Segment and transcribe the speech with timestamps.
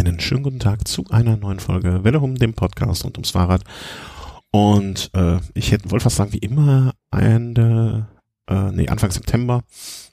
[0.00, 3.64] einen schönen guten Tag zu einer neuen Folge Welle um dem Podcast und ums Fahrrad.
[4.50, 8.08] Und äh, ich hätte wollte fast sagen, wie immer Ende,
[8.48, 9.62] äh, nee, Anfang September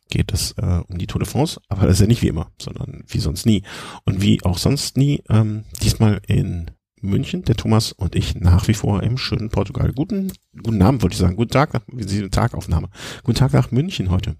[0.10, 2.52] geht es äh, um die Tour de France, aber das ist ja nicht wie immer,
[2.62, 3.63] sondern wie sonst nie.
[4.04, 6.69] Und wie auch sonst nie, ähm, diesmal in
[6.99, 9.94] München, der Thomas und ich nach wie vor im schönen Portugal.
[9.94, 10.33] Guten,
[10.63, 11.38] guten Abend, wollte ich sagen.
[11.38, 12.90] Guten Tag, wie Sie Tagaufnahme.
[13.24, 14.35] Guten Tag nach München heute.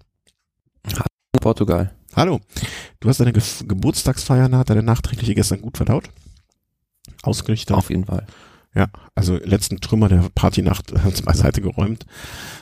[1.32, 1.92] Portugal.
[2.16, 2.40] Hallo.
[3.00, 6.10] Du hast deine Ge Geburtstagsfeier nach, deine nachträgliche gestern gut verdaut?
[7.22, 7.76] Ausgerichtet?
[7.76, 8.26] Auf jeden Fall.
[8.74, 12.06] Ja, also letzten Trümmer der Partynacht äh, beiseite geräumt,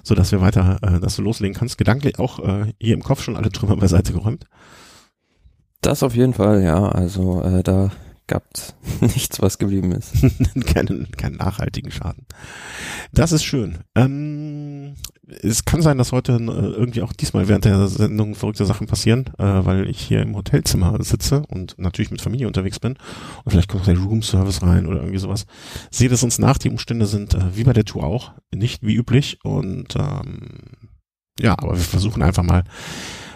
[0.03, 1.79] so dass wir weiter, äh, dass du loslegen kannst.
[1.79, 4.47] Gedanklich auch äh, hier im Kopf schon alle Trümmer beiseite geräumt.
[5.81, 6.89] Das auf jeden Fall, ja.
[6.89, 7.91] Also äh, da
[8.27, 10.13] gab's nichts, was geblieben ist.
[10.67, 12.27] keinen, keinen nachhaltigen Schaden.
[13.13, 13.79] Das ist schön.
[13.95, 14.95] Ähm,
[15.43, 19.27] es kann sein, dass heute äh, irgendwie auch diesmal während der Sendung verrückte Sachen passieren,
[19.39, 22.97] äh, weil ich hier im Hotelzimmer sitze und natürlich mit Familie unterwegs bin.
[23.45, 25.47] Und vielleicht kommt der Roomservice rein oder irgendwie sowas.
[25.91, 28.95] Seht es uns nach, die Umstände sind äh, wie bei der Tour auch, nicht wie
[28.95, 29.39] üblich.
[29.45, 30.61] Und ähm,
[31.41, 32.65] ja, aber wir versuchen einfach mal,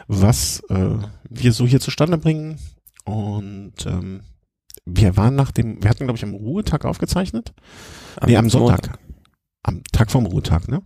[0.08, 0.96] was äh,
[1.28, 2.58] wir so hier zustande bringen.
[3.04, 4.20] Und ähm,
[4.96, 7.52] wir waren nach dem, wir hatten, glaube ich, am Ruhetag aufgezeichnet.
[8.16, 8.82] Am nee, am Sonntag.
[8.82, 8.98] Montag.
[9.62, 10.82] Am Tag vom Ruhetag, ne?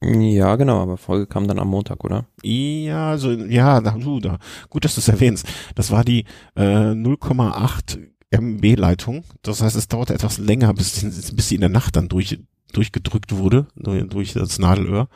[0.00, 2.26] Ja, genau, aber Folge kam dann am Montag, oder?
[2.42, 4.38] Ja, so, ja, da, da,
[4.70, 5.46] gut, dass du es erwähnst.
[5.74, 7.98] Das war die äh, 0,8
[8.30, 9.24] MB-Leitung.
[9.42, 11.00] Das heißt, es dauerte etwas länger, bis,
[11.34, 12.38] bis sie in der Nacht dann durch,
[12.72, 15.08] durchgedrückt wurde, durch das Nadelöhr.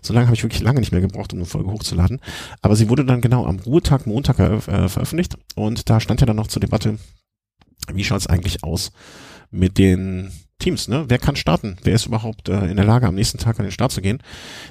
[0.00, 2.20] So lange habe ich wirklich lange nicht mehr gebraucht, um eine Folge hochzuladen.
[2.62, 6.36] Aber sie wurde dann genau am Ruhetag Montag äh, veröffentlicht und da stand ja dann
[6.36, 6.96] noch zur Debatte,
[7.92, 8.92] wie schaut's eigentlich aus
[9.50, 11.04] mit den Teams, ne?
[11.08, 11.76] Wer kann starten?
[11.82, 14.22] Wer ist überhaupt äh, in der Lage, am nächsten Tag an den Start zu gehen?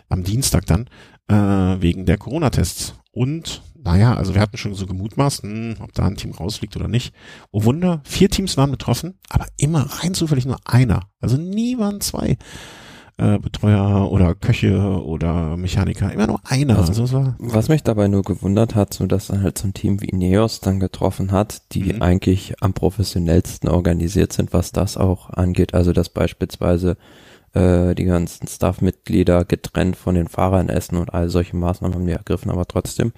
[0.09, 0.87] Am Dienstag dann,
[1.27, 2.95] äh, wegen der Corona-Tests.
[3.11, 6.87] Und, naja, also wir hatten schon so gemutmaßt, hm, ob da ein Team rausfliegt oder
[6.87, 7.13] nicht.
[7.51, 11.09] Oh Wunder, vier Teams waren betroffen, aber immer rein zufällig nur einer.
[11.19, 12.37] Also nie waren zwei
[13.21, 16.79] äh, Betreuer oder Köche oder Mechaniker, immer nur einer.
[16.79, 20.01] Also, also was mich dabei nur gewundert hat, so dass er halt so ein Team
[20.01, 22.01] wie Ineos dann getroffen hat, die mhm.
[22.01, 25.75] eigentlich am professionellsten organisiert sind, was das auch angeht.
[25.75, 26.97] Also dass beispielsweise
[27.53, 32.13] äh, die ganzen Staff-Mitglieder getrennt von den Fahrern essen und all solche Maßnahmen haben die
[32.13, 33.13] ergriffen, aber trotzdem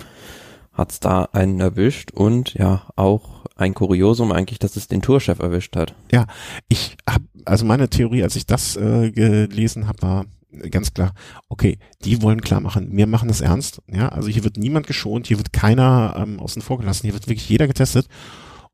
[0.73, 5.75] hat's da einen erwischt und ja, auch ein Kuriosum eigentlich, dass es den Tourchef erwischt
[5.75, 5.95] hat.
[6.11, 6.25] Ja,
[6.69, 10.25] ich habe also meine Theorie, als ich das äh, gelesen habe, war
[10.69, 11.13] ganz klar,
[11.49, 15.27] okay, die wollen klar machen, wir machen das ernst, ja, also hier wird niemand geschont,
[15.27, 18.07] hier wird keiner ähm, außen vor gelassen, hier wird wirklich jeder getestet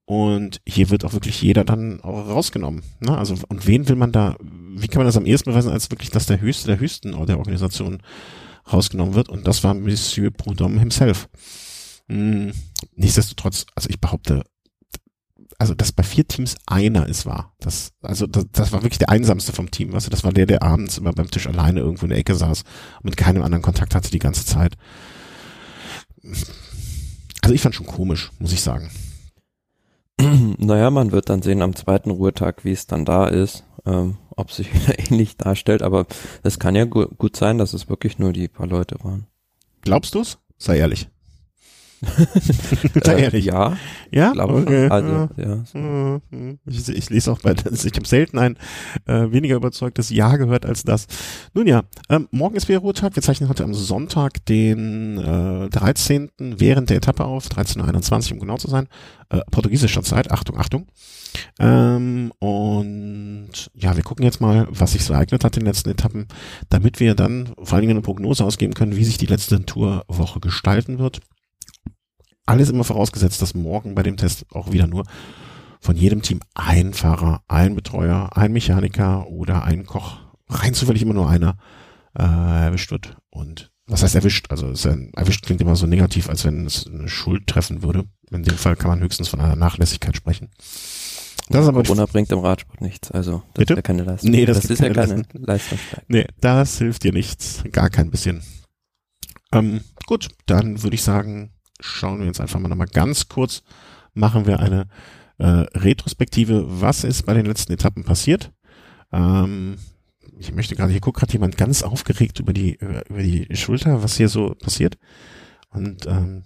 [0.05, 3.17] und hier wird auch wirklich jeder dann auch rausgenommen, ne?
[3.17, 6.11] also und wen will man da, wie kann man das am ehesten beweisen, als wirklich,
[6.11, 8.01] dass der Höchste der Höchsten der Organisation
[8.71, 11.29] rausgenommen wird und das war Monsieur Prudhomme himself.
[12.09, 12.51] Hm,
[12.95, 14.43] nichtsdestotrotz, also ich behaupte,
[15.59, 17.53] also dass bei vier Teams einer es war.
[17.59, 19.91] Das, also das, das war wirklich der einsamste vom Team.
[19.91, 22.33] Weißt du, das war der, der abends immer beim Tisch alleine irgendwo in der Ecke
[22.33, 22.63] saß
[22.97, 24.77] und mit keinem anderen Kontakt hatte die ganze Zeit.
[27.41, 28.89] Also ich fand schon komisch, muss ich sagen.
[30.57, 34.51] Naja, man wird dann sehen am zweiten Ruhetag, wie es dann da ist, ähm, ob
[34.51, 36.07] sich wieder ähnlich darstellt, aber
[36.43, 39.27] es kann ja gu gut sein, dass es wirklich nur die paar Leute waren.
[39.81, 40.37] Glaubst du's?
[40.57, 41.09] Sei ehrlich.
[43.05, 43.45] Äh, ehrlich.
[43.45, 43.77] Ja.
[44.11, 44.31] Ja?
[44.31, 44.87] Glaube okay.
[44.89, 45.63] Also, ja.
[45.73, 46.59] Mhm.
[46.65, 48.57] Ich, ich, lese auch bei, ich habe selten ein
[49.05, 51.07] äh, weniger überzeugtes Ja gehört als das.
[51.53, 53.15] Nun ja, ähm, morgen ist wieder Ruhetag.
[53.15, 56.31] Wir zeichnen heute am Sonntag, den äh, 13.
[56.39, 58.87] während der Etappe auf, 13.21 um genau zu sein.
[59.29, 60.87] Äh, portugiesischer Zeit, Achtung, Achtung.
[61.59, 65.89] Ähm, und ja, wir gucken jetzt mal, was sich so ereignet hat in den letzten
[65.89, 66.27] Etappen,
[66.69, 70.39] damit wir dann vor allen Dingen eine Prognose ausgeben können, wie sich die letzte Tourwoche
[70.39, 71.21] gestalten wird.
[72.49, 75.03] Alles immer vorausgesetzt, dass morgen bei dem Test auch wieder nur
[75.79, 80.17] von jedem Team ein Fahrer, ein Betreuer, ein Mechaniker oder ein Koch,
[80.47, 81.57] rein zufällig immer nur einer,
[82.17, 83.17] äh, erwischt wird.
[83.29, 84.47] Und was heißt erwischt?
[84.49, 88.05] Also es ein, erwischt klingt immer so negativ, als wenn es eine Schuld treffen würde.
[88.31, 90.49] In dem Fall kann man höchstens von einer Nachlässigkeit sprechen.
[91.49, 93.73] Das ist aber Corona bringt im Radsport nichts, also das Bitte?
[93.73, 94.31] ist ja keine Leistung.
[94.31, 96.05] Nee, das, das ist ja keine Leistungssteigerung.
[96.07, 98.41] Nee, das hilft dir nichts, gar kein bisschen.
[99.51, 103.63] Ähm, gut, dann würde ich sagen, schauen wir jetzt einfach mal nochmal ganz kurz,
[104.13, 104.87] machen wir eine
[105.37, 108.51] äh, Retrospektive, was ist bei den letzten Etappen passiert.
[109.11, 109.77] Ähm,
[110.37, 114.17] ich möchte gerade, hier guckt gerade jemand ganz aufgeregt über die, über die Schulter, was
[114.17, 114.97] hier so passiert.
[115.69, 116.43] Und ähm,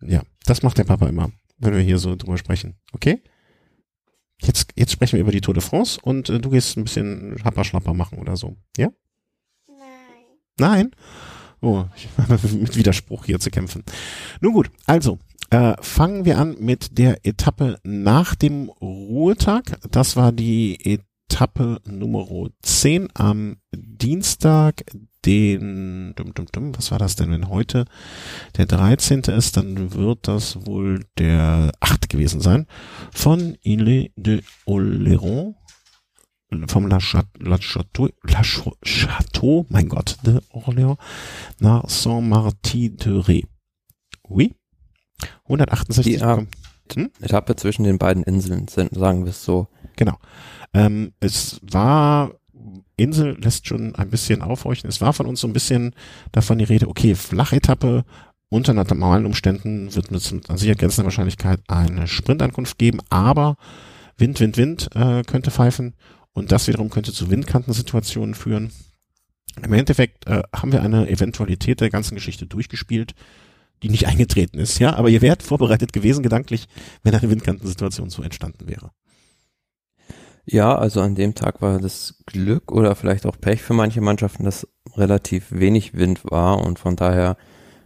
[0.00, 2.76] ja, das macht der Papa immer, wenn wir hier so drüber sprechen.
[2.92, 3.22] Okay?
[4.40, 7.36] Jetzt, jetzt sprechen wir über die Tour de France und äh, du gehst ein bisschen
[7.44, 8.56] Happerschlapper machen oder so.
[8.76, 8.90] Ja?
[9.66, 9.80] Nein.
[10.58, 10.90] Nein?
[11.60, 13.84] Oh, ich habe mit Widerspruch hier zu kämpfen.
[14.40, 15.18] Nun gut, also,
[15.50, 19.78] Äh, fangen wir an mit der Etappe nach dem Ruhetag.
[19.90, 21.00] Das war die
[21.30, 22.26] Etappe Nummer
[22.60, 24.84] 10 am Dienstag,
[25.24, 27.86] den, dum, dum, dum, was war das denn, wenn heute
[28.58, 29.20] der 13.
[29.22, 32.10] ist, dann wird das wohl der 8.
[32.10, 32.66] gewesen sein,
[33.10, 35.54] von Ile de Oléron,
[36.66, 40.96] vom La, Château, La Château, mein Gott, de Orléans,
[41.60, 43.44] nach Saint-Martin-de-Ré.
[44.28, 44.54] Oui.
[45.44, 46.20] 168.
[46.90, 47.10] Die hm?
[47.20, 49.68] Etappe zwischen den beiden Inseln sind, sagen wir es so.
[49.96, 50.16] Genau.
[50.72, 52.32] Ähm, es war
[52.96, 54.88] Insel lässt schon ein bisschen aufhorchen.
[54.88, 55.94] Es war von uns so ein bisschen
[56.32, 58.04] davon die Rede, okay, Flachetappe
[58.50, 63.56] unter normalen Umständen wird mit sicher grenzender Wahrscheinlichkeit eine Sprintankunft geben, aber
[64.16, 65.94] Wind, Wind, Wind äh, könnte pfeifen
[66.38, 68.70] und das wiederum könnte zu Windkantensituationen führen.
[69.62, 73.14] Im Endeffekt äh, haben wir eine Eventualität der ganzen Geschichte durchgespielt,
[73.82, 76.66] die nicht eingetreten ist, ja, aber ihr wärt vorbereitet gewesen gedanklich,
[77.02, 78.90] wenn eine Windkantensituation so entstanden wäre.
[80.44, 84.44] Ja, also an dem Tag war das Glück oder vielleicht auch Pech für manche Mannschaften,
[84.44, 87.36] dass relativ wenig Wind war und von daher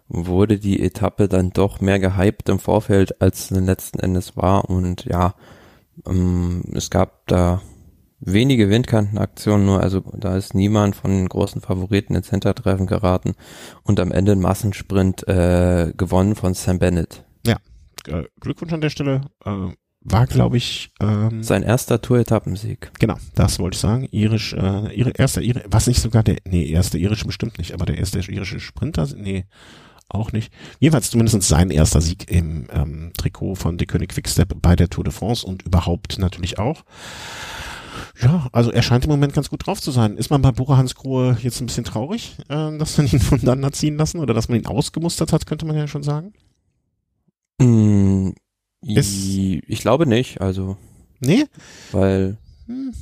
[0.07, 5.07] wurde die Etappe dann doch mehr gehypt im Vorfeld, als es letzten Endes war und
[5.07, 5.35] ja,
[6.07, 7.63] ähm, es gab da
[8.25, 13.35] wenige Windkantenaktionen nur, also da ist niemand von den großen Favoriten ins Hintertreffen geraten
[13.83, 17.25] und am Ende ein Massensprint äh, gewonnen von Sam Bennett.
[17.47, 17.57] Ja,
[18.07, 19.23] äh, Glückwunsch an der Stelle.
[19.45, 19.73] Äh,
[20.05, 22.91] war, glaube ich, ähm, sein erster Tour-Etappensieg.
[22.99, 24.09] Genau, das wollte ich sagen.
[24.11, 27.85] Irisch, äh, ihre erster, ihre, was nicht sogar der, nee, erste irische bestimmt nicht, aber
[27.85, 29.47] der erste irische Sprinter, nee,
[30.09, 30.53] auch nicht.
[30.81, 35.05] Jedenfalls zumindest sein erster Sieg im ähm, Trikot von De König Quickstep bei der Tour
[35.05, 36.83] de France und überhaupt natürlich auch.
[38.21, 40.17] Ja, also er scheint im Moment ganz gut drauf zu sein.
[40.17, 43.41] Ist man bei Bora Hans Grohe jetzt ein bisschen traurig, äh, dass man ihn von
[43.41, 46.33] dann ziehen lassen oder dass man ihn ausgemustert hat, könnte man ja schon sagen?
[47.59, 48.31] Mm,
[48.83, 50.77] ich glaube nicht, also.
[51.21, 51.45] Nee?
[51.93, 52.37] Weil,
[52.67, 52.93] hm.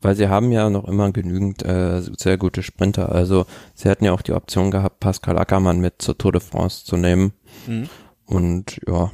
[0.00, 3.10] weil sie haben ja noch immer genügend äh, sehr gute Sprinter.
[3.10, 6.84] Also sie hätten ja auch die Option gehabt, Pascal Ackermann mit zur Tour de France
[6.84, 7.32] zu nehmen.
[7.66, 7.88] Mhm.
[8.26, 9.10] Und ja,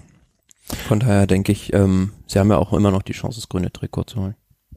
[0.65, 3.73] von daher denke ich, ähm, sie haben ja auch immer noch die Chance, das grüne
[3.73, 4.35] Trikot zu holen.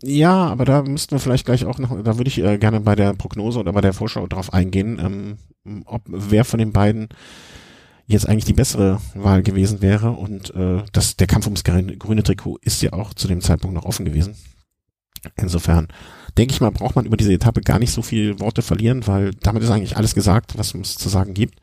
[0.09, 2.95] Ja, aber da müssten wir vielleicht gleich auch noch, da würde ich äh, gerne bei
[2.95, 7.09] der Prognose oder bei der Vorschau drauf eingehen, ähm, ob wer von den beiden
[8.05, 10.11] jetzt eigentlich die bessere Wahl gewesen wäre.
[10.11, 13.83] Und äh, das, der Kampf ums grüne Trikot ist ja auch zu dem Zeitpunkt noch
[13.83, 14.35] offen gewesen.
[15.35, 15.89] Insofern
[16.37, 19.31] denke ich mal, braucht man über diese Etappe gar nicht so viel Worte verlieren, weil
[19.41, 21.59] damit ist eigentlich alles gesagt, was es zu sagen gibt.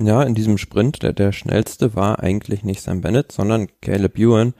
[0.00, 4.54] Ja, in diesem Sprint, der, der schnellste war eigentlich nicht Sam Bennett, sondern Caleb Ewan.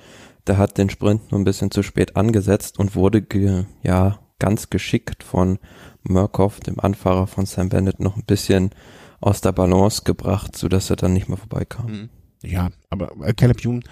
[0.48, 4.70] Der hat den Sprint nur ein bisschen zu spät angesetzt und wurde ge, ja ganz
[4.70, 5.58] geschickt von
[6.02, 8.70] Murkoff, dem Anfahrer von Sam Bennett, noch ein bisschen
[9.20, 11.86] aus der Balance gebracht, so dass er dann nicht mehr vorbeikam.
[11.86, 12.08] Mhm.
[12.42, 13.82] Ja, aber äh, Caleb Youn,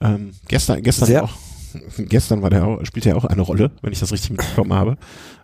[0.00, 1.34] ähm, gestern, gestern Sehr auch,
[1.98, 4.96] gestern war der auch, spielte er auch eine Rolle, wenn ich das richtig mitbekommen habe.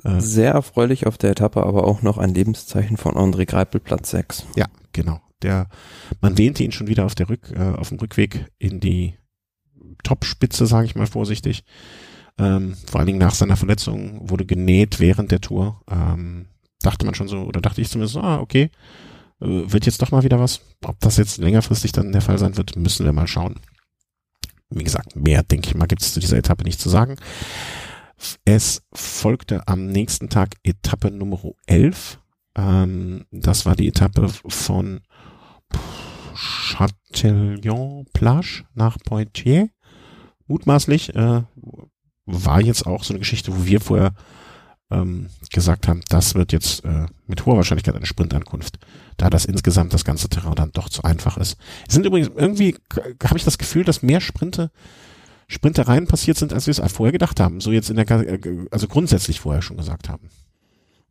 [0.05, 4.11] Äh, Sehr erfreulich auf der Etappe, aber auch noch ein Lebenszeichen von André Greipel, Platz
[4.11, 4.47] 6.
[4.57, 5.21] Ja, genau.
[5.43, 5.69] Der,
[6.21, 9.15] man wähnte ihn schon wieder auf der Rück, äh, auf dem Rückweg in die
[10.03, 11.65] Topspitze, sage ich mal vorsichtig.
[12.39, 15.83] Ähm, vor allen Dingen nach seiner Verletzung wurde genäht während der Tour.
[15.91, 16.47] Ähm,
[16.81, 18.71] dachte man schon so, oder dachte ich zumindest ah, okay,
[19.41, 20.61] äh, wird jetzt doch mal wieder was.
[20.85, 23.61] Ob das jetzt längerfristig dann der Fall sein wird, müssen wir mal schauen.
[24.71, 27.17] Wie gesagt, mehr, denke ich mal, gibt es zu dieser Etappe nicht zu sagen.
[28.45, 32.21] Es folgte am nächsten Tag Etappe Nummer 11.
[32.57, 35.01] Ähm, das war die Etappe von
[36.35, 39.69] Chatillon-Plage nach Poitiers.
[40.51, 41.43] Mutmaßlich äh,
[42.27, 44.15] war jetzt auch so eine Geschichte, wo wir vorher
[44.91, 48.81] ähm, gesagt haben, das wird jetzt äh, mit hoher Wahrscheinlichkeit eine Sprintankunft,
[49.17, 51.57] da das insgesamt das ganze Terrain dann doch zu einfach ist.
[51.87, 52.77] Es sind übrigens irgendwie,
[53.23, 54.73] habe ich das Gefühl, dass mehr Sprinte,
[55.47, 57.61] Sprintereien passiert sind, als wir es vorher gedacht haben.
[57.61, 58.07] So jetzt in der,
[58.73, 60.31] also grundsätzlich vorher schon gesagt haben.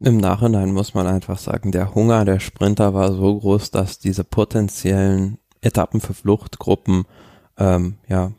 [0.01, 4.25] Im Nachhinein muss man einfach sagen, der Hunger der Sprinter war so groß, dass diese
[4.25, 7.05] potenziellen Etappen für Fluchtgruppen
[7.57, 8.33] ähm, ja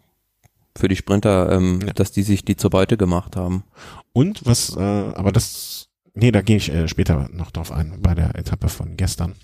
[0.77, 1.93] für die Sprinter, ähm, ja.
[1.93, 3.65] dass die sich die zur Beute gemacht haben.
[4.13, 8.15] Und was, äh, aber das, nee, da gehe ich äh, später noch drauf ein, bei
[8.15, 9.35] der Etappe von gestern.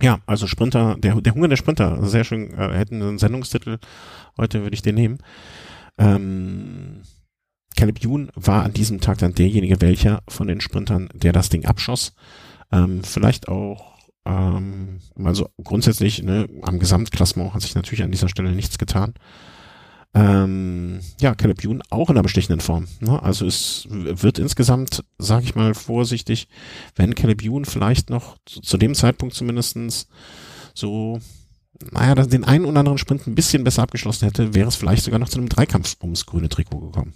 [0.00, 3.78] Ja, also Sprinter, der, der Hunger der Sprinter, sehr schön, äh, hätten einen Sendungstitel,
[4.36, 5.18] heute würde ich den nehmen.
[5.98, 7.02] Ähm,
[7.76, 11.64] Caleb Youn war an diesem Tag dann derjenige, welcher von den Sprintern, der das Ding
[11.64, 12.14] abschoss.
[12.70, 18.52] Ähm, vielleicht auch, ähm, also grundsätzlich, ne, am Gesamtklassement hat sich natürlich an dieser Stelle
[18.52, 19.14] nichts getan.
[20.14, 22.86] Ähm, ja, Caleb Youn auch in einer bestechenden Form.
[23.00, 23.22] Ne?
[23.22, 26.48] Also es wird insgesamt, sage ich mal vorsichtig,
[26.96, 30.08] wenn Caleb Youn vielleicht noch zu, zu dem Zeitpunkt zumindestens
[30.74, 31.20] so
[31.90, 35.18] naja, den einen oder anderen Sprint ein bisschen besser abgeschlossen hätte, wäre es vielleicht sogar
[35.18, 37.14] noch zu einem Dreikampf ums grüne Trikot gekommen.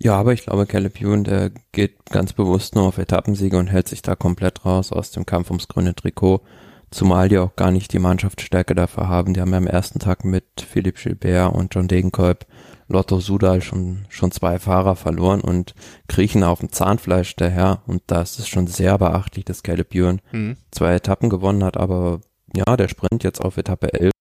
[0.00, 3.88] Ja, aber ich glaube, Caleb Ewan, der geht ganz bewusst nur auf Etappensiege und hält
[3.88, 6.42] sich da komplett raus aus dem Kampf ums grüne Trikot.
[6.90, 9.34] Zumal die auch gar nicht die Mannschaftsstärke dafür haben.
[9.34, 12.46] Die haben ja am ersten Tag mit Philipp Gilbert und John Degenkolb
[12.88, 15.74] Lotto Sudal schon, schon zwei Fahrer verloren und
[16.08, 17.82] kriechen auf dem Zahnfleisch daher.
[17.86, 20.56] Und da ist es schon sehr beachtlich, dass Caleb Ewan mhm.
[20.70, 21.76] zwei Etappen gewonnen hat.
[21.76, 22.20] Aber
[22.54, 24.12] ja, der Sprint jetzt auf Etappe 11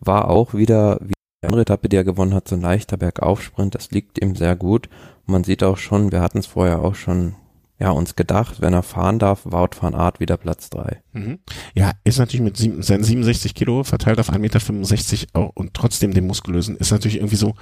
[0.00, 1.12] war auch wieder, wie
[1.42, 3.76] die andere Etappe, die er gewonnen hat, so ein leichter Bergaufsprint.
[3.76, 4.88] Das liegt ihm sehr gut.
[5.26, 7.36] Und man sieht auch schon, wir hatten es vorher auch schon
[7.80, 11.02] ja, uns gedacht, wenn er fahren darf, Wout van Art wieder Platz drei.
[11.12, 11.38] Mhm.
[11.74, 16.26] Ja, ist natürlich mit sieben, seinen 67 Kilo verteilt auf 1,65 Meter und trotzdem den
[16.26, 17.54] muskulösen, ist natürlich irgendwie so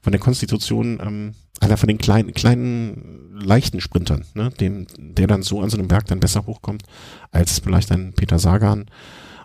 [0.00, 5.42] von der Konstitution ähm, einer von den kleinen, kleinen, leichten Sprintern, ne, dem, der dann
[5.42, 6.84] so an so einem Berg dann besser hochkommt,
[7.30, 8.86] als vielleicht ein Peter Sagan,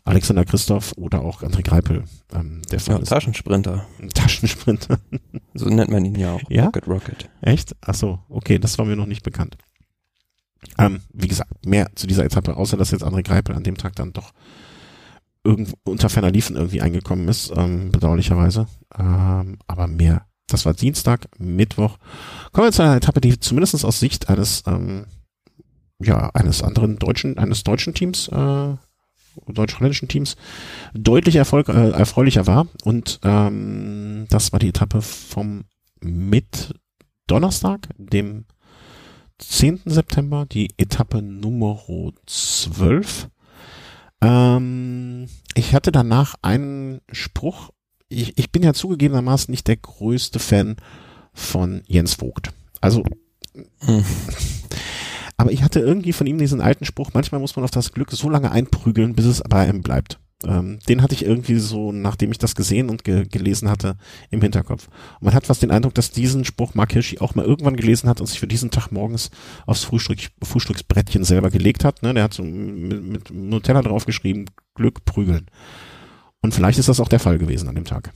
[0.05, 2.05] Alexander Christoph oder auch André Greipel.
[2.33, 3.85] Ähm, der Fall ja, Taschensprinter.
[4.13, 4.97] Taschensprinter.
[5.53, 6.41] so nennt man ihn ja auch.
[6.49, 6.65] Ja?
[6.65, 7.29] Rocket Rocket.
[7.41, 7.75] Echt?
[7.81, 9.57] Ach so, okay, das war mir noch nicht bekannt.
[10.77, 13.95] Ähm, wie gesagt, mehr zu dieser Etappe, außer dass jetzt André Greipel an dem Tag
[13.95, 14.31] dann doch
[15.43, 18.67] irgendwo unter ferner Liefen irgendwie eingekommen ist, ähm, bedauerlicherweise.
[18.97, 20.25] Ähm, aber mehr.
[20.47, 21.97] Das war Dienstag, Mittwoch.
[22.51, 25.05] Kommen wir zu einer Etappe, die zumindest aus Sicht eines, ähm,
[25.99, 28.75] ja, eines anderen deutschen, eines deutschen Teams, äh,
[29.47, 30.35] deutsch-holländischen Teams
[30.93, 32.67] deutlich Erfolg, äh, erfreulicher war.
[32.83, 35.63] Und ähm, das war die Etappe vom
[36.01, 36.75] mit
[37.27, 38.45] Donnerstag, dem
[39.41, 39.81] 10.
[39.85, 41.81] September, die Etappe Nummer
[42.25, 43.29] 12.
[44.21, 47.71] Ähm, ich hatte danach einen Spruch.
[48.07, 50.77] Ich, ich bin ja zugegebenermaßen nicht der größte Fan
[51.33, 52.51] von Jens Vogt.
[52.79, 53.03] Also,
[53.79, 54.05] hm.
[55.37, 58.11] aber ich hatte irgendwie von ihm diesen alten Spruch, manchmal muss man auf das Glück
[58.11, 60.19] so lange einprügeln, bis es bei einem bleibt.
[60.45, 63.97] Ähm, den hatte ich irgendwie so, nachdem ich das gesehen und ge gelesen hatte,
[64.29, 64.87] im Hinterkopf.
[65.19, 68.09] Und man hat fast den Eindruck, dass diesen Spruch Mark Hirschi auch mal irgendwann gelesen
[68.09, 69.29] hat und sich für diesen Tag morgens
[69.65, 72.01] aufs Frühstück, Frühstücksbrettchen selber gelegt hat.
[72.03, 72.13] Ne?
[72.13, 75.47] Der hat so mit, mit Nutella draufgeschrieben, Glück prügeln.
[76.41, 78.11] Und vielleicht ist das auch der Fall gewesen an dem Tag.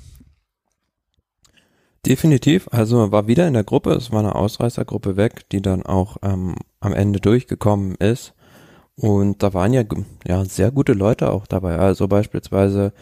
[2.06, 2.68] Definitiv.
[2.72, 3.92] Also war wieder in der Gruppe.
[3.94, 8.35] Es war eine Ausreißergruppe weg, die dann auch ähm, am Ende durchgekommen ist.
[8.98, 9.84] Und da waren ja,
[10.26, 11.78] ja sehr gute Leute auch dabei.
[11.78, 12.94] Also beispielsweise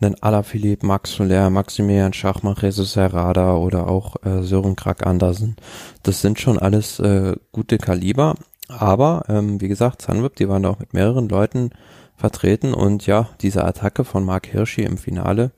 [0.00, 5.56] einen Alaphilippe, Max Soler, Maximilian Schachmann, Jesus Herrada oder auch äh, Sören Krak Andersen.
[6.02, 8.34] Das sind schon alles äh, gute Kaliber.
[8.68, 11.70] Aber ähm, wie gesagt, Sunweb, die waren da auch mit mehreren Leuten
[12.16, 15.52] vertreten und ja, diese Attacke von Mark Hirschi im Finale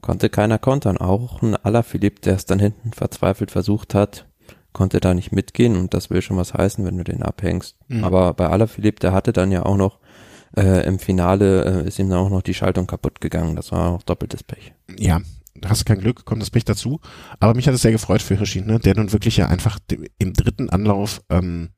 [0.00, 0.98] konnte keiner kontern.
[0.98, 4.26] Auch ein Alaphilippe, der es dann hinten verzweifelt versucht hat,
[4.72, 7.76] konnte da nicht mitgehen und das will schon was heißen, wenn du den abhängst.
[7.88, 8.04] Mhm.
[8.04, 9.98] Aber bei Alaphilippe, der hatte dann ja auch noch
[10.56, 13.56] äh, im Finale äh, ist ihm dann auch noch die Schaltung kaputt gegangen.
[13.56, 14.72] Das war auch doppeltes Pech.
[14.98, 15.20] Ja,
[15.64, 17.00] hast kein Glück, kommt das Pech dazu.
[17.40, 18.78] Aber mich hat es sehr gefreut für Hirschi, ne?
[18.78, 19.78] der nun wirklich ja einfach
[20.18, 21.70] im dritten Anlauf ähm,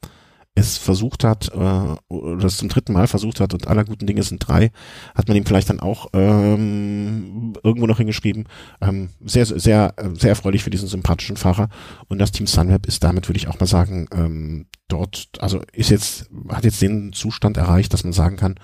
[0.55, 4.23] es versucht hat, äh, oder es zum dritten Mal versucht hat und aller guten Dinge
[4.23, 4.71] sind drei,
[5.15, 8.45] hat man ihm vielleicht dann auch ähm, irgendwo noch hingeschrieben.
[8.81, 11.69] Ähm, sehr, sehr, sehr erfreulich für diesen sympathischen Fahrer.
[12.09, 15.91] Und das Team Sunweb ist damit, würde ich auch mal sagen, ähm, dort, also ist
[15.91, 18.55] jetzt, hat jetzt den Zustand erreicht, dass man sagen kann,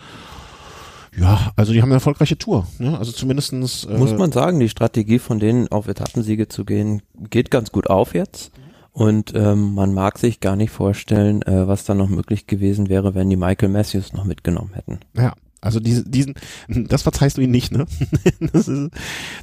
[1.18, 2.66] ja, also die haben eine erfolgreiche Tour.
[2.78, 2.97] Ne?
[2.97, 7.50] Also zumindestens äh, muss man sagen, die Strategie von denen auf Etappensiege zu gehen, geht
[7.50, 8.52] ganz gut auf jetzt.
[8.92, 13.14] Und ähm, man mag sich gar nicht vorstellen, äh, was da noch möglich gewesen wäre,
[13.14, 14.99] wenn die Michael Matthews noch mitgenommen hätten.
[15.16, 16.35] Ja, also diese, diesen,
[16.68, 17.87] das verzeihst du ihnen nicht, ne?
[18.52, 18.90] das ist,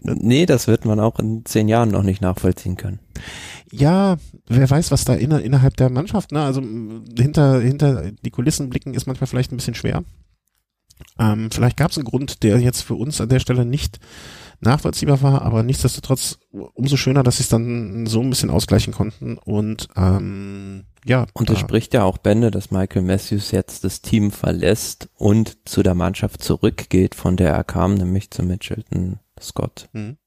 [0.04, 3.00] das nee, das wird man auch in zehn Jahren noch nicht nachvollziehen können.
[3.72, 6.42] Ja, wer weiß, was da inner, innerhalb der Mannschaft, ne?
[6.42, 10.04] Also hinter, hinter die Kulissen blicken ist manchmal vielleicht ein bisschen schwer.
[11.20, 14.00] Ähm, vielleicht gab es einen Grund, der jetzt für uns an der Stelle nicht
[14.60, 19.38] nachvollziehbar war, aber nichtsdestotrotz umso schöner, dass sie es dann so ein bisschen ausgleichen konnten
[19.38, 21.26] und ähm, ja.
[21.34, 25.84] Und es spricht ja auch Bände, dass Michael Matthews jetzt das Team verlässt und zu
[25.84, 29.90] der Mannschaft zurückgeht, von der er kam, nämlich zu Mitchelton Scott.
[29.94, 30.18] Mhm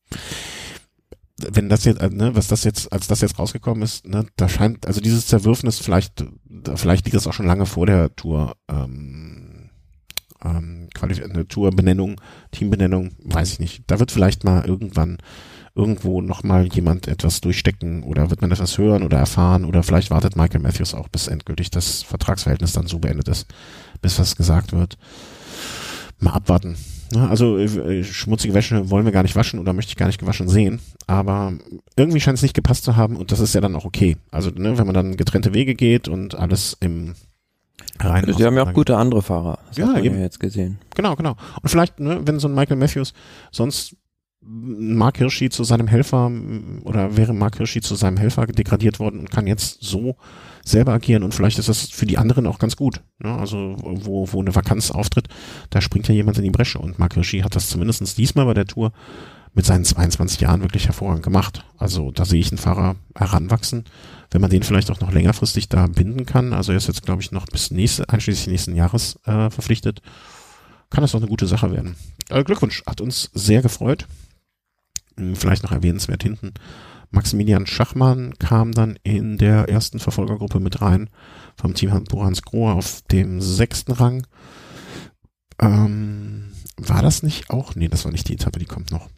[1.48, 4.86] wenn das jetzt, ne, was das jetzt, als das jetzt rausgekommen ist, ne, da scheint,
[4.86, 6.24] also dieses Zerwürfnis vielleicht,
[6.74, 9.39] vielleicht liegt das auch schon lange vor der Tour, ähm,
[10.44, 10.88] ähm,
[11.48, 12.20] Tourbenennung,
[12.50, 13.84] Teambenennung, weiß ich nicht.
[13.86, 15.18] Da wird vielleicht mal irgendwann
[15.74, 20.36] irgendwo nochmal jemand etwas durchstecken oder wird man etwas hören oder erfahren oder vielleicht wartet
[20.36, 23.46] Michael Matthews auch, bis endgültig das Vertragsverhältnis dann so beendet ist,
[24.02, 24.98] bis was gesagt wird.
[26.18, 26.76] Mal abwarten.
[27.14, 30.48] Also äh, schmutzige Wäsche wollen wir gar nicht waschen oder möchte ich gar nicht gewaschen
[30.48, 31.54] sehen, aber
[31.96, 34.16] irgendwie scheint es nicht gepasst zu haben und das ist ja dann auch okay.
[34.30, 37.14] Also ne, wenn man dann getrennte Wege geht und alles im
[37.98, 38.32] rein.
[38.36, 39.58] Sie haben ja auch gute andere Fahrer.
[39.68, 40.16] Das ja, eben.
[40.16, 40.78] Ja jetzt gesehen.
[40.94, 41.36] Genau, genau.
[41.62, 43.12] Und vielleicht, ne, wenn so ein Michael Matthews
[43.50, 43.96] sonst
[44.42, 46.30] Mark Hirschi zu seinem Helfer
[46.84, 50.16] oder wäre Mark Hirschi zu seinem Helfer degradiert worden und kann jetzt so
[50.64, 53.02] selber agieren und vielleicht ist das für die anderen auch ganz gut.
[53.18, 53.34] Ne?
[53.34, 55.28] Also wo, wo eine Vakanz auftritt,
[55.68, 58.54] da springt ja jemand in die Bresche und Mark Hirschi hat das zumindest diesmal bei
[58.54, 58.92] der Tour
[59.52, 61.64] mit seinen 22 Jahren wirklich hervorragend gemacht.
[61.76, 63.84] Also da sehe ich einen Fahrer heranwachsen,
[64.30, 66.52] wenn man den vielleicht auch noch längerfristig da binden kann.
[66.52, 70.02] Also er ist jetzt, glaube ich, noch bis nächste, einschließlich nächsten Jahres äh, verpflichtet.
[70.90, 71.96] Kann das doch eine gute Sache werden.
[72.28, 74.06] Äh, Glückwunsch, hat uns sehr gefreut.
[75.16, 76.54] Hm, vielleicht noch erwähnenswert hinten.
[77.10, 81.10] Maximilian Schachmann kam dann in der ersten Verfolgergruppe mit rein
[81.56, 84.26] vom Team Hans Grohe auf dem sechsten Rang.
[85.60, 87.74] Ähm, war das nicht auch?
[87.74, 89.08] Nee, das war nicht die Etappe, die kommt noch.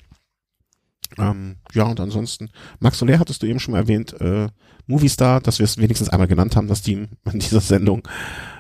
[1.18, 2.50] Ähm, ja, und ansonsten,
[2.80, 4.48] Max Soler hattest du eben schon mal erwähnt, äh,
[4.86, 8.06] Movistar, dass wir es wenigstens einmal genannt haben, das Team in dieser Sendung,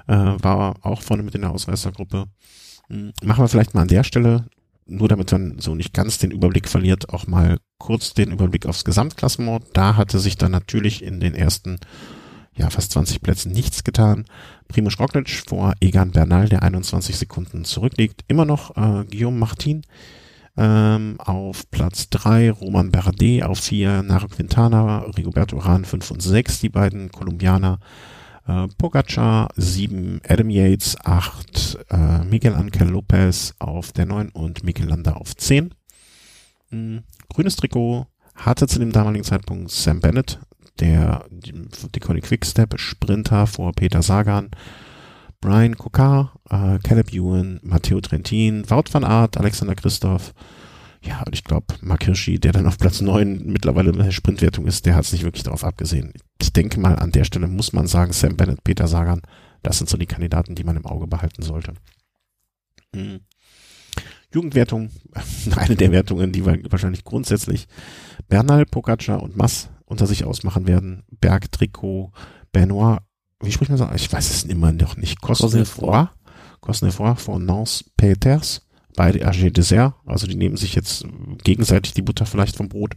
[0.06, 2.26] äh, war auch vorne mit in der Ausreißergruppe.
[2.88, 4.46] Hm, machen wir vielleicht mal an der Stelle,
[4.86, 8.84] nur damit man so nicht ganz den Überblick verliert, auch mal kurz den Überblick aufs
[8.84, 9.64] Gesamtklassement.
[9.72, 11.78] Da hatte sich dann natürlich in den ersten
[12.54, 14.26] ja, fast 20 Plätzen nichts getan.
[14.68, 18.24] Primoz Roglic vor Egan Bernal, der 21 Sekunden zurückliegt.
[18.28, 19.82] Immer noch äh, Guillaume Martin,
[20.56, 26.60] ähm, auf Platz drei Roman Bardet, auf vier Naro Quintana, Rigoberto Uran fünf und sechs
[26.60, 27.78] die beiden Kolumbianer.
[28.46, 34.88] Äh, Pogacar, sieben Adam Yates, acht äh, Miguel Angel Lopez auf der neun und Mikel
[34.88, 35.72] Landa auf zehn
[36.72, 37.02] Mhm.
[37.28, 40.40] Grünes Trikot hatte zu dem damaligen Zeitpunkt Sam Bennett,
[40.80, 44.50] der die, die Quickstep Sprinter vor Peter Sagan
[45.42, 50.32] Brian Kokar, äh, Caleb Ewan, Matteo Trentin, Wout van Aert, Alexander Christoph.
[51.02, 54.66] Ja, und ich glaube, Mark Hirschi, der dann auf Platz neun mittlerweile in der Sprintwertung
[54.68, 56.12] ist, der hat es nicht wirklich darauf abgesehen.
[56.40, 59.20] Ich denke mal, an der Stelle muss man sagen, Sam Bennett, Peter Sagan,
[59.64, 61.74] das sind so die Kandidaten, die man im Auge behalten sollte.
[62.94, 63.20] Hm.
[64.32, 64.90] Jugendwertung,
[65.56, 67.66] eine der Wertungen, die wahrscheinlich grundsätzlich
[68.28, 71.02] Bernal, Pogacar und Mass unter sich ausmachen werden.
[71.10, 72.12] Berg, Trikot,
[72.52, 73.00] Benoit,
[73.42, 73.88] wie spricht man so?
[73.94, 75.20] Ich weiß es immer noch nicht.
[75.20, 76.06] Cosnefroy.
[76.60, 78.62] Cosnefroy von Nance Peters.
[78.94, 79.94] Beide AG Dessert.
[80.06, 81.04] Also die nehmen sich jetzt
[81.42, 82.92] gegenseitig die Butter vielleicht vom Brot.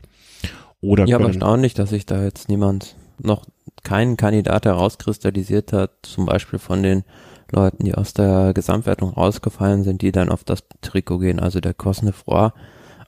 [0.82, 3.46] Oder ja, aber erstaunlich, dass sich da jetzt niemand noch
[3.84, 7.04] keinen Kandidat herauskristallisiert hat, zum Beispiel von den
[7.52, 11.40] Leuten, die aus der Gesamtwertung rausgefallen sind, die dann auf das Trikot gehen.
[11.40, 12.50] Also der Cosnefroy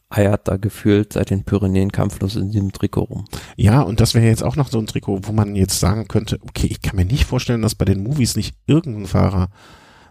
[0.10, 3.26] eiert da gefühlt seit den Pyrenäen kampflos in diesem Trikot rum.
[3.56, 6.40] Ja, und das wäre jetzt auch noch so ein Trikot, wo man jetzt sagen könnte,
[6.42, 9.50] okay, ich kann mir nicht vorstellen, dass bei den Movies nicht irgendein Fahrer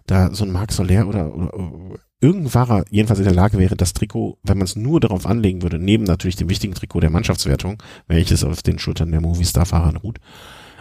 [0.07, 3.77] da so ein Marc Soler oder, oder, oder irgendein Fahrer jedenfalls in der Lage wäre,
[3.77, 7.11] das Trikot, wenn man es nur darauf anlegen würde, neben natürlich dem wichtigen Trikot der
[7.11, 10.19] Mannschaftswertung, welches auf den Schultern der Movie-Star-Fahrer ruht,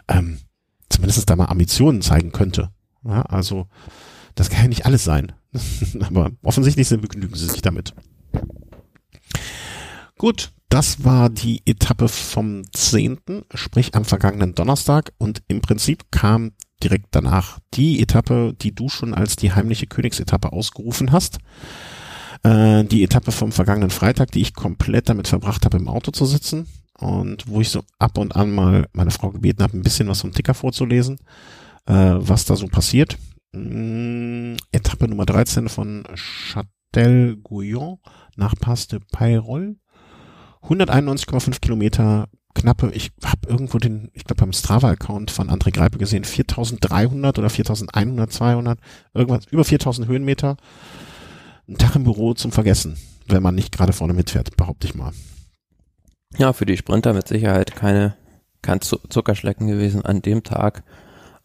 [0.07, 0.39] ähm,
[0.89, 2.69] zumindest da mal Ambitionen zeigen könnte.
[3.03, 3.67] Ja, also
[4.35, 5.31] das kann ja nicht alles sein.
[6.01, 7.93] Aber offensichtlich sind, begnügen sie sich damit.
[10.17, 13.19] Gut, das war die Etappe vom 10.,
[13.53, 19.13] sprich am vergangenen Donnerstag und im Prinzip kam direkt danach die Etappe, die du schon
[19.13, 21.39] als die heimliche Königsetappe ausgerufen hast.
[22.43, 26.25] Äh, die Etappe vom vergangenen Freitag, die ich komplett damit verbracht habe, im Auto zu
[26.25, 30.07] sitzen und wo ich so ab und an mal meine Frau gebeten habe, ein bisschen
[30.07, 31.17] was vom Ticker vorzulesen,
[31.87, 33.17] äh, was da so passiert.
[33.53, 37.99] Mm, Etappe Nummer 13 von Châtel-Gouillon
[38.37, 39.77] nach Pass de Peyrol
[40.67, 46.23] 191,5 Kilometer knappe, ich habe irgendwo den, ich glaube beim Strava-Account von André Greipe gesehen,
[46.23, 48.79] 4300 oder 4100, 200,
[49.13, 50.57] irgendwas, über 4000 Höhenmeter.
[51.67, 52.97] Ein Tag im Büro zum Vergessen,
[53.27, 55.11] wenn man nicht gerade vorne mitfährt, behaupte ich mal.
[56.37, 58.15] Ja, für die Sprinter mit Sicherheit keine,
[58.61, 60.83] kein Zuckerschlecken gewesen an dem Tag.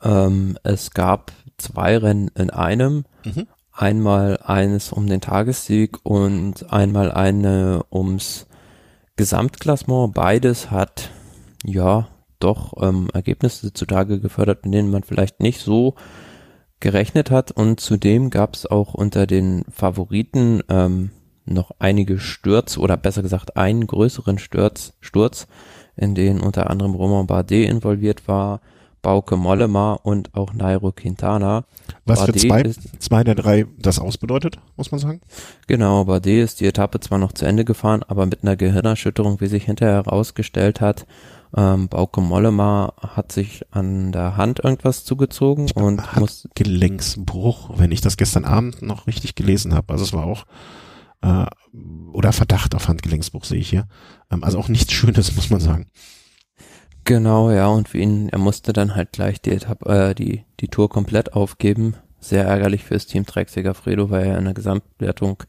[0.03, 3.05] Ähm, es gab zwei Rennen in einem.
[3.25, 3.47] Mhm.
[3.73, 8.47] Einmal eines um den Tagessieg und einmal eine ums
[9.21, 11.11] Gesamtklassement, beides hat
[11.63, 15.95] ja doch ähm, Ergebnisse zutage gefördert, mit denen man vielleicht nicht so
[16.81, 17.51] gerechnet hat.
[17.51, 21.11] Und zudem gab es auch unter den Favoriten ähm,
[21.45, 25.49] noch einige Stürz oder besser gesagt einen größeren Sturz, Sturz,
[25.97, 28.63] in denen unter anderem Romain Bardet involviert war,
[29.03, 31.65] Bauke Mollema und auch Nairo Quintana.
[32.05, 35.21] Was Bardet für zwei, ist, zwei der drei das ausbedeutet, muss man sagen?
[35.67, 39.47] Genau, Bardet ist die Etappe zwar noch zu Ende gefahren, aber mit einer Gehirnerschütterung, wie
[39.47, 41.07] sich hinterher herausgestellt hat.
[41.57, 47.91] Ähm, Bauke Mollema hat sich an der Hand irgendwas zugezogen glaub, und muss Gelenksbruch, wenn
[47.91, 49.93] ich das gestern Abend noch richtig gelesen habe.
[49.93, 50.47] Also es war auch
[51.23, 51.47] äh,
[52.13, 53.87] oder Verdacht auf Handgelenksbruch sehe ich hier.
[54.31, 55.87] Ähm, also auch nichts Schönes, muss man sagen.
[57.05, 60.69] Genau, ja, und für ihn, er musste dann halt gleich die Etappe, äh, die, die
[60.69, 61.95] Tour komplett aufgeben.
[62.23, 65.43] Sehr ärgerlich fürs Team Trek Segafredo, weil er in der Gesamtwertung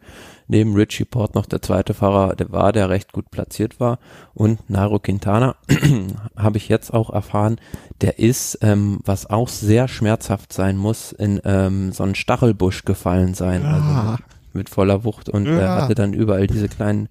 [0.48, 4.00] neben Richie Port noch der zweite Fahrer der war, der recht gut platziert war.
[4.34, 5.56] Und Nairo Quintana,
[6.38, 7.60] habe ich jetzt auch erfahren,
[8.00, 13.34] der ist, ähm, was auch sehr schmerzhaft sein muss, in ähm, so einen Stachelbusch gefallen
[13.34, 13.66] sein.
[13.66, 14.02] Also Ja.
[14.12, 15.60] Also mit voller Wucht und Ja.
[15.60, 17.08] er hatte dann überall diese kleinen,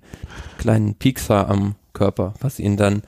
[0.59, 3.03] kleinen Piekser am Körper, was ihn dann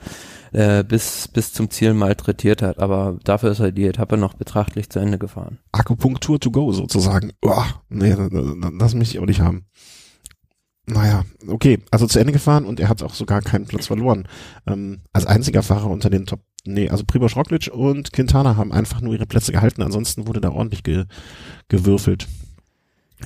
[0.53, 2.79] äh, bis, bis zum Ziel malträtiert hat.
[2.79, 5.59] Aber dafür ist er die Etappe noch betrachtlich zu Ende gefahren.
[5.71, 7.31] Akupunktur to go sozusagen.
[7.43, 8.15] Uah, nee,
[8.79, 9.65] das möchte ich auch nicht haben.
[10.85, 14.27] Naja, okay, also zu Ende gefahren und er hat auch sogar keinen Platz verloren.
[14.67, 18.99] Ähm, als einziger Fahrer unter den Top, nee, also Primoz Roglic und Quintana haben einfach
[18.99, 21.05] nur ihre Plätze gehalten, ansonsten wurde da ordentlich ge,
[21.69, 22.27] gewürfelt.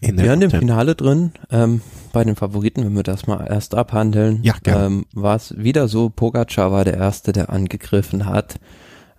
[0.02, 0.52] In in dem.
[0.52, 1.82] Finale drin, ähm,
[2.14, 6.10] bei den Favoriten, wenn wir das mal erst abhandeln, Ja, ähm, war es wieder so,
[6.10, 8.60] Pogacar war der Erste, der angegriffen hat.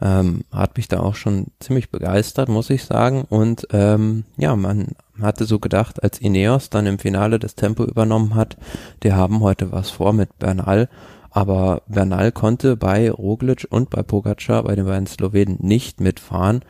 [0.01, 3.25] Ähm, hat mich da auch schon ziemlich begeistert, muss ich sagen.
[3.29, 8.37] Und ähm, ja, man hatte so gedacht, als Ineos dann im Finale das Tempo übernommen
[8.37, 8.57] hat,
[9.03, 10.89] die haben heute was vor mit Bernal.
[11.31, 16.63] Aber Bernal konnte bei Roglic und bei Pogacar, bei den beiden Slowenen, nicht mitfahren.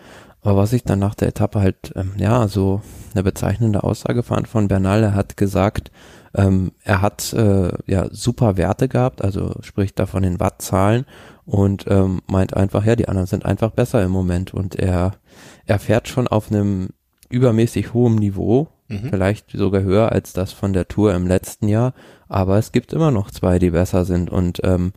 [0.48, 2.80] Aber was ich dann nach der Etappe halt, ähm, ja, so
[3.12, 5.90] eine bezeichnende Aussage fand von Bernal, er hat gesagt,
[6.34, 11.04] ähm, er hat äh, ja super Werte gehabt, also spricht da von den Wattzahlen
[11.44, 15.12] und ähm, meint einfach, ja, die anderen sind einfach besser im Moment und er,
[15.66, 16.88] er fährt schon auf einem
[17.28, 19.10] übermäßig hohem Niveau, Mhm.
[19.10, 21.92] vielleicht sogar höher als das von der Tour im letzten Jahr,
[22.26, 24.94] aber es gibt immer noch zwei, die besser sind und ähm,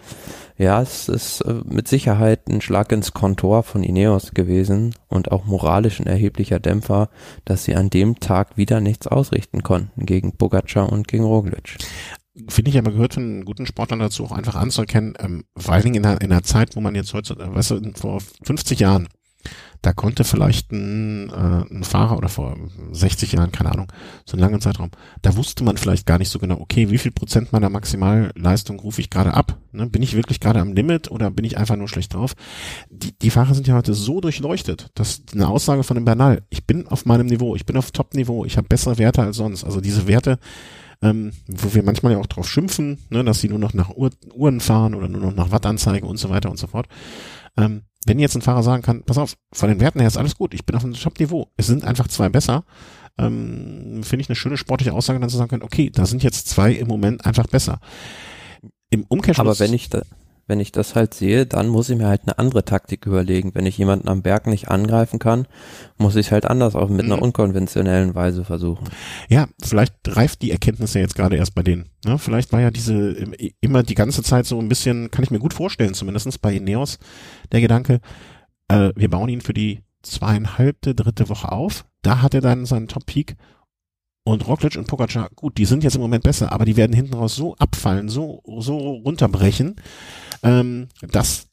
[0.58, 5.46] ja, es ist äh, mit Sicherheit ein Schlag ins Kontor von Ineos gewesen und auch
[5.46, 7.10] moralisch ein erheblicher Dämpfer,
[7.46, 11.78] dass sie an dem Tag wieder nichts ausrichten konnten gegen Pogacar und gegen Roglic.
[12.48, 15.96] Finde ich aber gehört von guten Sportlern dazu auch einfach anzuerkennen, ähm, vor allen Dingen
[15.96, 19.10] in einer, in einer Zeit, wo man jetzt heute, äh, weißt du, vor 50 Jahren,
[19.82, 22.56] da konnte vielleicht ein, äh, ein Fahrer oder vor
[22.92, 23.92] 60 Jahren, keine Ahnung,
[24.26, 24.92] so einen langen Zeitraum,
[25.22, 29.02] da wusste man vielleicht gar nicht so genau, okay, wie viel Prozent meiner Maximalleistung rufe
[29.02, 29.58] ich gerade ab?
[29.72, 29.88] Ne?
[29.88, 32.34] Bin ich wirklich gerade am Limit oder bin ich einfach nur schlecht drauf?
[32.90, 36.66] Die, die Fahrer sind ja heute so durchleuchtet, dass eine Aussage von dem Bernal, ich
[36.66, 39.64] bin auf meinem Niveau, ich bin auf Top-Niveau, ich habe bessere Werte als sonst.
[39.64, 40.38] Also diese Werte,
[41.02, 44.12] ähm, wo wir manchmal ja auch drauf schimpfen, ne, dass sie nur noch nach Uhr,
[44.36, 46.88] Uhren fahren oder nur noch nach Wattanzeige und so weiter und so fort.
[47.58, 50.36] Ähm, wenn jetzt ein Fahrer sagen kann, pass auf, von den Werten her ist alles
[50.36, 52.64] gut, ich bin auf einem Top-Niveau, es sind einfach zwei besser,
[53.18, 56.48] ähm, finde ich eine schöne sportliche Aussage, dann zu sagen können, okay, da sind jetzt
[56.48, 57.80] zwei im Moment einfach besser.
[58.90, 59.48] Im Umkehrschluss.
[59.48, 60.02] Aber wenn ich da,
[60.48, 63.52] wenn ich das halt sehe, dann muss ich mir halt eine andere Taktik überlegen.
[63.54, 65.48] Wenn ich jemanden am Berg nicht angreifen kann,
[65.98, 67.22] muss ich es halt anders auch mit einer Mhm.
[67.24, 68.86] unkonventionellen Weise versuchen.
[69.30, 71.90] Ja, vielleicht reift die Erkenntnis ja jetzt gerade erst bei denen.
[72.06, 72.18] Ne?
[72.18, 75.40] Vielleicht war ja diese im- immer die ganze Zeit so ein bisschen, kann ich mir
[75.40, 77.00] gut vorstellen, zumindestens bei Ineos,
[77.52, 78.02] der Gedanke,
[78.68, 81.86] äh, wir bauen ihn für die zweieinhalbte, dritte Woche auf.
[82.02, 83.36] Da hat er dann seinen Top-Peak.
[84.24, 87.16] Und Roglic und Pogacar, gut, die sind jetzt im Moment besser, aber die werden hinten
[87.16, 89.78] raus so abfallen, so, so runterbrechen,
[90.44, 91.48] ähm, dass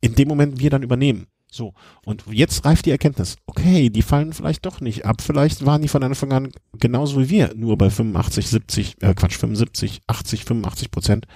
[0.00, 1.26] in dem Moment wir dann übernehmen.
[1.50, 1.72] So.
[2.04, 3.36] Und jetzt reift die Erkenntnis.
[3.46, 5.22] Okay, die fallen vielleicht doch nicht ab.
[5.22, 9.38] Vielleicht waren die von Anfang an genauso wie wir, nur bei 85, 70, äh, Quatsch,
[9.38, 11.26] 75, 80, 85 Prozent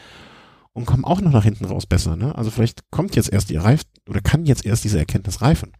[0.73, 2.35] und kommen auch noch nach hinten raus besser, ne?
[2.37, 5.73] Also vielleicht kommt jetzt erst die reift oder kann jetzt erst diese Erkenntnis reifen.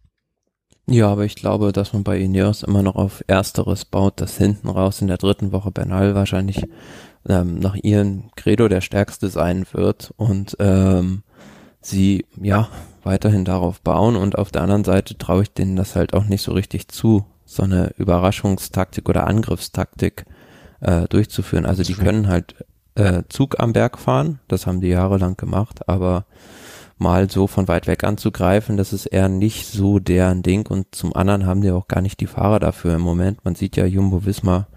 [0.87, 4.67] Ja, aber ich glaube, dass man bei Ineos immer noch auf Ersteres baut, dass hinten
[4.67, 6.65] raus in der dritten Woche Bernal wahrscheinlich
[7.27, 11.23] ähm, nach ihrem Credo der Stärkste sein wird und ähm,
[11.81, 12.69] sie ja
[13.03, 14.15] weiterhin darauf bauen.
[14.15, 17.25] Und auf der anderen Seite traue ich denen das halt auch nicht so richtig zu,
[17.45, 20.25] so eine Überraschungstaktik oder Angriffstaktik
[20.81, 21.65] äh, durchzuführen.
[21.65, 22.55] Also die können halt
[22.95, 26.25] äh, Zug am Berg fahren, das haben die jahrelang gemacht, aber
[26.97, 30.67] mal so von weit weg anzugreifen, das ist eher nicht so deren Ding.
[30.67, 33.43] Und zum anderen haben die auch gar nicht die Fahrer dafür im Moment.
[33.43, 34.67] Man sieht ja Jumbo Visma,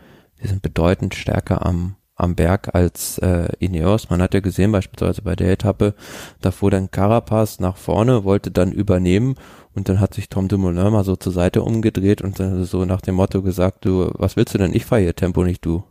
[0.43, 4.11] die sind bedeutend stärker am am Berg als äh, Ineos.
[4.11, 5.95] Man hat ja gesehen, beispielsweise bei der Etappe,
[6.41, 9.37] da fuhr dann Carapaz nach vorne, wollte dann übernehmen
[9.75, 13.01] und dann hat sich Tom Dumoulin mal so zur Seite umgedreht und dann so nach
[13.01, 14.75] dem Motto gesagt, du, was willst du denn?
[14.75, 15.85] Ich fahre hier Tempo, nicht du.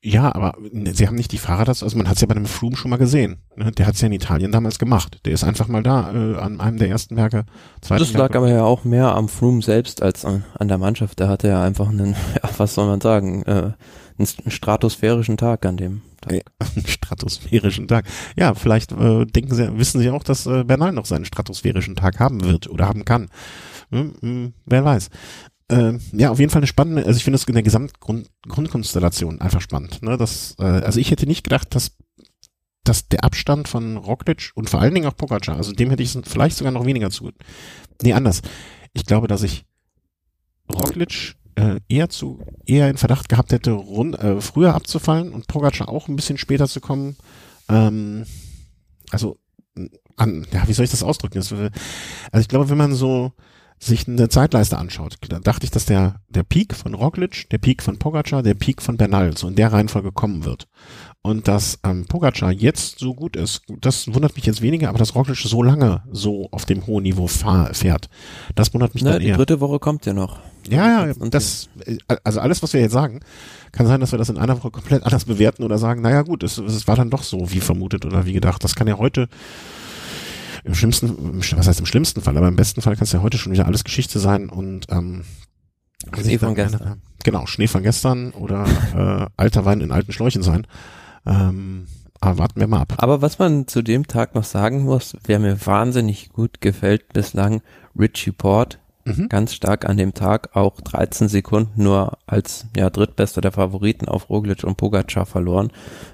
[0.00, 0.56] Ja, aber
[0.92, 2.90] sie haben nicht die Fahrer das, also man hat es ja bei dem Froome schon
[2.90, 3.38] mal gesehen.
[3.56, 3.72] Ne?
[3.72, 5.20] Der hat es ja in Italien damals gemacht.
[5.24, 7.44] Der ist einfach mal da äh, an einem der ersten Werke.
[7.80, 8.38] Das lag Werke.
[8.38, 11.20] aber ja auch mehr am Froome selbst als an, an der Mannschaft.
[11.20, 13.72] Der hatte ja einfach einen, ja, was soll man sagen, äh,
[14.18, 16.42] einen, stratosphärischen Tag an dem Tag.
[16.58, 18.06] Einen stratosphärischen Tag.
[18.36, 22.20] Ja, vielleicht äh, denken sie, wissen sie auch, dass äh, Bernal noch seinen stratosphärischen Tag
[22.20, 23.28] haben wird oder haben kann.
[23.90, 25.10] Hm, hm, wer weiß.
[25.68, 29.60] Äh, ja, auf jeden Fall eine spannende, also ich finde es in der Gesamtgrundkonstellation einfach
[29.60, 30.02] spannend.
[30.02, 30.16] Ne?
[30.16, 31.96] Das, äh, also ich hätte nicht gedacht, dass
[32.84, 36.16] dass der Abstand von Roglic und vor allen Dingen auch Pogacar, also dem hätte ich
[36.24, 37.32] vielleicht sogar noch weniger zu.
[38.02, 38.42] Nee, anders.
[38.92, 39.64] Ich glaube, dass ich
[40.70, 45.88] Roglic äh, eher zu eher in Verdacht gehabt hätte, rund, äh, früher abzufallen und Pogacar
[45.88, 47.16] auch ein bisschen später zu kommen.
[47.68, 48.26] Ähm,
[49.10, 49.38] also
[50.16, 51.38] an, ja, wie soll ich das ausdrücken?
[51.38, 51.68] Also
[52.38, 53.32] ich glaube, wenn man so
[53.80, 57.82] sich eine Zeitleiste anschaut, da dachte ich, dass der, der Peak von Roglic, der Peak
[57.82, 60.68] von Pogacar, der Peak von Bernal so in der Reihenfolge kommen wird.
[61.22, 65.14] Und dass ähm, Pogacar jetzt so gut ist, das wundert mich jetzt weniger, aber dass
[65.14, 68.08] Roglic so lange so auf dem hohen Niveau fahr, fährt,
[68.54, 69.36] das wundert mich Na, dann die eher.
[69.36, 70.38] dritte Woche kommt ja noch.
[70.68, 73.20] Ja, ja, das, äh, also alles, was wir jetzt sagen,
[73.72, 76.42] kann sein, dass wir das in einer Woche komplett anders bewerten oder sagen, naja gut,
[76.42, 78.62] es, es war dann doch so wie vermutet oder wie gedacht.
[78.64, 79.28] Das kann ja heute
[80.64, 83.36] im schlimmsten, was heißt im schlimmsten Fall, aber im besten Fall kann es ja heute
[83.36, 85.24] schon wieder alles Geschichte sein und ähm,
[86.12, 87.02] Schnee von gestern.
[87.22, 88.66] Genau, Schnee von gestern oder
[89.28, 90.66] äh, alter Wein in alten Schläuchen sein.
[91.26, 91.86] Ähm,
[92.20, 92.94] aber warten wir mal ab.
[92.98, 97.60] Aber was man zu dem Tag noch sagen muss, wer mir wahnsinnig gut gefällt bislang,
[97.98, 99.28] Richie Port, Mhm.
[99.28, 104.30] ganz stark an dem Tag, auch 13 Sekunden nur als ja, drittbester der Favoriten auf
[104.30, 105.70] Roglic und Pogacar verloren.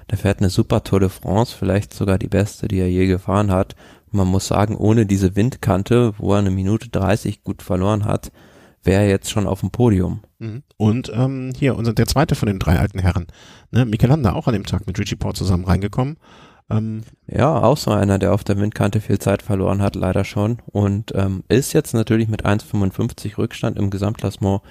[0.09, 3.51] Der fährt eine super Tour de France, vielleicht sogar die beste, die er je gefahren
[3.51, 3.75] hat.
[4.11, 8.31] Man muss sagen, ohne diese Windkante, wo er eine Minute 30 gut verloren hat,
[8.83, 10.21] wäre er jetzt schon auf dem Podium.
[10.39, 10.63] Mhm.
[10.77, 13.27] Und ähm, hier, unser, der zweite von den drei alten Herren,
[13.71, 16.17] ne, Michelanda, auch an dem Tag mit Richie Port zusammen reingekommen.
[16.77, 20.59] Ähm, Ja, auch so einer, der auf der Windkante viel Zeit verloren hat, leider schon.
[20.71, 24.61] Und ähm, ist jetzt natürlich mit 1,55 Rückstand im Gesamtklassement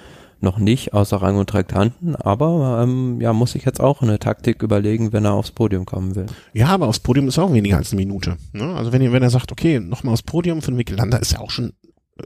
[0.41, 4.63] noch nicht außer Rang und Traktanten, aber ähm, ja, muss sich jetzt auch eine Taktik
[4.63, 6.25] überlegen, wenn er aufs Podium kommen will.
[6.53, 8.37] ja, aber aufs Podium ist auch weniger als eine Minute.
[8.51, 8.73] Ne?
[8.75, 11.39] Also wenn, ihr, wenn er sagt, okay, nochmal aufs Podium für den Michelanda ist ja
[11.39, 11.73] auch schon,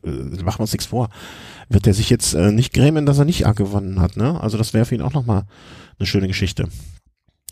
[0.04, 1.10] äh, machen wir uns nichts vor,
[1.70, 4.16] wird er sich jetzt äh, nicht grämen, dass er nicht arg gewonnen hat.
[4.16, 4.40] Ne?
[4.40, 5.44] Also das wäre für ihn auch nochmal
[6.00, 6.70] eine schöne Geschichte.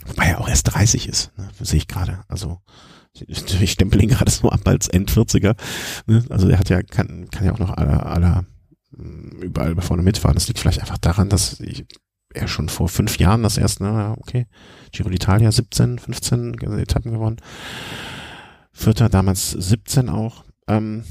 [0.06, 1.50] Wobei er auch erst 30 ist, ne?
[1.62, 2.24] sehe ich gerade.
[2.28, 2.60] Also
[3.14, 5.56] ich, stempel ihn gerade so ab als End-40er.
[6.08, 6.26] Ne?
[6.30, 8.46] Also er hat ja, kann, kann ja auch noch aller, aller
[8.92, 10.36] mh, überall vorne mitfahren.
[10.36, 11.86] Das liegt vielleicht einfach daran, dass ich,
[12.34, 14.48] er schon vor fünf Jahren das erste, ja, okay,
[14.92, 17.38] Giro d'Italia 17, 15 Etappen gewonnen.
[18.72, 20.44] Vierter damals 17 auch.
[20.68, 21.04] Ähm,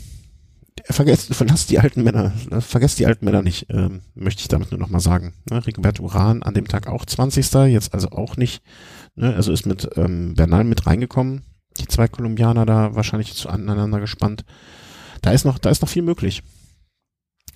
[0.85, 4.71] vergesst, verlasst die alten Männer, äh, vergesst die alten Männer nicht, ähm, möchte ich damit
[4.71, 5.35] nur noch mal sagen.
[5.51, 7.73] Ne, Rigoberto Uran an dem Tag auch 20.
[7.73, 8.63] Jetzt also auch nicht,
[9.15, 11.43] ne, also ist mit ähm, Bernal mit reingekommen.
[11.79, 14.45] Die zwei Kolumbianer da wahrscheinlich zu aneinander gespannt.
[15.23, 16.43] Da ist noch, da ist noch viel möglich.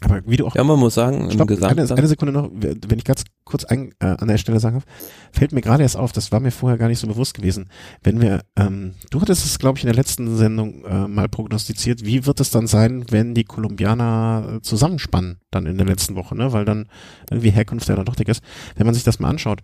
[0.03, 3.05] Aber wie du auch Ja, man muss sagen, Stopp, eine, eine Sekunde noch, wenn ich
[3.05, 4.85] ganz kurz ein, äh, an der Stelle sagen darf,
[5.33, 7.71] fällt mir gerade erst auf, das war mir vorher gar nicht so bewusst gewesen.
[8.03, 12.05] Wenn wir, ähm, du hattest es, glaube ich, in der letzten Sendung äh, mal prognostiziert,
[12.05, 16.37] wie wird es dann sein, wenn die Kolumbianer äh, zusammenspannen, dann in der letzten Woche,
[16.37, 16.53] ne?
[16.53, 16.89] Weil dann
[17.31, 18.43] irgendwie Herkunft ja dann doch dick ist.
[18.75, 19.61] Wenn man sich das mal anschaut,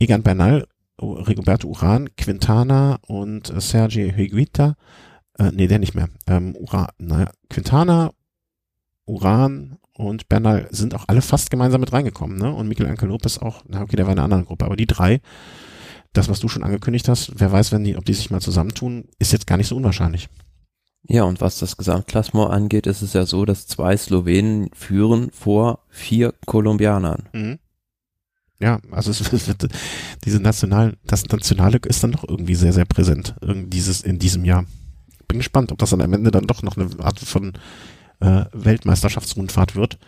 [0.00, 0.66] Egan Bernal,
[1.00, 4.74] Rigoberto Uran, Quintana und äh, Sergio Higuita,
[5.38, 8.10] äh, nee, der nicht mehr, ähm, Uran, naja, Quintana,
[9.12, 12.52] Uran und Bernal sind auch alle fast gemeinsam mit reingekommen, ne?
[12.52, 14.86] Und Mikel Anke Lopez auch, na okay, der war in einer anderen Gruppe, aber die
[14.86, 15.20] drei,
[16.12, 19.04] das, was du schon angekündigt hast, wer weiß, wenn die, ob die sich mal zusammentun,
[19.18, 20.28] ist jetzt gar nicht so unwahrscheinlich.
[21.08, 25.80] Ja, und was das Gesamtklassement angeht, ist es ja so, dass zwei Slowenen führen vor
[25.88, 27.28] vier Kolumbianern.
[27.32, 27.58] Mhm.
[28.60, 29.68] Ja, also es wird,
[30.24, 34.64] diese nationalen, das Nationale ist dann doch irgendwie sehr, sehr präsent, dieses, in diesem Jahr.
[35.28, 37.52] Bin gespannt, ob das dann am Ende dann doch noch eine Art von
[38.22, 39.98] äh, Weltmeisterschaftsrundfahrt wird,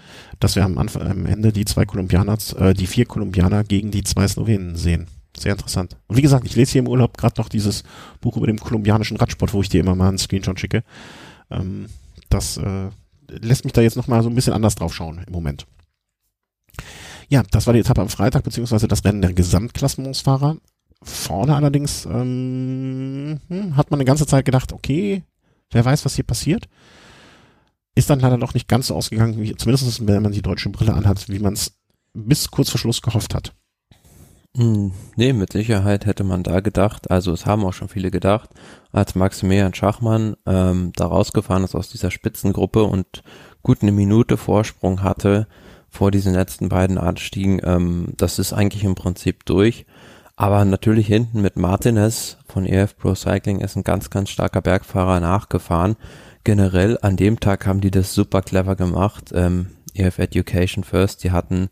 [0.40, 4.04] dass wir am Anfang, am Ende die zwei Kolumbianer, äh, die vier Kolumbianer gegen die
[4.04, 5.08] zwei Slowenen sehen.
[5.36, 5.96] Sehr interessant.
[6.06, 7.82] Und wie gesagt, ich lese hier im Urlaub gerade noch dieses
[8.20, 10.84] Buch über den kolumbianischen Radsport, wo ich dir immer mal einen Screenshot schicke.
[11.50, 11.86] Ähm,
[12.30, 12.90] das äh,
[13.28, 15.66] lässt mich da jetzt noch mal so ein bisschen anders drauf schauen im Moment.
[17.28, 20.56] Ja, das war die Etappe am Freitag, beziehungsweise das Rennen der Gesamtklassementsfahrer.
[21.02, 25.24] Vorne allerdings ähm, hm, hat man eine ganze Zeit gedacht, okay,
[25.70, 26.68] wer weiß, was hier passiert.
[27.94, 30.94] Ist dann leider doch nicht ganz so ausgegangen, wie, zumindest wenn man die deutsche Brille
[30.94, 31.72] anhat, wie man es
[32.12, 33.52] bis kurz vor Schluss gehofft hat.
[34.56, 38.50] Hm, nee, mit Sicherheit hätte man da gedacht, also es haben auch schon viele gedacht,
[38.92, 43.24] als Maximilian Schachmann ähm, da rausgefahren ist aus dieser Spitzengruppe und
[43.64, 45.48] gut eine Minute Vorsprung hatte
[45.90, 49.86] vor diesen letzten beiden Anstiegen, ähm, das ist eigentlich im Prinzip durch.
[50.36, 55.20] Aber natürlich hinten mit Martinez von EF Pro Cycling ist ein ganz, ganz starker Bergfahrer
[55.20, 55.96] nachgefahren.
[56.44, 59.32] Generell an dem Tag haben die das super clever gemacht.
[59.34, 61.70] Ähm, EF Education First, die hatten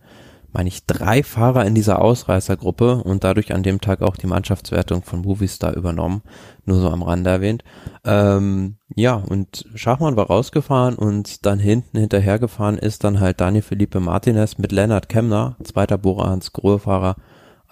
[0.53, 5.03] meine ich, drei Fahrer in dieser Ausreißergruppe und dadurch an dem Tag auch die Mannschaftswertung
[5.03, 6.23] von Movistar übernommen.
[6.67, 7.65] Nur so am Rande erwähnt.
[8.05, 14.01] Ähm, ja, und Schachmann war rausgefahren und dann hinten hinterhergefahren ist dann halt Daniel Felipe
[14.01, 17.17] Martinez mit Lennart Kemner, zweiter Bora Hans Grohe-Fahrer,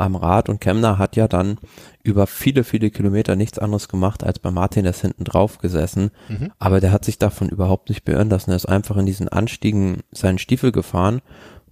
[0.01, 1.59] am Rad und Kemner hat ja dann
[2.03, 6.11] über viele, viele Kilometer nichts anderes gemacht, als bei Martinez hinten drauf gesessen.
[6.29, 6.53] Mhm.
[6.59, 8.51] Aber der hat sich davon überhaupt nicht beirren lassen.
[8.51, 11.21] Er ist einfach in diesen Anstiegen seinen Stiefel gefahren.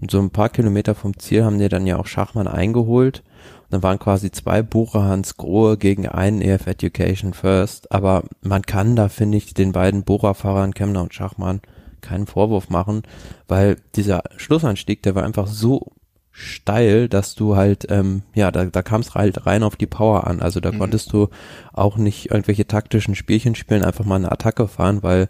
[0.00, 3.24] Und so ein paar Kilometer vom Ziel haben die dann ja auch Schachmann eingeholt.
[3.62, 7.90] Und dann waren quasi zwei Bucher Hans Grohe gegen einen EF Education First.
[7.90, 11.60] Aber man kann da, finde ich, den beiden Bohrerfahrern Kemner und Schachmann
[12.00, 13.02] keinen Vorwurf machen,
[13.48, 15.92] weil dieser Schlussanstieg, der war einfach so
[16.38, 20.26] steil, dass du halt, ähm, ja, da, da kam es halt rein auf die Power
[20.26, 20.40] an.
[20.40, 20.78] Also da mhm.
[20.78, 21.28] konntest du
[21.72, 25.28] auch nicht irgendwelche taktischen Spielchen spielen, einfach mal eine Attacke fahren, weil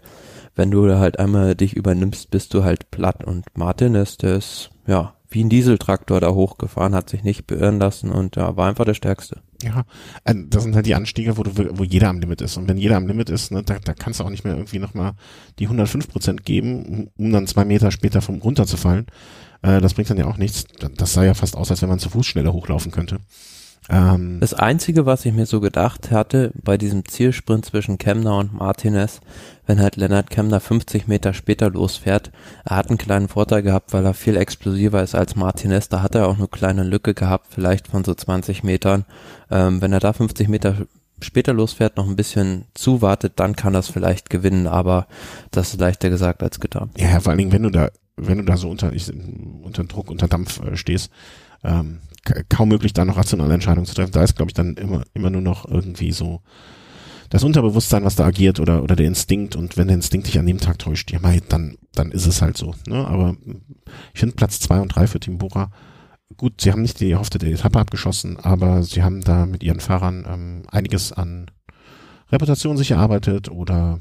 [0.55, 3.23] wenn du halt einmal dich übernimmst, bist du halt platt.
[3.23, 7.79] Und Martin ist, der ist, ja, wie ein Dieseltraktor da hochgefahren, hat sich nicht beirren
[7.79, 9.41] lassen und ja, war einfach der Stärkste.
[9.63, 9.85] Ja,
[10.23, 12.57] äh, das sind halt die Anstiege, wo du, wo jeder am Limit ist.
[12.57, 14.79] Und wenn jeder am Limit ist, ne, da, da kannst du auch nicht mehr irgendwie
[14.79, 15.13] nochmal
[15.59, 19.05] die 105 Prozent geben, um dann zwei Meter später vom runterzufallen.
[19.61, 20.65] Äh, das bringt dann ja auch nichts.
[20.97, 23.19] Das sah ja fast aus, als wenn man zu Fuß schneller hochlaufen könnte.
[23.89, 28.53] Ähm, das Einzige, was ich mir so gedacht hatte, bei diesem Zielsprint zwischen Kemner und
[28.53, 29.19] Martinez,
[29.65, 32.31] wenn halt Lennart Kemner 50 Meter später losfährt,
[32.65, 35.89] er hat einen kleinen Vorteil gehabt, weil er viel explosiver ist als Martinez.
[35.89, 39.05] Da hat er auch eine kleine Lücke gehabt, vielleicht von so 20 Metern.
[39.49, 40.75] Ähm, wenn er da 50 Meter
[41.21, 45.07] später losfährt, noch ein bisschen zuwartet, dann kann das vielleicht gewinnen, aber
[45.51, 46.91] das ist leichter gesagt als getan.
[46.95, 47.89] Ja, vor allen Dingen, wenn du da
[48.27, 49.11] wenn du da so unter, ich,
[49.61, 51.11] unter Druck, unter Dampf äh, stehst,
[51.63, 51.99] ähm,
[52.49, 54.11] kaum möglich, da noch rationale Entscheidungen zu treffen.
[54.11, 56.41] Da ist, glaube ich, dann immer, immer nur noch irgendwie so
[57.29, 59.55] das Unterbewusstsein, was da agiert oder, oder der Instinkt.
[59.55, 62.41] Und wenn der Instinkt dich an dem Tag täuscht, ja, mei, dann, dann ist es
[62.41, 62.73] halt so.
[62.87, 63.07] Ne?
[63.07, 63.35] Aber
[64.13, 65.71] ich finde Platz zwei und drei für Team Bora
[66.37, 70.25] gut, sie haben nicht die erhoffte Etappe abgeschossen, aber sie haben da mit ihren Fahrern
[70.27, 71.51] ähm, einiges an
[72.31, 73.99] Reputation sich erarbeitet oder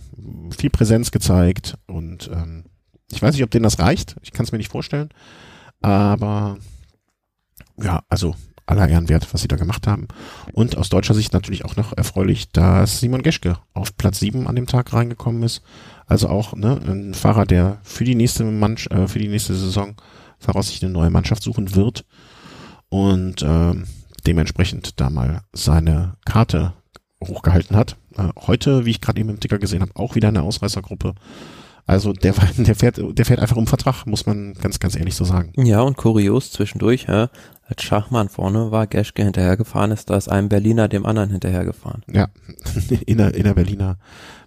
[0.56, 2.64] viel Präsenz gezeigt und ähm,
[3.10, 4.16] ich weiß nicht, ob denen das reicht.
[4.22, 5.08] Ich kann es mir nicht vorstellen.
[5.80, 6.58] Aber
[7.76, 8.34] ja, also
[8.66, 10.08] aller Ehren wert, was sie da gemacht haben.
[10.52, 14.56] Und aus deutscher Sicht natürlich auch noch erfreulich, dass Simon Geschke auf Platz 7 an
[14.56, 15.62] dem Tag reingekommen ist.
[16.06, 19.94] Also auch ne, ein Fahrer, der für die nächste Manch äh, für die nächste Saison
[20.38, 22.04] voraussichtlich eine neue Mannschaft suchen wird
[22.88, 23.74] und äh,
[24.26, 26.74] dementsprechend da mal seine Karte
[27.24, 27.96] hochgehalten hat.
[28.16, 31.14] Äh, heute, wie ich gerade eben im Ticker gesehen habe, auch wieder eine Ausreißergruppe.
[31.88, 35.24] Also der, der fährt, der fährt einfach um Vertrag, muss man ganz, ganz ehrlich so
[35.24, 35.52] sagen.
[35.56, 37.30] Ja, und kurios zwischendurch, ja,
[37.66, 42.02] als Schachmann vorne war, Geschke hinterhergefahren ist, da ist ein Berliner dem anderen hinterhergefahren.
[42.12, 42.28] Ja,
[43.06, 43.98] inner, inner Berliner.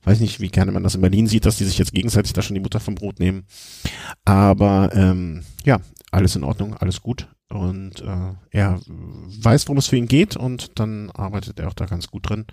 [0.03, 2.43] Weiß nicht, wie gerne man das in Berlin sieht, dass die sich jetzt gegenseitig da
[2.43, 3.45] schon die Mutter vom Brot nehmen.
[4.23, 5.79] Aber ähm, ja,
[6.11, 7.27] alles in Ordnung, alles gut.
[7.49, 11.85] Und äh, er weiß, worum es für ihn geht und dann arbeitet er auch da
[11.85, 12.45] ganz gut drin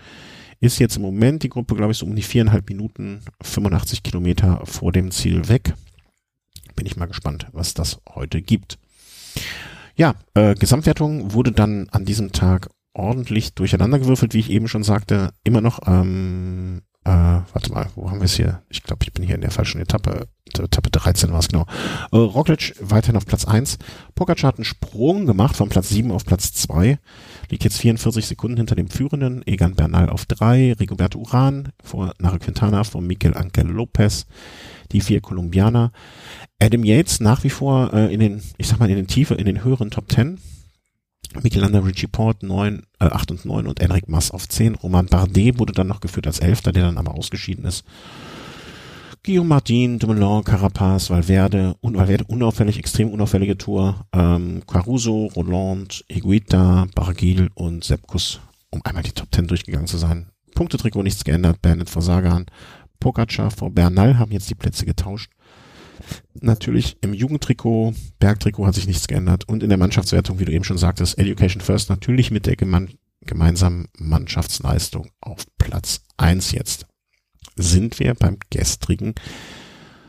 [0.61, 4.62] ist jetzt im Moment die Gruppe, glaube ich, so um die viereinhalb Minuten, 85 Kilometer
[4.64, 5.75] vor dem Ziel weg.
[6.75, 8.79] Bin ich mal gespannt, was das heute gibt.
[9.97, 15.31] Ja, äh, Gesamtwertung wurde dann an diesem Tag ordentlich durcheinandergewürfelt, wie ich eben schon sagte.
[15.44, 18.62] Immer noch ähm, äh, warte mal, wo haben wir es hier?
[18.68, 20.29] Ich glaube, ich bin hier in der falschen Etappe.
[20.47, 21.64] Etappe 13 war es genau.
[22.12, 23.79] Äh, Roglic weiterhin auf Platz 1.
[24.14, 26.99] Pogacar hat einen Sprung gemacht von Platz 7 auf Platz 2.
[27.49, 29.42] Liegt jetzt 44 Sekunden hinter dem Führenden.
[29.47, 30.75] Egan Bernal auf 3.
[30.75, 34.27] Rigoberto Uran vor Nara Quintana vor Mikel Angel Lopez.
[34.92, 35.92] Die vier Kolumbianer.
[36.61, 39.47] Adam Yates nach wie vor äh, in den, ich sag mal, in den Tiefe, in
[39.47, 40.38] den höheren Top 10
[41.43, 44.75] Michelanda Richie Port 9, äh, 8 und 9 und Enric Mass auf 10.
[44.77, 47.85] Roman Bardet wurde dann noch geführt als Elfter, der dann aber ausgeschieden ist.
[49.25, 56.87] Guillaume Martin, Dumoulin, Carapaz, Valverde, un Valverde unauffällig, extrem unauffällige Tour, ähm, Caruso, Roland, Higuita,
[56.95, 60.29] Bargil und Sepkus, um einmal die Top 10 durchgegangen zu sein.
[60.55, 62.47] Punktetrikot nichts geändert, Bernard vor Sagan,
[63.01, 65.31] Pogacar vor Bernal haben jetzt die Plätze getauscht.
[66.40, 70.64] Natürlich im Jugendtrikot, Bergtrikot hat sich nichts geändert und in der Mannschaftswertung, wie du eben
[70.64, 72.88] schon sagtest, Education First natürlich mit der geme
[73.21, 76.87] gemeinsamen Mannschaftsleistung auf Platz eins jetzt.
[77.57, 79.14] Sind wir beim gestrigen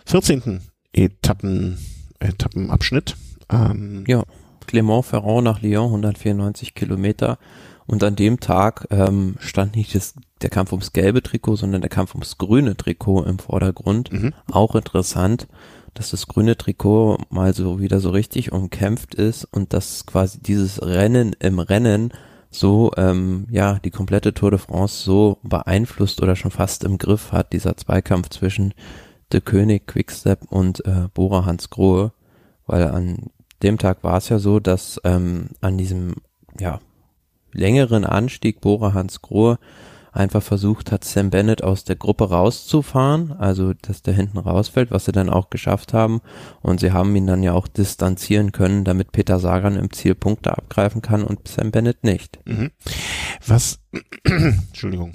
[0.06, 0.62] 14.
[0.94, 1.78] Etappen,
[2.20, 3.16] Etappenabschnitt.
[3.50, 4.24] Ähm, ja,
[4.68, 7.38] Clement Ferrand nach Lyon, 194 Kilometer.
[7.86, 11.90] Und an dem Tag ähm, stand nicht das, der Kampf ums gelbe Trikot, sondern der
[11.90, 14.14] Kampf ums grüne Trikot im Vordergrund.
[14.14, 14.34] Mhm.
[14.52, 15.48] Auch interessant
[16.00, 20.82] dass das grüne Trikot mal so wieder so richtig umkämpft ist und dass quasi dieses
[20.82, 22.13] Rennen im Rennen
[22.50, 27.34] so ähm, ja die komplette Tour de France so beeinflusst oder schon fast im Griff
[27.34, 28.73] hat dieser Zweikampf zwischen
[29.34, 32.13] De König Quickstep und äh, Bora Hans Grohe,
[32.65, 33.30] weil an
[33.62, 36.15] dem Tag war es ja so, dass ähm, an diesem
[36.58, 36.80] ja
[37.52, 39.60] längeren Anstieg Bora Hans Grohe
[40.12, 45.06] einfach versucht hat, Sam Bennett aus der Gruppe rauszufahren, also dass der hinten rausfällt, was
[45.06, 46.22] sie dann auch geschafft haben.
[46.62, 50.58] Und sie haben ihn dann ja auch distanzieren können, damit Peter Sagan im Ziel Punkte
[50.58, 52.40] abgreifen kann und Sam Bennett nicht.
[52.46, 52.72] Mhm.
[53.46, 53.80] Was,
[54.24, 55.14] Entschuldigung.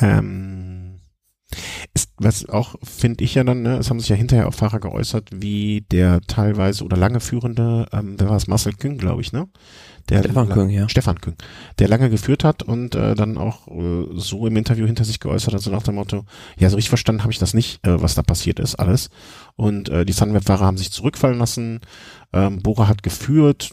[0.00, 1.00] Ähm,
[1.94, 4.80] ist, was auch, finde ich ja dann, ne, es haben sich ja hinterher auch Fahrer
[4.80, 9.32] geäußert, wie der teilweise oder lange führende, ähm, wer war es, Marcel Küng, glaube ich,
[9.32, 9.48] ne?
[10.10, 10.88] Der Stefan Küng, ja.
[10.88, 11.36] Stefan Küng,
[11.78, 15.54] der lange geführt hat und äh, dann auch äh, so im Interview hinter sich geäußert
[15.54, 16.24] hat, so nach dem Motto,
[16.58, 19.08] ja, so richtig verstanden habe ich das nicht, äh, was da passiert ist, alles.
[19.56, 21.80] Und äh, die Sunweb-Fahrer haben sich zurückfallen lassen,
[22.32, 23.72] ähm, Bora hat geführt,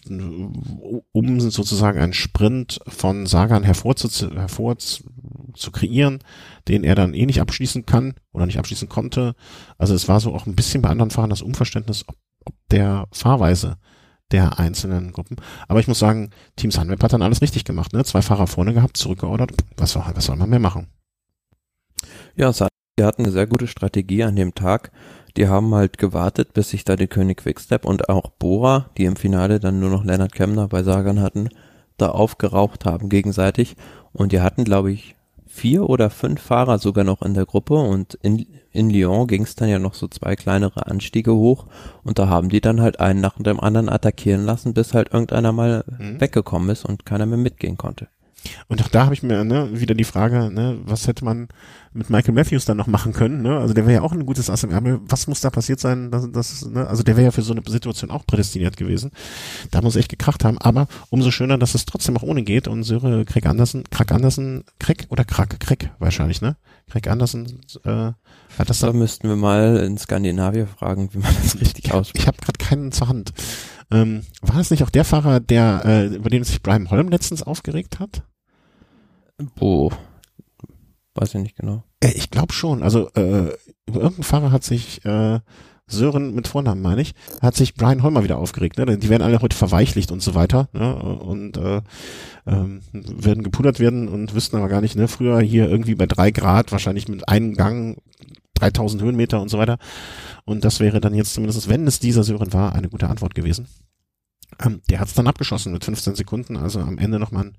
[1.12, 6.20] um sozusagen einen Sprint von Sagan hervorzu, hervor zu kreieren,
[6.68, 9.36] den er dann eh nicht abschließen kann oder nicht abschließen konnte.
[9.78, 12.16] Also es war so auch ein bisschen bei anderen Fahrern das Unverständnis, ob,
[12.46, 13.78] ob der Fahrweise
[14.32, 15.38] der einzelnen Gruppen.
[15.68, 17.94] Aber ich muss sagen, Team Sunweb hat dann alles richtig gemacht.
[17.94, 18.04] Ne?
[18.04, 19.52] Zwei Fahrer vorne gehabt, zurückgeordert.
[19.78, 20.88] Was, soll, was soll man mehr machen?
[22.36, 22.52] Ja,
[23.00, 24.92] die hatten eine sehr gute Strategie an dem Tag.
[25.38, 29.16] Die haben halt gewartet, bis sich da die König Quickstep und auch Bora, die im
[29.16, 31.50] Finale dann nur noch Leonard Kemner bei Sagan hatten,
[31.98, 33.76] da aufgeraucht haben gegenseitig.
[34.14, 35.16] Und die hatten, glaube ich,
[35.58, 39.56] vier oder fünf Fahrer sogar noch in der Gruppe und in, in Lyon ging es
[39.56, 41.66] dann ja noch so zwei kleinere Anstiege hoch
[42.04, 45.52] und da haben die dann halt einen nach dem anderen attackieren lassen, bis halt irgendeiner
[45.52, 46.22] mal mhm.
[46.22, 48.08] weggekommen ist und keiner mehr mitgehen konnte.
[48.68, 51.48] Und auch da habe ich mir ne, wieder die Frage, ne, was hätte man
[51.94, 53.42] mit Michael Matthews dann noch machen können?
[53.42, 53.58] Ne?
[53.58, 55.00] Also der wäre ja auch ein gutes Ass im Ärmel.
[55.08, 56.12] Was muss da passiert sein?
[56.12, 56.88] Dass, dass, ne?
[56.88, 59.12] Also der wäre ja für so eine Situation auch prädestiniert gewesen.
[59.72, 60.58] Da muss echt gekracht haben.
[60.60, 62.68] Aber umso schöner, dass es trotzdem auch ohne geht.
[62.68, 65.60] Und Söre Craig Andersen, Craig Andersen, Craig oder Craig?
[65.60, 66.56] Craig wahrscheinlich, ne?
[66.90, 68.12] Craig Andersen äh,
[68.58, 68.88] hat das da.
[68.88, 72.24] Da müssten wir mal in Skandinavien fragen, wie man das richtig ausspricht.
[72.24, 73.34] Ich habe gerade keinen zur Hand.
[73.92, 77.44] Ähm, war das nicht auch der Fahrer, der äh, über den sich Brian Holm letztens
[77.44, 78.24] aufgeregt hat?
[79.56, 79.92] Boah,
[81.16, 81.84] weiß ich nicht genau.
[82.00, 82.84] Äh, ich glaube schon.
[82.84, 83.52] Also äh,
[83.88, 85.40] irgendein Fahrer hat sich äh,
[85.90, 88.78] Sören mit Vornamen meine ich, hat sich Brian Holmer wieder aufgeregt.
[88.78, 88.98] Ne?
[88.98, 90.96] Die werden alle heute verweichlicht und so weiter ne?
[90.96, 91.82] und äh,
[92.46, 95.08] ähm, werden gepudert werden und wüssten aber gar nicht, ne?
[95.08, 97.98] früher hier irgendwie bei drei Grad, wahrscheinlich mit einem Gang
[98.56, 99.78] 3000 Höhenmeter und so weiter.
[100.44, 103.68] Und das wäre dann jetzt zumindest, wenn es dieser Sören war, eine gute Antwort gewesen.
[104.60, 107.58] Ähm, der hat es dann abgeschossen mit 15 Sekunden, also am Ende nochmal ein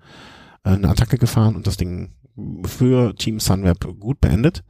[0.62, 2.14] eine Attacke gefahren und das Ding
[2.64, 4.62] für Team Sunweb gut beendet.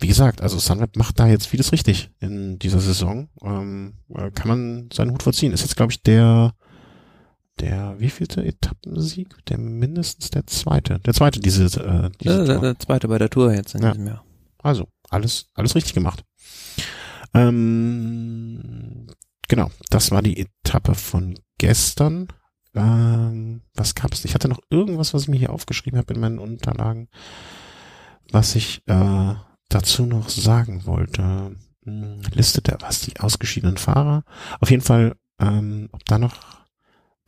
[0.00, 3.28] Wie gesagt, also Sunweb macht da jetzt vieles richtig in dieser Saison.
[3.42, 5.52] Ähm, äh, kann man seinen Hut verziehen.
[5.52, 6.54] Ist jetzt, glaube ich, der
[7.60, 9.34] der wievielte Etappensieg?
[9.46, 11.00] Der mindestens der zweite.
[11.00, 13.90] Der zweite diese, äh, diese der, der, zweite bei der Tour jetzt in ja.
[13.90, 14.24] diesem Jahr.
[14.58, 16.24] Also, alles, alles richtig gemacht.
[17.34, 19.06] Ähm,
[19.48, 22.28] genau, das war die Etappe von gestern.
[22.78, 24.24] Ähm, was gab's?
[24.24, 27.08] Ich hatte noch irgendwas, was ich mir hier aufgeschrieben habe in meinen Unterlagen,
[28.30, 29.34] was ich äh,
[29.68, 31.56] dazu noch sagen wollte.
[31.84, 34.24] Hm, Liste der was die ausgeschiedenen Fahrer.
[34.60, 36.57] Auf jeden Fall, ähm, ob da noch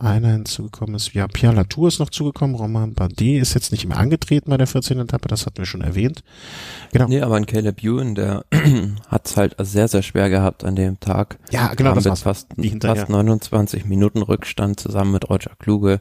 [0.01, 1.12] einer hinzugekommen ist.
[1.14, 2.57] Ja, Pierre Latour ist noch zugekommen.
[2.57, 4.98] Romain Bardet ist jetzt nicht mehr angetreten bei der 14.
[4.98, 6.22] Etappe, das hatten wir schon erwähnt.
[6.92, 7.09] Genau.
[7.09, 8.44] Nee, aber ein Caleb Ewan, der
[9.09, 11.38] hat es halt sehr, sehr schwer gehabt an dem Tag.
[11.51, 12.22] Ja, genau, das war's.
[12.22, 12.48] Fast,
[12.82, 16.01] fast 29 Minuten Rückstand zusammen mit Roger Kluge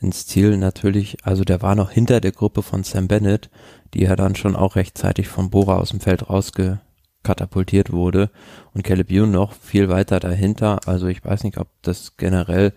[0.00, 1.18] ins Ziel natürlich.
[1.24, 3.50] Also der war noch hinter der Gruppe von Sam Bennett,
[3.94, 8.30] die ja dann schon auch rechtzeitig von Bora aus dem Feld rausgekatapultiert wurde.
[8.72, 10.80] Und Caleb Ewan noch viel weiter dahinter.
[10.86, 12.72] Also ich weiß nicht, ob das generell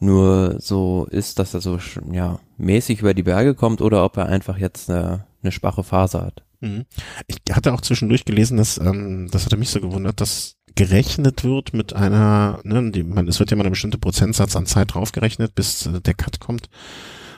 [0.00, 1.78] nur so ist, dass er so
[2.12, 6.20] ja mäßig über die Berge kommt oder ob er einfach jetzt eine, eine schwache Phase
[6.20, 6.42] hat.
[6.60, 6.84] Mhm.
[7.26, 11.72] Ich hatte auch zwischendurch gelesen, dass ähm, das hatte mich so gewundert, dass gerechnet wird
[11.72, 15.54] mit einer, ne, die, man, es wird ja mal ein bestimmter Prozentsatz an Zeit draufgerechnet,
[15.54, 16.68] bis äh, der Cut kommt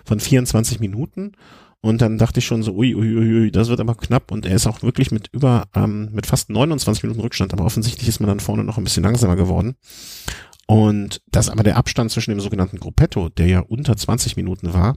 [0.05, 1.33] von 24 Minuten.
[1.83, 4.33] Und dann dachte ich schon so, ui, ui, ui, ui, das wird aber knapp.
[4.33, 8.09] Und er ist auch wirklich mit über, ähm, mit fast 29 Minuten Rückstand, aber offensichtlich
[8.09, 9.77] ist man dann vorne noch ein bisschen langsamer geworden.
[10.67, 14.97] Und das aber der Abstand zwischen dem sogenannten Gruppetto, der ja unter 20 Minuten war,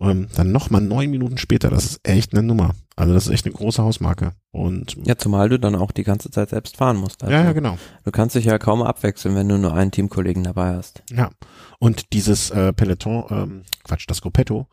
[0.00, 2.74] ähm, dann nochmal neun Minuten später, das ist echt eine Nummer.
[2.96, 4.32] Also das ist echt eine große Hausmarke.
[4.50, 7.22] Und ja, zumal du dann auch die ganze Zeit selbst fahren musst.
[7.22, 7.78] Also ja, ja, genau.
[8.04, 11.02] Du kannst dich ja kaum abwechseln, wenn du nur einen Teamkollegen dabei hast.
[11.12, 11.30] Ja.
[11.78, 14.66] Und dieses äh, Peloton, ähm, Quatsch, das Gruppetto,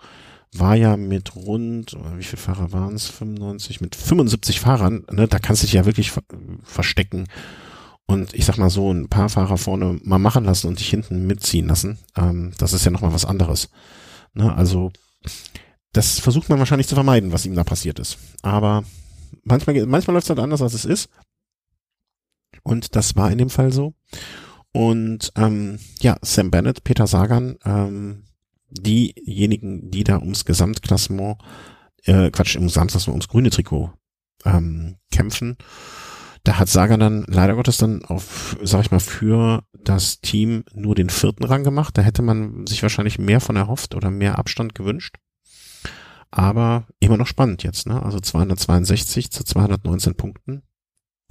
[0.53, 3.07] war ja mit rund, wie viele Fahrer waren es?
[3.07, 6.23] 95, mit 75 Fahrern, ne, da kannst du dich ja wirklich ver
[6.63, 7.27] verstecken
[8.07, 11.25] und ich sag mal so, ein paar Fahrer vorne mal machen lassen und dich hinten
[11.25, 13.69] mitziehen lassen, ähm, das ist ja nochmal was anderes.
[14.33, 14.53] Ne?
[14.55, 14.91] Also
[15.91, 18.17] das versucht man wahrscheinlich zu vermeiden, was ihm da passiert ist.
[18.41, 18.83] Aber
[19.43, 21.09] manchmal, manchmal läuft es halt anders, als es ist.
[22.63, 23.93] Und das war in dem Fall so.
[24.71, 28.23] Und ähm, ja, Sam Bennett, Peter Sagan, ähm,
[28.69, 31.37] diejenigen, die da ums Gesamtklassement
[32.03, 33.93] äh, Quatsch, im Samstag ums grüne Trikot
[34.43, 35.57] ähm, kämpfen.
[36.45, 40.93] Da hat Saga dann leider Gottes dann auf, sag ich mal, für das Team nur
[40.93, 41.97] den vierten Rang gemacht.
[41.97, 45.15] Da hätte man sich wahrscheinlich mehr von erhofft oder mehr Abstand gewünscht.
[46.29, 48.01] Aber immer noch spannend jetzt, ne?
[48.01, 50.61] Also 262 zu 219 Punkten.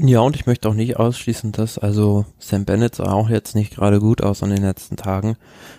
[0.00, 3.76] Ja, und ich möchte auch nicht ausschließen, dass also Sam Bennett sah auch jetzt nicht
[3.76, 5.36] gerade gut aus in den letzten Tagen,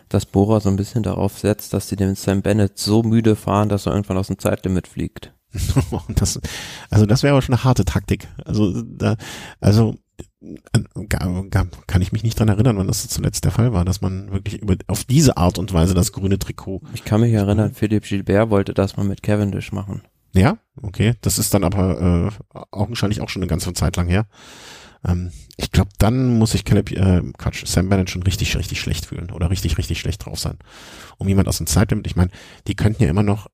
[0.08, 3.68] dass Bora so ein bisschen darauf setzt, dass sie den Sam Bennett so müde fahren,
[3.68, 5.34] dass er irgendwann aus dem Zeitlimit fliegt.
[6.16, 6.40] das,
[6.90, 8.28] also das wäre aber schon eine harte Taktik.
[8.44, 9.16] Also da,
[9.60, 9.96] also
[10.42, 11.48] äh,
[11.88, 14.62] kann ich mich nicht dran erinnern, wann das zuletzt der Fall war, dass man wirklich
[14.62, 16.82] über, auf diese Art und Weise das grüne Trikot.
[16.94, 20.02] Ich kann mich erinnern, Philipp Gilbert wollte das mal mit Cavendish machen.
[20.34, 21.14] Ja, okay.
[21.22, 24.28] Das ist dann aber äh, augenscheinlich auch schon eine ganze Zeit lang her.
[25.06, 29.06] Ähm, ich glaube, dann muss ich Caleb, äh, Quatsch, Sam Bennett schon richtig, richtig schlecht
[29.06, 30.58] fühlen oder richtig, richtig schlecht drauf sein.
[31.18, 32.32] Um jemand aus dem Zeitlimit, ich meine,
[32.68, 33.48] die könnten ja immer noch,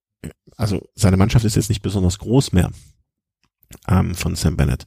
[0.62, 2.70] also seine Mannschaft ist jetzt nicht besonders groß mehr
[3.88, 4.86] ähm, von Sam Bennett,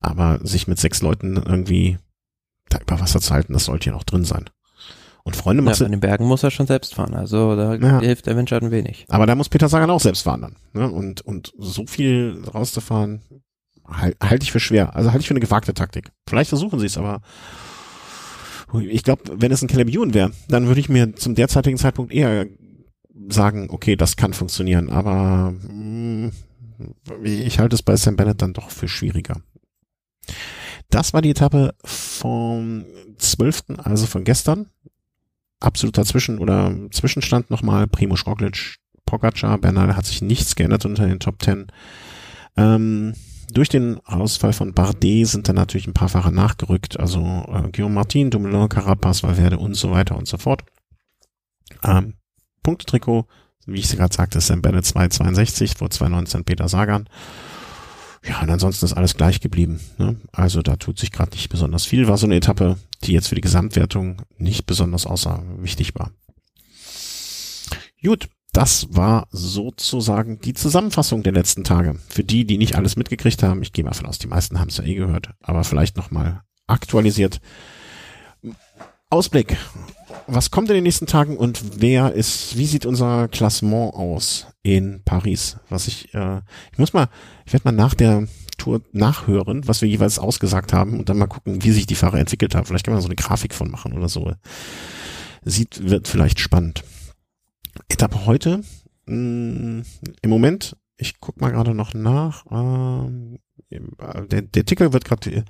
[0.00, 1.98] aber sich mit sechs Leuten irgendwie
[2.68, 4.50] da über Wasser zu halten, das sollte ja noch drin sein.
[5.22, 8.00] Und Freunde macht ja, in den Bergen muss er schon selbst fahren, also da ja.
[8.00, 9.06] hilft der Mensch halt ein wenig.
[9.08, 10.56] Aber da muss Peter Sagan auch selbst fahren dann.
[10.72, 10.90] Ne?
[10.90, 13.22] Und, und so viel rauszufahren,
[13.86, 14.96] halte halt ich für schwer.
[14.96, 16.10] Also halte ich für eine gewagte Taktik.
[16.28, 17.22] Vielleicht versuchen sie es, aber
[18.80, 22.12] ich glaube, wenn es ein Caleb Ewan wäre, dann würde ich mir zum derzeitigen Zeitpunkt
[22.12, 22.46] eher
[23.28, 26.32] sagen, okay, das kann funktionieren, aber mh, mm,
[27.22, 29.40] ich halte es bei Sam Bennett dann doch für schwieriger.
[30.90, 32.84] Das war die Etappe vom
[33.18, 34.66] 12., also von gestern
[35.60, 37.86] absoluter Zwischen- oder Zwischenstand nochmal.
[37.86, 41.66] Primo Roglic, Pogacar, Bernal hat sich nichts geändert unter den Top Ten.
[42.56, 43.14] Ähm,
[43.52, 47.94] durch den Ausfall von Bardet sind dann natürlich ein paar Fahrer nachgerückt, also äh, Guillaume
[47.94, 50.64] Martin, Dumoulin, Carapaz, Valverde und so weiter und so fort.
[51.82, 52.14] Ähm,
[52.64, 53.26] Punktetrikot,
[53.66, 57.08] wie ich es gerade sagte, Sam Bennett 262 vor 219 Peter Sagan.
[58.26, 59.78] Ja, und ansonsten ist alles gleich geblieben.
[59.98, 60.16] Ne?
[60.32, 62.08] Also da tut sich gerade nicht besonders viel.
[62.08, 66.10] War so eine Etappe, die jetzt für die Gesamtwertung nicht besonders außer wichtig war.
[68.02, 71.98] Gut, das war sozusagen die Zusammenfassung der letzten Tage.
[72.08, 74.68] Für die, die nicht alles mitgekriegt haben, ich gehe mal von aus, die meisten haben
[74.68, 77.40] es ja eh gehört, aber vielleicht nochmal aktualisiert.
[79.10, 79.56] Ausblick.
[80.26, 85.02] Was kommt in den nächsten Tagen und wer ist, wie sieht unser Klassement aus in
[85.04, 85.58] Paris?
[85.68, 86.40] Was ich, äh,
[86.72, 87.08] ich muss mal,
[87.44, 91.26] ich werde mal nach der Tour nachhören, was wir jeweils ausgesagt haben und dann mal
[91.26, 92.64] gucken, wie sich die Fahrer entwickelt haben.
[92.64, 94.32] Vielleicht kann man so eine Grafik von machen oder so.
[95.44, 96.84] Sieht, wird vielleicht spannend.
[97.88, 98.62] Etappe heute,
[99.06, 99.84] mh, mm,
[100.22, 103.38] im Moment, ich guck mal gerade noch nach, ähm,
[104.30, 105.44] der, der Ticker wird gerade, äh,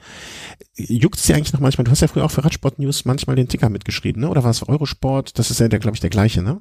[0.76, 3.36] juckt es dir eigentlich noch manchmal, du hast ja früher auch für Radsport News manchmal
[3.36, 4.28] den Ticker mitgeschrieben, ne?
[4.28, 5.38] Oder war es Eurosport?
[5.38, 6.60] Das ist ja der, glaube ich, der gleiche, ne?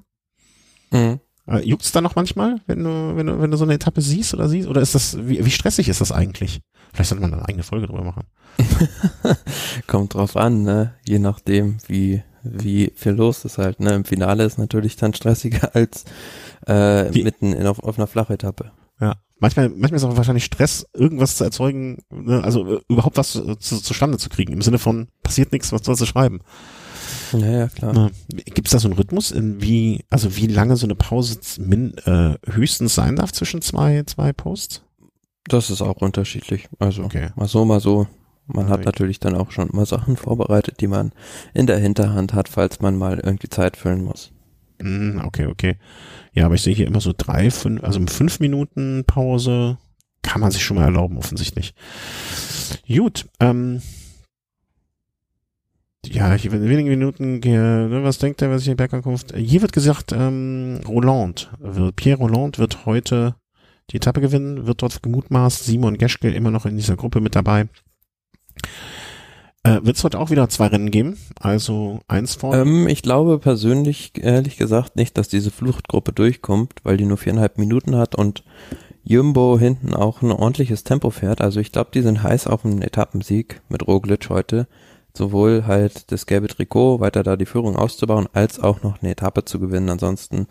[0.91, 1.19] Mhm.
[1.47, 4.33] Äh, juckt's da noch manchmal, wenn du, wenn du, wenn du so eine Etappe siehst
[4.33, 4.67] oder siehst?
[4.67, 6.61] Oder ist das, wie, wie stressig ist das eigentlich?
[6.93, 8.23] Vielleicht sollte man eine eigene Folge drüber machen.
[9.87, 10.93] Kommt drauf an, ne?
[11.05, 13.93] Je nachdem, wie, wie viel los ist halt, ne?
[13.93, 16.05] Im Finale ist natürlich dann stressiger als
[16.67, 18.71] äh, mitten in, auf, auf einer Flachetappe.
[19.01, 19.15] Ja.
[19.43, 22.41] Manchmal, manchmal ist auch wahrscheinlich Stress, irgendwas zu erzeugen, ne?
[22.45, 24.53] also äh, überhaupt was zu, zu, zustande zu kriegen.
[24.53, 26.39] Im Sinne von, passiert nichts, was sollst du schreiben?
[27.33, 28.11] Ja, ja, klar.
[28.29, 31.93] Gibt es da so einen Rhythmus, in wie, also wie lange so eine Pause min,
[32.05, 34.81] äh, höchstens sein darf zwischen zwei, zwei Posts?
[35.49, 36.69] Das ist auch unterschiedlich.
[36.79, 37.31] Also okay.
[37.35, 38.07] mal so, mal so.
[38.47, 38.71] Man okay.
[38.75, 41.11] hat natürlich dann auch schon mal Sachen vorbereitet, die man
[41.53, 44.31] in der Hinterhand hat, falls man mal irgendwie Zeit füllen muss.
[44.81, 45.77] Mm, okay, okay.
[46.33, 49.77] Ja, aber ich sehe hier immer so drei, fünf, also fünf Minuten Pause
[50.21, 51.73] kann man sich schon mal erlauben, offensichtlich.
[52.87, 53.81] Gut, ähm,
[56.05, 59.33] ja, hier in wenigen Minuten, ne, was denkt er, wer sich in Bergankunft?
[59.35, 61.49] Hier wird gesagt, ähm, Roland,
[61.95, 63.35] Pierre Roland wird heute
[63.89, 67.67] die Etappe gewinnen, wird dort gemutmaßt, Simon Geschke immer noch in dieser Gruppe mit dabei.
[69.63, 71.17] Äh, wird es heute auch wieder zwei Rennen geben?
[71.39, 72.53] Also eins vor?
[72.53, 77.57] Ähm, ich glaube persönlich, ehrlich gesagt, nicht, dass diese Fluchtgruppe durchkommt, weil die nur viereinhalb
[77.57, 78.43] Minuten hat und
[79.03, 81.41] Jumbo hinten auch ein ordentliches Tempo fährt.
[81.41, 84.67] Also ich glaube, die sind heiß auf einen Etappensieg mit Roglic heute
[85.15, 89.45] sowohl halt das gelbe Trikot weiter da die Führung auszubauen, als auch noch eine Etappe
[89.45, 89.89] zu gewinnen.
[89.89, 90.47] Ansonsten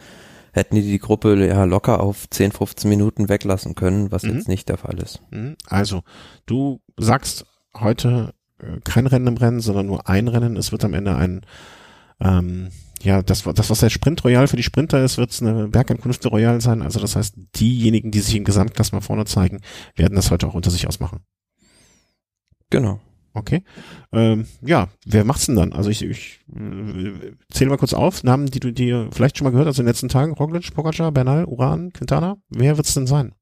[0.53, 4.35] hätten die die Gruppe ja locker auf 10, 15 Minuten weglassen können, was mhm.
[4.35, 5.21] jetzt nicht der Fall ist.
[5.31, 5.57] Mhm.
[5.67, 6.03] Also,
[6.47, 8.35] du sagst heute
[8.85, 10.57] kein Rennen im Rennen, sondern nur ein Rennen.
[10.57, 11.43] Es wird am Ende ein,
[12.21, 12.69] ähm,
[13.03, 16.25] ja, das, das was der Sprint Royal für die Sprinter ist, wird es eine Bergankunft
[16.27, 16.83] Royal sein.
[16.83, 19.61] Also das heißt, diejenigen, die sich im Gesamtklassement vorne zeigen,
[19.97, 21.21] werden das heute auch unter sich ausmachen.
[22.71, 23.01] Genau.
[23.35, 23.63] Okay.
[24.13, 25.73] Ähm, ja, wer macht's denn dann?
[25.73, 29.51] Also ich, ich äh, zähle mal kurz auf, Namen, die du dir vielleicht schon mal
[29.51, 30.33] gehört hast in den letzten Tagen.
[30.33, 32.37] Roglic, Pogacar, Bernal, Uran, Quintana.
[32.51, 33.35] Wer wird's denn sein?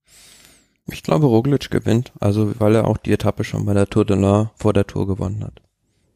[0.87, 4.17] Ich glaube, Roglic gewinnt, also weil er auch die Etappe schon bei der Tour de
[4.17, 5.63] la vor der Tour gewonnen hat.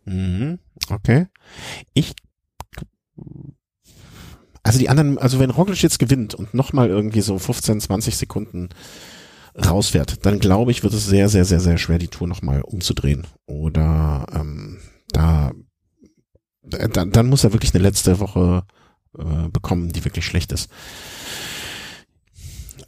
[0.05, 0.59] Mhm.
[0.91, 1.27] Okay.
[1.93, 2.15] Ich
[4.63, 8.71] also die anderen, also wenn Roglic jetzt gewinnt und nochmal irgendwie so 15, 20 Sekunden
[9.55, 13.27] rausfährt, dann glaube ich, wird es sehr, sehr, sehr, sehr schwer, die Tour nochmal umzudrehen.
[13.47, 15.53] Oder ähm, da
[16.63, 18.65] dann, dann muss er wirklich eine letzte Woche
[19.19, 20.71] äh, bekommen, die wirklich schlecht ist.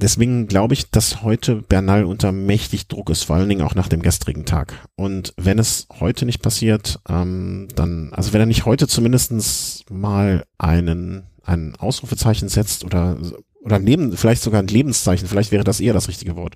[0.01, 3.89] Deswegen glaube ich, dass heute Bernal unter mächtig Druck ist, vor allen Dingen auch nach
[3.89, 4.75] dem gestrigen Tag.
[4.95, 10.45] Und wenn es heute nicht passiert, ähm, dann, also wenn er nicht heute zumindestens mal
[10.59, 13.17] einen, ein Ausrufezeichen setzt oder,
[13.61, 16.55] oder Leben, vielleicht sogar ein Lebenszeichen, vielleicht wäre das eher das richtige Wort.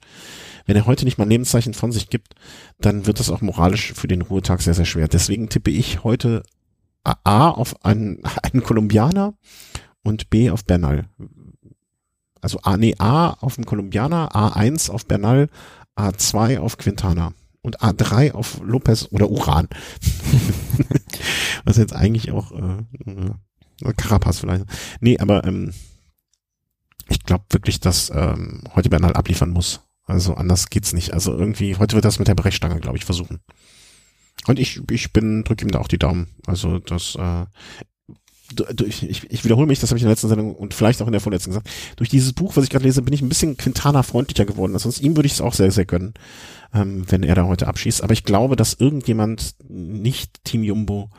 [0.66, 2.34] Wenn er heute nicht mal ein Lebenszeichen von sich gibt,
[2.80, 5.08] dann wird das auch moralisch für den Ruhetag sehr, sehr schwer.
[5.08, 6.42] Deswegen tippe ich heute
[7.02, 9.34] A auf einen, einen Kolumbianer
[10.02, 11.08] und B auf Bernal
[12.40, 15.48] also A, nee, A auf dem Kolumbianer, A1 auf Bernal,
[15.96, 17.32] A2 auf Quintana
[17.62, 19.68] und A3 auf Lopez oder Uran.
[21.64, 24.64] Was jetzt eigentlich auch äh, äh, Carapaz vielleicht.
[25.00, 25.72] Nee, aber ähm,
[27.08, 29.80] ich glaube wirklich, dass ähm, heute Bernal abliefern muss.
[30.04, 31.12] Also anders geht's nicht.
[31.12, 33.40] Also irgendwie, heute wird das mit der Brechstange, glaube ich, versuchen.
[34.46, 36.28] Und ich, ich bin, drücke ihm da auch die Daumen.
[36.46, 37.44] Also das, äh,
[38.54, 41.06] durch, ich, ich wiederhole mich, das habe ich in der letzten Sendung und vielleicht auch
[41.06, 43.56] in der vorletzten gesagt, durch dieses Buch, was ich gerade lese, bin ich ein bisschen
[43.56, 44.76] Quintana freundlicher geworden.
[44.78, 46.14] Sonst ihm würde ich es auch sehr, sehr gönnen,
[46.74, 48.02] ähm, wenn er da heute abschießt.
[48.02, 51.10] Aber ich glaube, dass irgendjemand nicht Team Jumbo,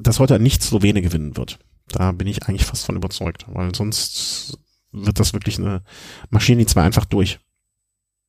[0.00, 1.58] dass heute nicht Slowene gewinnen wird.
[1.88, 4.58] Da bin ich eigentlich fast von überzeugt, weil sonst
[4.92, 5.82] wird das wirklich eine
[6.30, 7.40] Maschine, die zwar einfach durch.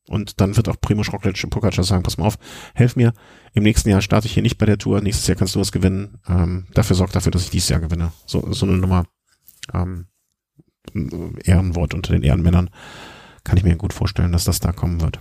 [0.08, 2.38] Und dann wird auch Primo Roglic und Pogacar sagen, pass mal auf,
[2.74, 3.12] helf mir,
[3.54, 5.70] im nächsten Jahr starte ich hier nicht bei der Tour, nächstes Jahr kannst du was
[5.70, 8.12] gewinnen, ähm, dafür sorgt dafür, dass ich dieses Jahr gewinne.
[8.26, 9.04] So, so eine Nummer,
[9.72, 10.06] ähm,
[11.44, 12.70] Ehrenwort unter den Ehrenmännern,
[13.44, 15.20] kann ich mir gut vorstellen, dass das da kommen wird.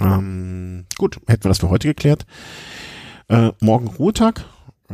[0.00, 2.26] Ähm, gut, hätten wir das für heute geklärt.
[3.28, 4.44] Äh, morgen Ruhetag,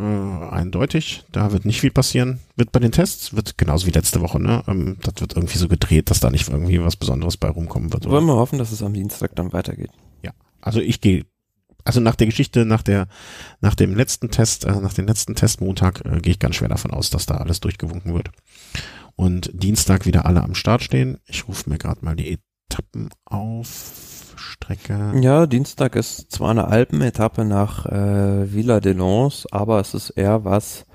[0.01, 1.25] äh, eindeutig.
[1.33, 2.41] Da wird nicht viel passieren.
[2.57, 4.63] Wird bei den Tests, wird genauso wie letzte Woche, ne?
[4.67, 8.07] Ähm, das wird irgendwie so gedreht, dass da nicht irgendwie was Besonderes bei rumkommen wird.
[8.07, 8.17] Oder?
[8.17, 9.91] Wollen wir hoffen, dass es am Dienstag dann weitergeht.
[10.23, 10.33] Ja.
[10.61, 11.27] Also ich gehe,
[11.85, 13.09] also nach der Geschichte, nach der,
[13.61, 16.91] nach dem letzten Test, äh, nach dem letzten Testmontag, äh, gehe ich ganz schwer davon
[16.91, 18.31] aus, dass da alles durchgewunken wird.
[19.17, 21.19] Und Dienstag wieder alle am Start stehen.
[21.27, 22.39] Ich rufe mir gerade mal die
[22.69, 24.10] Etappen auf.
[24.63, 25.13] Strecke.
[25.21, 30.45] Ja, Dienstag ist zwar eine Alpenetappe nach äh, Villa de Lons, aber es ist eher
[30.45, 30.87] was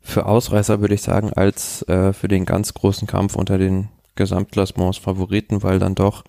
[0.00, 4.98] für Ausreißer, würde ich sagen, als äh, für den ganz großen Kampf unter den Gesamtklassements
[4.98, 6.24] Favoriten, weil dann doch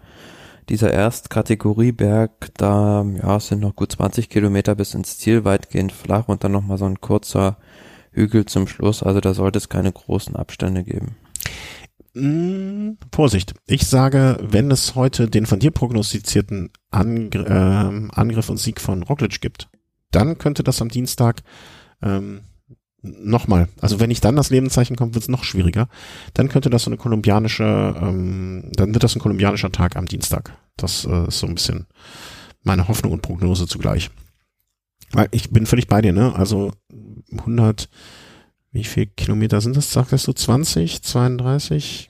[0.70, 6.28] dieser Erstkategorieberg, da ja, es sind noch gut 20 Kilometer bis ins Ziel, weitgehend flach
[6.28, 7.58] und dann nochmal so ein kurzer
[8.12, 9.04] Hügel zum Schluss.
[9.04, 11.18] Also da sollte es keine großen Abstände geben.
[12.16, 13.54] Hm, Vorsicht.
[13.68, 19.04] Ich sage, wenn es heute den von dir prognostizierten Angr äh, Angriff und Sieg von
[19.04, 19.70] Roglic gibt,
[20.12, 21.44] dann könnte das am Dienstag
[22.02, 22.42] ähm,
[23.02, 25.90] nochmal, also wenn nicht dann das Lebenszeichen kommt, wird es noch schwieriger.
[26.34, 30.58] Dann könnte das so eine kolumbianische, ähm, dann wird das ein kolumbianischer Tag am Dienstag.
[30.78, 31.86] Das äh, ist so ein bisschen
[32.64, 34.10] meine Hoffnung und Prognose zugleich.
[35.12, 36.34] Weil ich bin völlig bei dir, ne?
[36.34, 36.72] Also
[37.38, 37.90] 100
[38.76, 40.34] wie viel Kilometer sind das, sagst du?
[40.34, 42.10] 20, 32,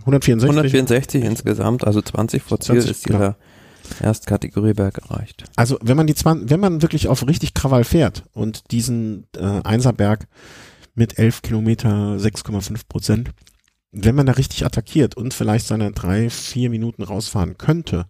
[0.00, 0.50] 164?
[0.50, 3.36] 164 insgesamt, also 20 vor Ziel 20, ist dieser.
[4.00, 5.44] Erstkategorieberg erreicht.
[5.56, 9.60] Also wenn man die 20, wenn man wirklich auf richtig Krawall fährt und diesen äh,
[9.62, 10.26] Einserberg
[10.94, 13.30] mit 11 Kilometer 6,5 Prozent,
[13.92, 18.06] wenn man da richtig attackiert und vielleicht seine drei, vier Minuten rausfahren könnte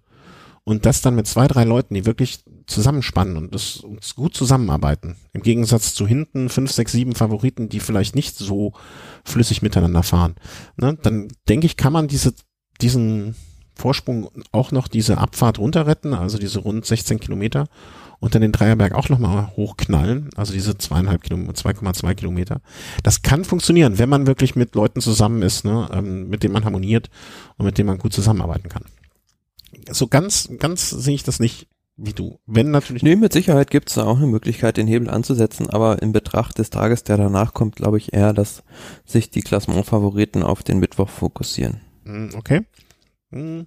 [0.62, 5.17] und das dann mit zwei, drei Leuten, die wirklich zusammenspannen und das uns gut zusammenarbeiten.
[5.33, 8.73] Im Gegensatz zu hinten fünf, sechs, sieben Favoriten, die vielleicht nicht so
[9.25, 10.37] flüssig miteinander fahren.
[10.77, 10.97] Ne?
[11.03, 12.35] Dann denke ich, kann man diese,
[12.81, 13.35] diesen
[13.75, 17.67] Vorsprung auch noch diese Abfahrt runterretten, also diese rund 16 Kilometer
[18.21, 22.61] und dann den Dreierberg auch nochmal hochknallen, also diese zweieinhalb Kilometer, 2,2 Kilometer.
[23.03, 26.65] Das kann funktionieren, wenn man wirklich mit Leuten zusammen ist, ne, ähm, mit denen man
[26.65, 27.11] harmoniert
[27.59, 28.85] und mit denen man gut zusammenarbeiten kann.
[29.91, 31.67] So ganz, ganz sehe ich das nicht
[31.97, 32.41] wie du.
[32.47, 33.03] Wenn natürlich.
[33.03, 36.59] Nee, mit Sicherheit gibt es da auch eine Möglichkeit, den Hebel anzusetzen, aber in Betracht
[36.59, 38.63] des Tages, der danach kommt, glaube ich eher, dass
[39.05, 41.81] sich die Klassement-Favoriten auf den Mittwoch fokussieren.
[42.05, 42.63] Hm, okay.
[43.31, 43.67] Hm.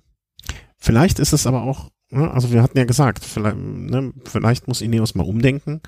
[0.78, 4.82] Vielleicht ist es aber auch, ne, also wir hatten ja gesagt, vielleicht, ne, vielleicht muss
[4.82, 5.82] Ineos mal umdenken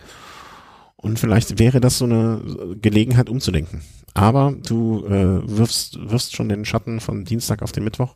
[0.95, 3.81] und vielleicht wäre das so eine Gelegenheit umzudenken.
[4.13, 8.15] Aber du äh, wirfst, wirfst schon den Schatten von Dienstag auf den Mittwoch.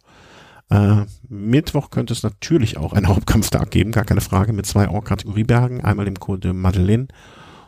[0.69, 5.81] Äh, Mittwoch könnte es natürlich auch einen Hauptkampftag geben, gar keine Frage, mit zwei Or-Kategoriebergen,
[5.81, 7.07] einmal dem Col de Madeleine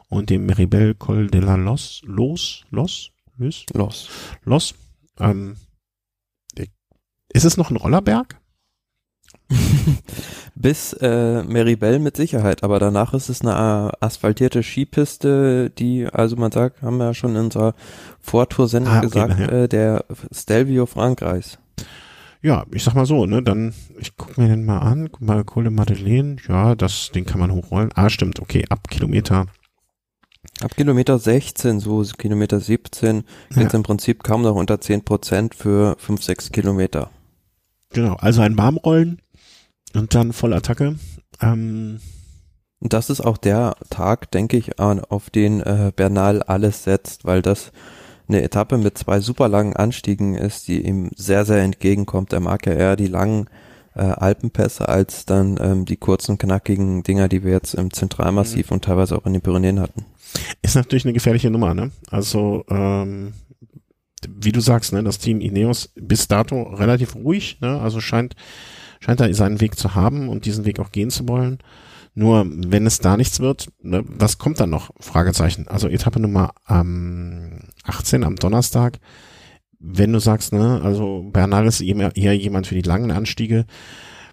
[0.09, 4.09] und dem Meribel Col de la Los, Los, Los, Los, Los.
[4.43, 4.75] Los.
[5.19, 5.55] Ähm,
[7.35, 8.39] ist es noch ein Rollerberg?
[10.55, 16.37] Bis äh, Meribel mit Sicherheit, aber danach ist es eine äh, asphaltierte Skipiste, die, also
[16.37, 17.73] man sagt, haben wir ja schon in unserer
[18.21, 19.47] Vortour-Sendung ah, okay, gesagt, ja.
[19.47, 21.59] äh, der Stelvio Frankreichs.
[22.45, 25.43] Ja, ich sag mal so, ne, dann, ich guck mir den mal an, guck mal,
[25.43, 27.89] Kohle Madeleine, ja, das, den kann man hochrollen.
[27.95, 29.47] Ah, stimmt, okay, ab Kilometer
[30.61, 33.23] Ab Kilometer 16, so Kilometer 17,
[33.55, 33.61] ja.
[33.63, 37.09] jetzt im Prinzip kaum noch unter 10 Prozent für 5, 6 Kilometer.
[37.89, 39.23] Genau, also ein Warmrollen
[39.95, 40.99] und dann Vollattacke.
[41.41, 41.99] Ähm,
[42.79, 47.41] und das ist auch der Tag, denke ich, auf den äh, Bernal alles setzt, weil
[47.41, 47.71] das
[48.27, 52.33] eine Etappe mit zwei super langen Anstiegen ist, die ihm sehr, sehr entgegenkommt.
[52.33, 53.47] Er mag ja eher die langen
[53.95, 58.75] äh, Alpenpässe als dann ähm, die kurzen, knackigen Dinger, die wir jetzt im Zentralmassiv mhm.
[58.75, 60.05] und teilweise auch in den Pyrenäen hatten.
[60.61, 61.91] Ist natürlich eine gefährliche Nummer, ne?
[62.09, 63.33] Also, ähm,
[64.27, 67.79] wie du sagst, ne, das Team Ineos bis dato relativ ruhig, ne?
[67.79, 68.35] Also scheint,
[68.99, 71.59] scheint da seinen Weg zu haben und diesen Weg auch gehen zu wollen.
[72.17, 74.91] Nur wenn es da nichts wird, ne, was kommt dann noch?
[74.99, 75.67] Fragezeichen.
[75.67, 78.99] Also Etappe Nummer ähm, 18 am Donnerstag.
[79.79, 83.65] Wenn du sagst, ne, also Bernal ist eher, jemand für die langen Anstiege.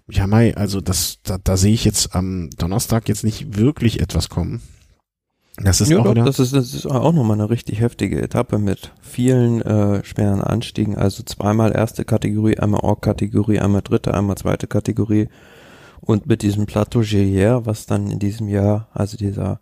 [0.09, 4.29] Ja, Mai, also das, da, da sehe ich jetzt am Donnerstag jetzt nicht wirklich etwas
[4.29, 4.61] kommen.
[5.57, 8.57] Das ist ja, auch doch, das ist, das ist auch nochmal eine richtig heftige Etappe
[8.57, 10.97] mit vielen äh, schweren Anstiegen.
[10.97, 15.27] Also zweimal erste Kategorie, einmal Org-Kategorie, einmal dritte, einmal zweite Kategorie.
[16.05, 19.59] Und mit diesem Plateau Gillier, was dann in diesem Jahr, also dieser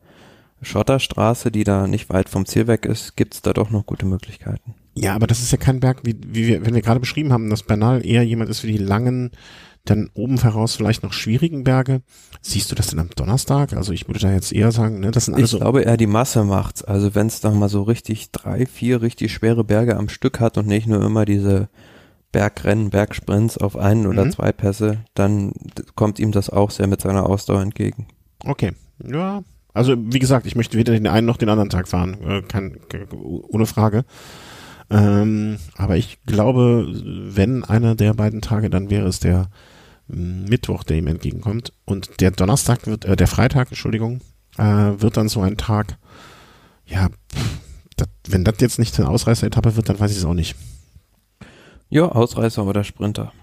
[0.62, 4.76] Schotterstraße, die da nicht weit vom Ziel weg ist, gibt's da doch noch gute Möglichkeiten.
[4.96, 7.50] Ja, aber das ist ja kein Berg, wie, wie wir, wenn wir gerade beschrieben haben,
[7.50, 9.32] dass Bernal eher jemand ist für die langen
[9.86, 12.02] dann oben heraus vielleicht noch schwierigen Berge.
[12.42, 13.74] Siehst du das denn am Donnerstag?
[13.74, 15.98] Also ich würde da jetzt eher sagen, ne, das sind alles Ich so glaube eher
[15.98, 16.84] die Masse macht's.
[16.84, 20.58] Also wenn es dann mal so richtig drei, vier richtig schwere Berge am Stück hat
[20.58, 21.70] und nicht nur immer diese
[22.32, 24.32] Bergrennen, Bergsprints auf einen oder mhm.
[24.32, 25.54] zwei Pässe, dann
[25.96, 28.08] kommt ihm das auch sehr mit seiner Ausdauer entgegen.
[28.44, 28.72] Okay,
[29.06, 29.44] ja.
[29.74, 32.78] Also wie gesagt, ich möchte weder den einen noch den anderen Tag fahren, äh, kein,
[33.22, 34.04] ohne Frage.
[34.90, 39.50] Ähm, aber ich glaube, wenn einer der beiden Tage, dann wäre es der
[40.08, 41.72] Mittwoch, der ihm entgegenkommt.
[41.86, 44.20] Und der Donnerstag wird, äh, der Freitag, Entschuldigung,
[44.58, 45.98] äh, wird dann so ein Tag,
[46.86, 47.60] ja, pff,
[47.96, 50.56] dat, wenn das jetzt nicht eine Ausreißer-Etappe wird, dann weiß ich es auch nicht.
[51.92, 53.34] Ja, Ausreißer oder Sprinter.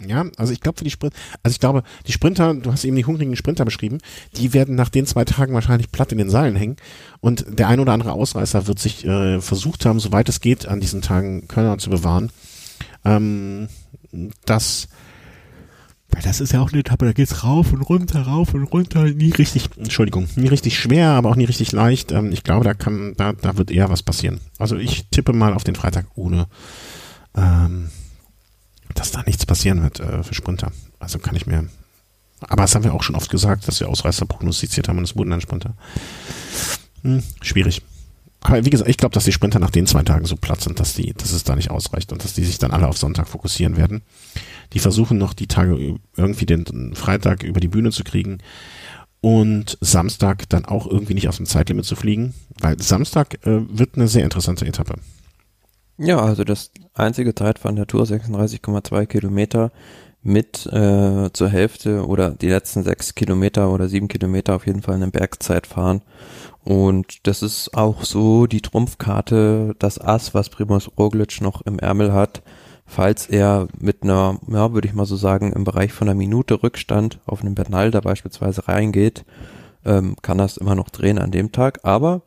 [0.00, 2.96] Ja, also ich glaube für die Sprint, also ich glaube, die Sprinter, du hast eben
[2.96, 3.98] die hungrigen Sprinter beschrieben,
[4.36, 6.76] die werden nach den zwei Tagen wahrscheinlich platt in den Seilen hängen
[7.20, 10.80] und der ein oder andere Ausreißer wird sich äh, versucht haben, soweit es geht, an
[10.80, 12.30] diesen Tagen Kölner zu bewahren.
[13.04, 13.68] Ähm,
[14.44, 14.88] das
[16.10, 19.04] weil das ist ja auch eine Etappe, da geht's rauf und runter, rauf und runter,
[19.04, 22.12] nie richtig, Entschuldigung, nie richtig schwer, aber auch nie richtig leicht.
[22.12, 24.40] Ähm, ich glaube, da kann, da, da wird eher was passieren.
[24.58, 26.46] Also ich tippe mal auf den Freitag ohne,
[27.36, 27.90] ähm,
[28.94, 30.72] dass da nichts passieren wird äh, für Sprinter.
[30.98, 31.68] Also kann ich mir,
[32.40, 35.16] aber das haben wir auch schon oft gesagt, dass wir Ausreißer prognostiziert haben und es
[35.16, 35.74] wurden dann Sprinter.
[37.02, 37.82] Hm, schwierig.
[38.40, 40.78] Aber wie gesagt, ich glaube, dass die Sprinter nach den zwei Tagen so platt sind,
[40.78, 43.26] dass die, dass es da nicht ausreicht und dass die sich dann alle auf Sonntag
[43.26, 44.02] fokussieren werden.
[44.72, 48.38] Die versuchen noch die Tage irgendwie den Freitag über die Bühne zu kriegen
[49.20, 53.96] und Samstag dann auch irgendwie nicht aus dem Zeitlimit zu fliegen, weil Samstag äh, wird
[53.96, 54.94] eine sehr interessante Etappe.
[55.98, 59.72] Ja, also das einzige Zeitfahren der Tour, 36,2 Kilometer
[60.22, 64.96] mit äh, zur Hälfte oder die letzten sechs Kilometer oder sieben Kilometer auf jeden Fall
[64.96, 66.02] in einem Bergzeit fahren.
[66.64, 72.12] Und das ist auch so die Trumpfkarte, das Ass, was Primoz Roglic noch im Ärmel
[72.12, 72.42] hat,
[72.86, 76.62] falls er mit einer, ja, würde ich mal so sagen, im Bereich von einer Minute
[76.62, 79.24] Rückstand auf einen Bernal da beispielsweise reingeht,
[79.84, 81.80] ähm, kann das immer noch drehen an dem Tag.
[81.84, 82.22] Aber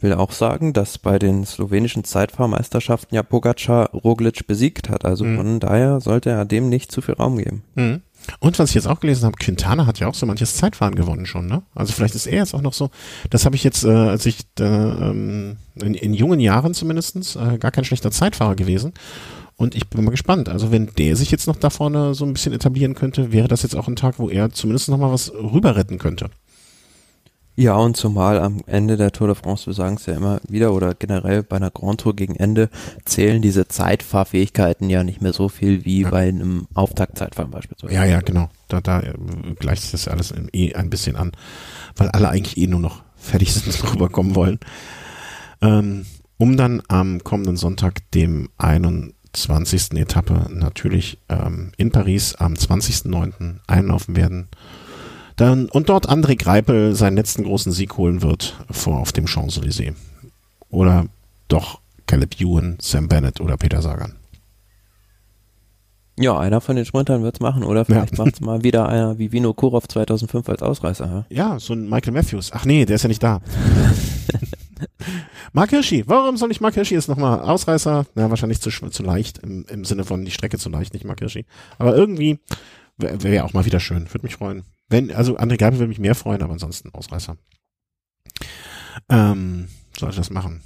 [0.00, 5.04] will auch sagen, dass bei den slowenischen Zeitfahrmeisterschaften ja Pogacar Roglic besiegt hat.
[5.04, 5.36] Also mhm.
[5.36, 7.62] von daher sollte er dem nicht zu viel Raum geben.
[7.74, 8.02] Mhm.
[8.40, 11.26] Und was ich jetzt auch gelesen habe, Quintana hat ja auch so manches Zeitfahren gewonnen
[11.26, 11.62] schon, ne?
[11.74, 12.90] Also vielleicht ist er jetzt auch noch so,
[13.28, 14.64] das habe ich jetzt, äh, als ich äh,
[15.10, 18.94] in, in jungen Jahren zumindestens äh, gar kein schlechter Zeitfahrer gewesen.
[19.56, 20.48] Und ich bin mal gespannt.
[20.48, 23.62] Also wenn der sich jetzt noch da vorne so ein bisschen etablieren könnte, wäre das
[23.62, 26.30] jetzt auch ein Tag, wo er zumindest noch mal was rüber retten könnte.
[27.56, 30.72] Ja, und zumal am Ende der Tour de France, wir sagen es ja immer wieder,
[30.72, 32.68] oder generell bei einer Grand Tour gegen Ende,
[33.04, 36.10] zählen diese Zeitfahrfähigkeiten ja nicht mehr so viel wie ja.
[36.10, 37.94] bei einem Auftaktzeitfahren beispielsweise.
[37.94, 38.48] Ja, ja, genau.
[38.68, 39.14] Da, da äh,
[39.58, 41.32] gleicht sich das alles eh ein bisschen an,
[41.96, 44.58] weil alle eigentlich eh nur noch fertig sind und rüberkommen wollen.
[45.62, 46.06] Ähm,
[46.38, 49.94] um dann am kommenden Sonntag, dem 21 20.
[49.94, 53.56] Etappe natürlich ähm, in Paris am 20.09.
[53.66, 54.48] einlaufen werden.
[55.36, 59.94] Dann, und dort André Greipel seinen letzten großen Sieg holen wird vor auf dem Champs-Élysées.
[60.68, 61.06] Oder
[61.48, 64.14] doch Caleb Ewan, Sam Bennett oder Peter Sagan.
[66.16, 68.24] Ja, einer von den Sprintern wird's machen oder vielleicht ja.
[68.24, 71.26] macht's mal wieder einer wie Vino Kurov 2005 als Ausreißer.
[71.28, 71.36] Ja?
[71.36, 72.52] ja, so ein Michael Matthews.
[72.52, 73.40] Ach nee, der ist ja nicht da.
[75.52, 78.06] Mark Hirschi, warum soll ich Mark Hirschi jetzt nochmal Ausreißer?
[78.14, 81.18] Na, wahrscheinlich zu, zu leicht, im, im Sinne von die Strecke zu leicht, nicht Mark
[81.18, 81.46] Hirschi.
[81.78, 82.38] Aber irgendwie
[82.96, 84.62] wäre wär auch mal wieder schön, würde mich freuen.
[84.88, 87.36] Wenn, also André Geibel würde mich mehr freuen, aber ansonsten Ausreißer.
[89.08, 89.68] Ähm,
[89.98, 90.62] soll ich das machen?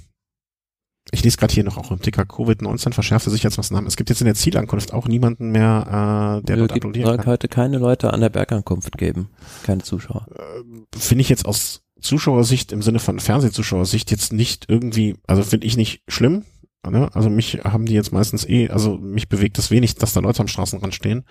[1.11, 3.87] Ich lese gerade hier noch auch im Ticker Covid-19 verschärfte sich jetzt was Namen.
[3.87, 7.25] Es gibt jetzt in der Zielankunft auch niemanden mehr, äh, der dort applaudieren kann.
[7.25, 9.29] heute keine Leute an der Bergankunft geben,
[9.63, 10.27] keine Zuschauer.
[10.35, 15.65] Äh, Finde ich jetzt aus Zuschauersicht im Sinne von Fernsehzuschauersicht jetzt nicht irgendwie, also finde
[15.65, 16.45] ich nicht schlimm.
[16.87, 17.09] Ne?
[17.13, 20.41] Also mich haben die jetzt meistens eh, also mich bewegt das wenig, dass da Leute
[20.41, 21.25] am Straßenrand stehen.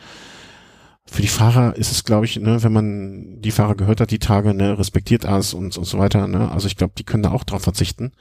[1.11, 4.19] Für die Fahrer ist es, glaube ich, ne, wenn man die Fahrer gehört hat, die
[4.19, 7.31] Tage, ne, respektiert alles und, und so weiter, ne, also ich glaube, die können da
[7.31, 8.13] auch drauf verzichten.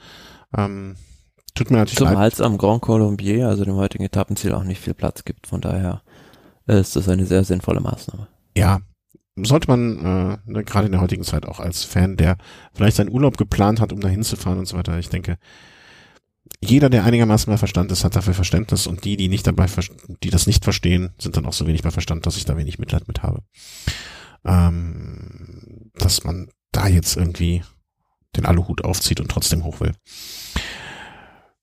[0.56, 0.96] Ähm,
[1.54, 2.32] tut mir natürlich Zumal leid.
[2.32, 6.02] es am Grand Colombier, also dem heutigen Etappenziel, auch nicht viel Platz gibt, von daher
[6.66, 8.28] ist das eine sehr sinnvolle Maßnahme.
[8.56, 8.80] Ja,
[9.36, 12.36] sollte man äh, ne, gerade in der heutigen Zeit auch als Fan, der
[12.72, 15.36] vielleicht seinen Urlaub geplant hat, um da hinzufahren und so weiter, ich denke,
[16.60, 19.66] jeder, der einigermaßen bei Verstand ist, hat dafür Verständnis und die, die nicht dabei,
[20.22, 22.78] die das nicht verstehen, sind dann auch so wenig bei Verstand, dass ich da wenig
[22.78, 23.42] Mitleid mit habe.
[24.44, 27.62] Ähm, dass man da jetzt irgendwie
[28.36, 29.92] den Aluhut aufzieht und trotzdem hoch will.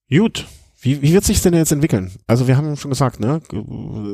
[0.10, 0.46] Gut.
[0.82, 2.12] Wie, wie wird sich denn jetzt entwickeln?
[2.28, 3.42] Also wir haben schon gesagt, ne,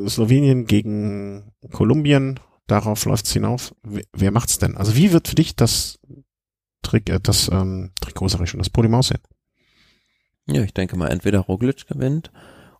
[0.08, 3.74] Slowenien gegen Kolumbien Darauf läuft's hinauf.
[3.82, 4.76] Wer, wer macht's denn?
[4.76, 5.98] Also wie wird für dich das
[6.82, 9.20] Trick, äh, das ähm, Trikot, sag ich schon, das Podium aussehen?
[10.46, 12.30] Ja, ich denke mal, entweder Roglic gewinnt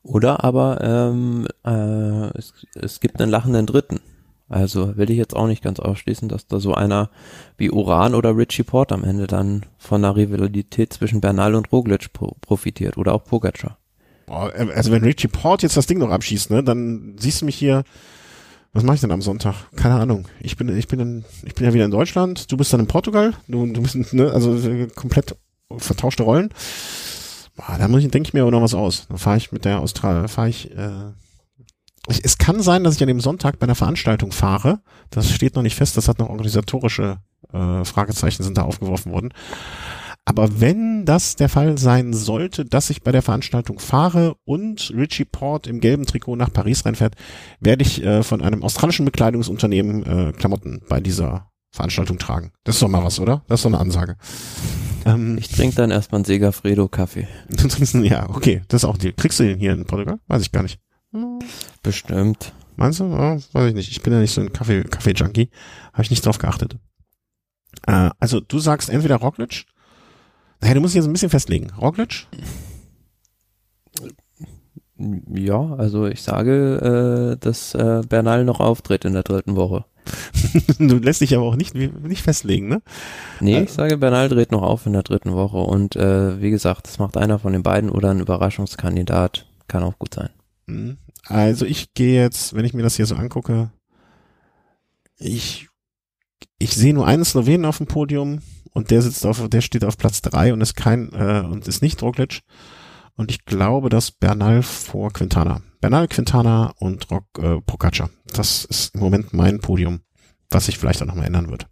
[0.02, 4.00] oder aber ähm, äh, es, es gibt einen lachenden Dritten.
[4.48, 7.08] Also will ich jetzt auch nicht ganz ausschließen, dass da so einer
[7.56, 12.12] wie Uran oder Richie Port am Ende dann von der Rivalität zwischen Bernal und Roglic
[12.12, 13.78] pro profitiert oder auch Pogacar.
[14.26, 17.84] Also wenn Richie Port jetzt das Ding noch abschießt, ne, dann siehst du mich hier
[18.74, 19.54] was mache ich denn am Sonntag?
[19.76, 20.26] Keine Ahnung.
[20.40, 22.50] Ich bin, ich bin, in, ich bin ja wieder in Deutschland.
[22.50, 23.34] Du bist dann in Portugal.
[23.46, 25.36] Du, du bist, ne, also äh, komplett
[25.76, 26.48] vertauschte Rollen.
[27.56, 29.06] Boah, da muss ich, denke ich mir auch noch was aus.
[29.08, 31.12] Dann fahre ich mit der Austral, fahre ich, äh,
[32.08, 34.80] ich, es kann sein, dass ich an dem Sonntag bei einer Veranstaltung fahre.
[35.10, 35.96] Das steht noch nicht fest.
[35.96, 37.18] Das hat noch organisatorische
[37.52, 39.32] äh, Fragezeichen sind da aufgeworfen worden.
[40.24, 45.24] Aber wenn das der Fall sein sollte, dass ich bei der Veranstaltung fahre und Richie
[45.24, 47.16] Port im gelben Trikot nach Paris reinfährt,
[47.60, 52.52] werde ich äh, von einem australischen Bekleidungsunternehmen äh, Klamotten bei dieser Veranstaltung tragen.
[52.64, 53.42] Das ist doch mal was, oder?
[53.48, 54.16] Das ist doch eine Ansage.
[55.04, 57.26] Ähm, ich trinke dann erstmal einen Segafredo Kaffee.
[57.48, 58.62] Du trinkst einen, ja, okay.
[58.68, 59.12] Das ist auch die.
[59.12, 60.18] Kriegst du den hier in Portugal?
[60.28, 60.78] Weiß ich gar nicht.
[61.82, 62.52] Bestimmt.
[62.76, 63.04] Meinst du?
[63.04, 63.90] Oh, weiß ich nicht.
[63.90, 65.50] Ich bin ja nicht so ein Kaffee, Kaffee-Junkie.
[65.92, 66.76] Habe ich nicht drauf geachtet.
[67.86, 69.66] Äh, also du sagst entweder Roglic
[70.62, 71.70] naja, du musst dich jetzt ein bisschen festlegen.
[71.72, 72.28] Roglic?
[75.34, 79.84] Ja, also ich sage, äh, dass äh, Bernal noch auftritt in der dritten Woche.
[80.78, 82.82] du lässt dich aber auch nicht, nicht festlegen, ne?
[83.40, 86.50] Nee, äh, ich sage, Bernal dreht noch auf in der dritten Woche und äh, wie
[86.50, 89.46] gesagt, das macht einer von den beiden oder ein Überraschungskandidat.
[89.68, 90.30] Kann auch gut sein.
[90.66, 90.98] Mhm.
[91.26, 93.70] Also ich gehe jetzt, wenn ich mir das hier so angucke,
[95.18, 95.68] ich,
[96.58, 98.40] ich sehe nur einen Slowenen auf dem Podium,
[98.72, 101.82] und der sitzt auf, der steht auf Platz drei und ist kein äh, und ist
[101.82, 102.40] nicht Roglic.
[103.16, 105.62] Und ich glaube, dass Bernal vor Quintana.
[105.80, 108.08] Bernal, Quintana und Rock, äh, Pocaccia.
[108.26, 110.00] Das ist im Moment mein Podium,
[110.50, 111.66] was sich vielleicht auch nochmal ändern wird.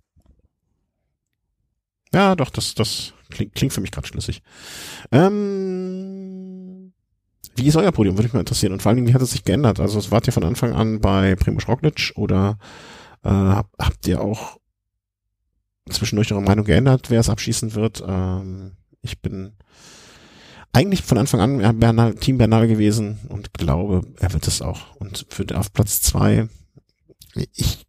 [2.12, 4.42] Ja, doch, das, das klingt, klingt für mich gerade schlüssig.
[5.12, 6.92] Ähm,
[7.56, 8.16] wie ist euer Podium?
[8.16, 8.72] Würde mich mal interessieren.
[8.72, 9.80] Und vor allen Dingen, wie hat es sich geändert?
[9.80, 12.58] Also, es wart ihr von Anfang an bei Primoz Roglic oder
[13.22, 14.58] äh, habt ihr auch
[15.88, 18.02] zwischendurch eure Meinung geändert, wer es abschießen wird.
[18.06, 19.56] Ähm, ich bin
[20.72, 24.96] eigentlich von Anfang an Bernal, Team Bernal gewesen und glaube, er wird es auch.
[24.96, 26.48] Und für auf Platz zwei,
[27.34, 27.86] ich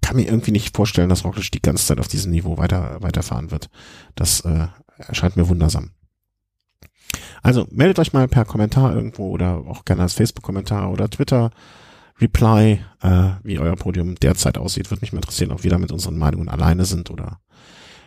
[0.00, 3.50] kann mir irgendwie nicht vorstellen, dass Roglic die ganze Zeit auf diesem Niveau weiter weiterfahren
[3.50, 3.70] wird.
[4.14, 4.66] Das äh,
[4.98, 5.92] erscheint mir wundersam.
[7.42, 11.50] Also meldet euch mal per Kommentar irgendwo oder auch gerne als Facebook-Kommentar oder Twitter
[12.20, 14.90] Reply, äh, wie euer Podium derzeit aussieht.
[14.90, 17.40] Würde mich mal interessieren, ob wir da mit unseren Meinungen alleine sind oder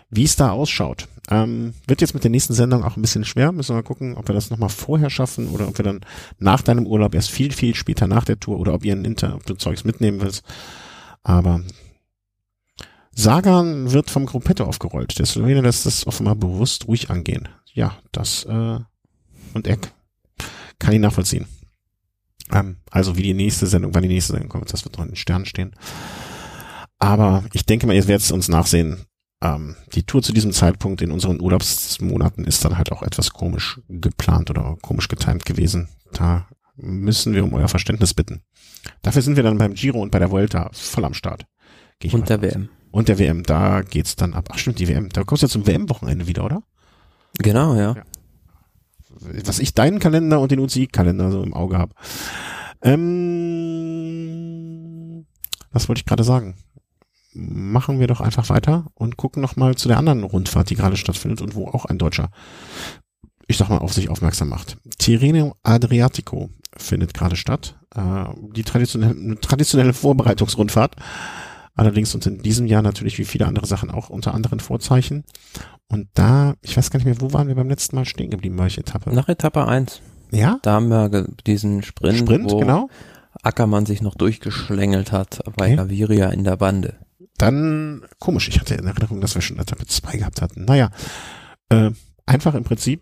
[0.10, 1.08] wie es da ausschaut.
[1.30, 3.52] Ähm, wird jetzt mit der nächsten Sendung auch ein bisschen schwer.
[3.52, 6.02] Müssen wir mal gucken, ob wir das nochmal vorher schaffen oder ob wir dann
[6.40, 9.36] nach deinem Urlaub erst viel, viel später nach der Tour oder ob ihr ein Inter,
[9.36, 10.44] ob du Zeugs mitnehmen willst.
[11.24, 11.62] Aber
[13.16, 15.18] Sagan wird vom Gruppetto aufgerollt.
[15.18, 17.48] Der Slowene lässt das offenbar bewusst ruhig angehen.
[17.74, 18.80] Ja, das äh,
[19.54, 19.92] und Eck
[20.80, 21.46] kann ich nachvollziehen.
[22.52, 25.12] Ähm, also wie die nächste Sendung, wann die nächste Sendung kommt, das wird noch in
[25.12, 25.76] den Sternen stehen.
[27.00, 29.06] Aber ich denke mal, ihr werdet es uns nachsehen.
[29.44, 33.82] Ähm, die Tour zu diesem Zeitpunkt in unseren Urlaubsmonaten ist dann halt auch etwas komisch
[33.90, 35.90] geplant oder komisch getimt gewesen.
[36.14, 38.42] Da müssen wir um euer Verständnis bitten.
[39.02, 41.46] Dafür sind wir dann beim Giro und bei der Vuelta voll am Start.
[42.12, 42.70] Und der WM.
[42.92, 44.48] Und der WM, da geht's dann ab.
[44.52, 45.10] Ach stimmt, die WM.
[45.10, 46.64] Da kommst du ja zum WM-Wochenende wieder, oder?
[47.40, 47.96] Genau, ja.
[47.96, 48.04] ja.
[49.46, 51.94] Was ich deinen Kalender und den UCI-Kalender so im Auge habe.
[52.82, 53.04] Ähm,
[55.72, 56.56] was wollte ich gerade sagen?
[57.34, 60.98] Machen wir doch einfach weiter und gucken noch mal zu der anderen Rundfahrt, die gerade
[60.98, 62.30] stattfindet und wo auch ein Deutscher,
[63.48, 64.78] ich sag mal, auf sich aufmerksam macht.
[64.98, 67.76] Tirreno Adriatico findet gerade statt.
[67.96, 68.26] Äh,
[68.56, 70.96] die traditionelle, traditionelle Vorbereitungsrundfahrt.
[71.76, 75.24] Allerdings und in diesem Jahr natürlich wie viele andere Sachen auch unter anderen Vorzeichen.
[75.88, 78.58] Und da, ich weiß gar nicht mehr, wo waren wir beim letzten Mal stehen geblieben,
[78.60, 79.14] welche Etappe?
[79.14, 80.02] Nach Etappe 1.
[80.32, 80.60] Ja?
[80.62, 82.90] Da haben wir diesen Sprint, Sprint wo genau.
[83.42, 85.76] Ackermann sich noch durchgeschlängelt hat bei okay.
[85.76, 86.96] Gaviria in der Bande.
[87.38, 90.66] Dann, komisch, ich hatte in Erinnerung, dass wir schon Etappe 2 gehabt hatten.
[90.66, 90.92] Naja,
[91.70, 91.92] äh,
[92.26, 93.02] einfach im Prinzip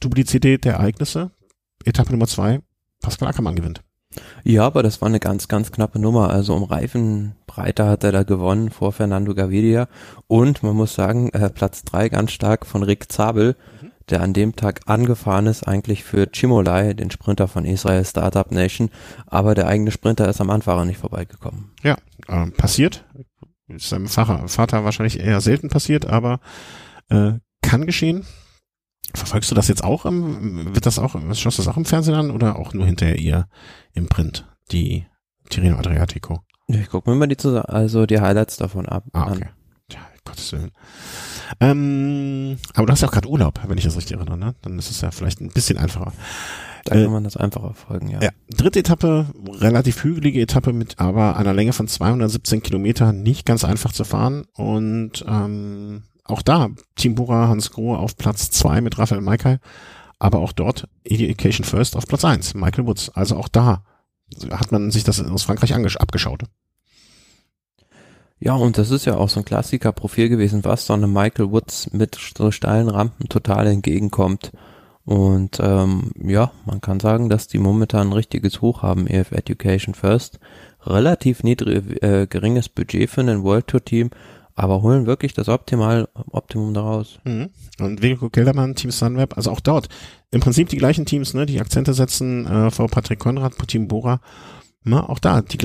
[0.00, 1.30] Duplizität der Ereignisse.
[1.84, 2.60] Etappe Nummer 2,
[3.00, 3.82] Pascal Ackermann gewinnt.
[4.42, 6.30] Ja, aber das war eine ganz, ganz knappe Nummer.
[6.30, 9.88] Also um Reifenbreite hat er da gewonnen vor Fernando Gaviria.
[10.26, 13.90] Und man muss sagen, äh, Platz drei ganz stark von Rick Zabel, mhm.
[14.08, 18.90] der an dem Tag angefahren ist, eigentlich für Chimolai, den Sprinter von Israel Startup Nation.
[19.26, 21.72] Aber der eigene Sprinter ist am Anfahrer nicht vorbeigekommen.
[21.82, 21.96] Ja,
[22.28, 23.04] äh, passiert.
[23.68, 26.40] Ist seinem Vater, Vater wahrscheinlich eher selten passiert, aber
[27.08, 28.24] äh, kann geschehen.
[29.14, 32.14] Verfolgst du das jetzt auch im, wird das auch, schaust du das auch im Fernsehen
[32.14, 33.48] an oder auch nur hinterher ihr
[33.94, 35.06] im Print, die
[35.48, 36.42] Tirino Adriatico?
[36.66, 39.04] Ich gucke mir mal die, also die Highlights davon ab.
[39.12, 39.44] Ah, okay.
[39.44, 39.50] An.
[39.90, 40.70] Ja, Gottes Willen.
[41.60, 44.54] Ähm, aber du hast ja auch gerade Urlaub, wenn ich das richtig erinnere, ne?
[44.60, 46.12] Dann ist es ja vielleicht ein bisschen einfacher.
[46.88, 48.20] Da kann äh, man das einfacher folgen, ja.
[48.20, 48.30] ja.
[48.50, 53.92] Dritte Etappe, relativ hügelige Etappe mit aber einer Länge von 217 Kilometer, nicht ganz einfach
[53.92, 59.20] zu fahren und ähm, auch da Team Bura Hans Grohe auf Platz zwei mit Raphael
[59.20, 59.58] Maikay,
[60.18, 63.10] aber auch dort Education First auf Platz eins Michael Woods.
[63.10, 63.82] Also auch da
[64.50, 66.42] hat man sich das aus Frankreich abgeschaut.
[68.40, 71.92] Ja, und das ist ja auch so ein Klassiker-Profil gewesen, was so eine Michael Woods
[71.92, 74.52] mit so steilen Rampen total entgegenkommt.
[75.08, 79.94] Und ähm, ja, man kann sagen, dass die momentan ein richtiges Hoch haben, EF Education
[79.94, 80.38] First.
[80.82, 84.10] Relativ niedrig, äh, geringes Budget für ein World Tour Team,
[84.54, 87.20] aber holen wirklich das Optimal, Optimum daraus.
[87.24, 87.48] Mhm.
[87.80, 89.88] Und Vico Geldermann, Team Sunweb, also auch dort
[90.30, 94.20] im Prinzip die gleichen Teams, ne, die Akzente setzen, äh, vor Patrick Konrad, Team Bora,
[94.84, 95.56] ne, auch da, die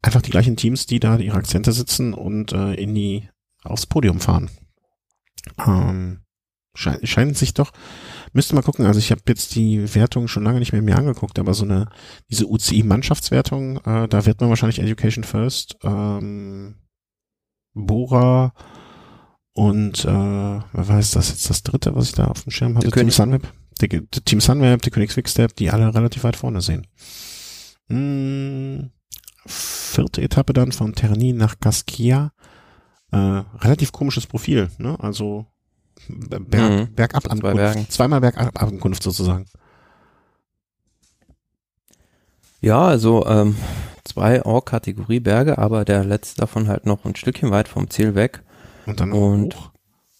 [0.00, 3.28] einfach die gleichen Teams, die da ihre Akzente setzen und äh, in die
[3.64, 4.48] aufs Podium fahren.
[5.66, 6.21] Ähm,
[6.74, 7.72] scheint, scheint sich doch,
[8.32, 11.38] müsste mal gucken, also ich habe jetzt die Wertung schon lange nicht mehr mir angeguckt,
[11.38, 11.88] aber so eine,
[12.30, 16.76] diese UCI-Mannschaftswertung, äh, da wird man wahrscheinlich Education First, ähm,
[17.74, 18.54] Bora
[19.54, 22.90] und äh, wer weiß das jetzt das dritte, was ich da auf dem Schirm hatte,
[22.90, 23.46] Team Sunweb,
[23.80, 26.86] die, die Team Sunweb, die Königs Quickstep, die alle relativ weit vorne sehen.
[27.88, 28.90] Hm,
[29.46, 32.32] vierte Etappe dann von Terni nach Gaskia.
[33.10, 33.16] Äh,
[33.58, 34.96] relativ komisches Profil, ne?
[34.98, 35.46] Also
[36.08, 36.94] Berg, mhm.
[36.94, 37.74] Bergab Ankunft.
[37.74, 39.46] Zwei Zweimal Bergab Ankunft sozusagen.
[42.60, 43.56] Ja, also ähm,
[44.04, 48.42] zwei Or-Kategorie Berge, aber der letzte davon halt noch ein Stückchen weit vom Ziel weg.
[48.86, 49.70] Und dann und hoch?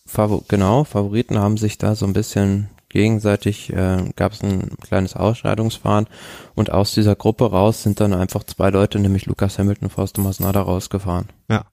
[0.06, 5.16] Favor genau, Favoriten haben sich da so ein bisschen gegenseitig, äh, gab es ein kleines
[5.16, 6.06] Ausscheidungsfahren
[6.54, 10.20] und aus dieser Gruppe raus sind dann einfach zwei Leute, nämlich Lukas Hamilton und Fausto
[10.20, 11.28] Masnada rausgefahren.
[11.48, 11.64] Ja.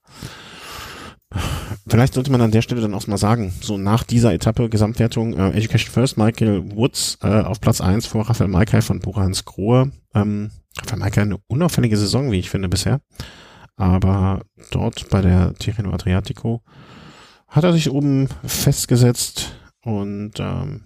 [1.88, 5.34] Vielleicht sollte man an der Stelle dann auch mal sagen, so nach dieser Etappe Gesamtwertung
[5.38, 9.92] äh, Education First, Michael Woods äh, auf Platz eins vor Raphael Maikay von Burans Grohe.
[10.14, 13.02] Ähm, Raphael Maikay eine unauffällige Saison, wie ich finde, bisher.
[13.76, 16.62] Aber dort bei der Tirreno Adriatico
[17.48, 20.82] hat er sich oben festgesetzt und ähm,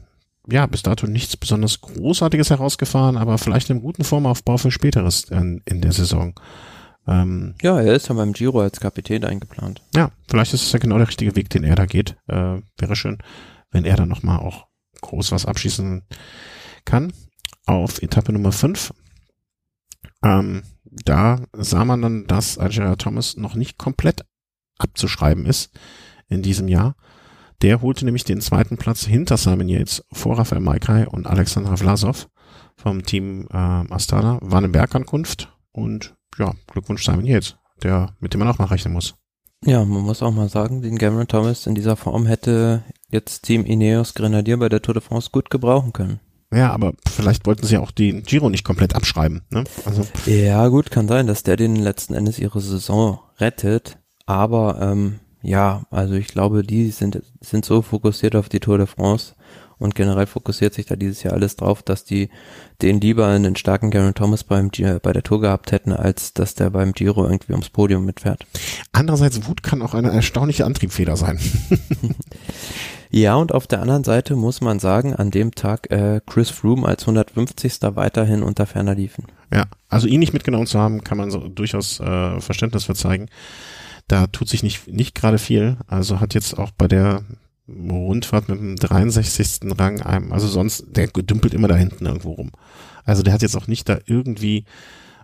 [0.50, 5.62] ja, bis dato nichts besonders Großartiges herausgefahren, aber vielleicht einen guten Formaufbau für späteres in,
[5.66, 6.40] in der Saison.
[7.08, 9.82] Ähm, ja, er ist ja beim Giro als Kapitän eingeplant.
[9.96, 12.16] Ja, vielleicht ist es ja genau der richtige Weg, den er da geht.
[12.28, 13.18] Äh, wäre schön,
[13.72, 14.68] wenn er dann nochmal auch
[15.02, 16.04] groß was abschießen
[16.86, 17.14] kann.
[17.66, 18.94] Auf Etappe Nummer 5.
[20.24, 24.26] Ähm, da sah man dann, dass Algeria Thomas noch nicht komplett
[24.78, 25.72] abzuschreiben ist
[26.28, 26.96] in diesem Jahr.
[27.62, 32.30] Der holte nämlich den zweiten Platz hinter Simon Yates vor Rafael Maikai und Alexander Vlasov
[32.76, 34.40] vom Team äh, Astana.
[34.42, 38.94] War eine Bergankunft und ja, Glückwunsch Simon Yates, der, mit dem man auch mal rechnen
[38.94, 39.16] muss.
[39.66, 43.64] Ja, man muss auch mal sagen, den Cameron Thomas in dieser Form hätte jetzt Team
[43.64, 46.20] Ineos Grenadier bei der Tour de France gut gebrauchen können.
[46.54, 49.42] Ja, aber vielleicht wollten sie auch den Giro nicht komplett abschreiben.
[49.50, 49.64] Ne?
[49.86, 50.06] Also.
[50.26, 53.98] Ja, gut, kann sein, dass der den letzten Endes ihre Saison rettet.
[54.26, 58.88] Aber ähm, ja, also ich glaube, die sind, sind so fokussiert auf die Tour de
[58.88, 59.34] France
[59.84, 62.30] und generell fokussiert sich da dieses Jahr alles drauf, dass die
[62.82, 66.70] den lieber einen starken Garen Thomas beim bei der Tour gehabt hätten, als dass der
[66.70, 68.46] beim Giro irgendwie ums Podium mitfährt.
[68.92, 71.40] Andererseits, Wut kann auch eine erstaunliche Antriebfeder sein.
[73.10, 76.88] ja, und auf der anderen Seite muss man sagen, an dem Tag äh, Chris Froome
[76.88, 77.80] als 150.
[77.96, 79.26] weiterhin unter ferner liefen.
[79.54, 83.28] Ja, also ihn nicht mitgenommen zu haben, kann man so durchaus äh, Verständnis für zeigen.
[84.08, 85.78] Da tut sich nicht, nicht gerade viel.
[85.88, 87.24] Also hat jetzt auch bei der
[87.68, 89.72] Rundfahrt mit dem 63.
[89.78, 92.52] Rang einem, also sonst, der dümpelt immer da hinten irgendwo rum.
[93.06, 94.66] Also der hat jetzt auch nicht da irgendwie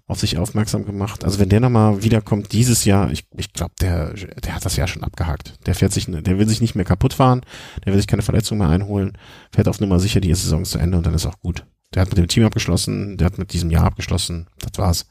[0.08, 1.24] auf sich aufmerksam gemacht.
[1.24, 4.88] Also wenn der nochmal wiederkommt dieses Jahr, ich, ich glaube, der, der hat das Jahr
[4.88, 5.54] schon abgehakt.
[5.68, 7.42] Der fährt sich, der will sich nicht mehr kaputt fahren,
[7.86, 9.18] der will sich keine Verletzung mehr einholen,
[9.52, 11.66] fährt auf Nummer sicher die Saison zu Ende und dann ist auch gut.
[11.94, 15.06] Der hat mit dem Team abgeschlossen, der hat mit diesem Jahr abgeschlossen, das war's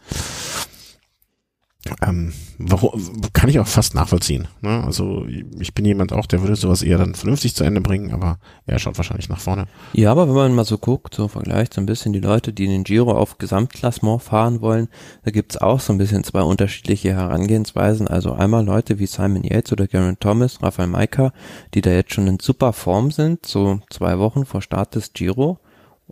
[2.02, 3.00] ähm, warum,
[3.32, 4.48] kann ich auch fast nachvollziehen.
[4.60, 4.82] Ne?
[4.84, 5.26] Also
[5.58, 8.78] ich bin jemand auch, der würde sowas eher dann vernünftig zu Ende bringen, aber er
[8.78, 9.66] schaut wahrscheinlich nach vorne.
[9.92, 12.64] Ja, aber wenn man mal so guckt, so vergleicht so ein bisschen die Leute, die
[12.64, 14.88] in den Giro auf Gesamtklassement fahren wollen,
[15.24, 18.08] da gibt's auch so ein bisschen zwei unterschiedliche Herangehensweisen.
[18.08, 21.32] Also einmal Leute wie Simon Yates oder Garen Thomas, Rafael Maika,
[21.74, 25.58] die da jetzt schon in super Form sind, so zwei Wochen vor Start des Giro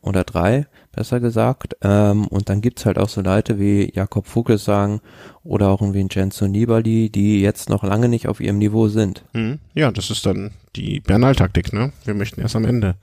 [0.00, 0.66] oder drei,
[0.96, 1.76] besser gesagt.
[1.82, 5.00] Ähm, und dann gibt's halt auch so Leute wie Jakob Vogelsang
[5.44, 9.22] oder auch ein Vincenzo Nibali, die jetzt noch lange nicht auf ihrem Niveau sind.
[9.32, 9.60] Hm.
[9.74, 11.92] Ja, das ist dann die Bernal-Taktik, ne?
[12.04, 12.96] Wir möchten erst am Ende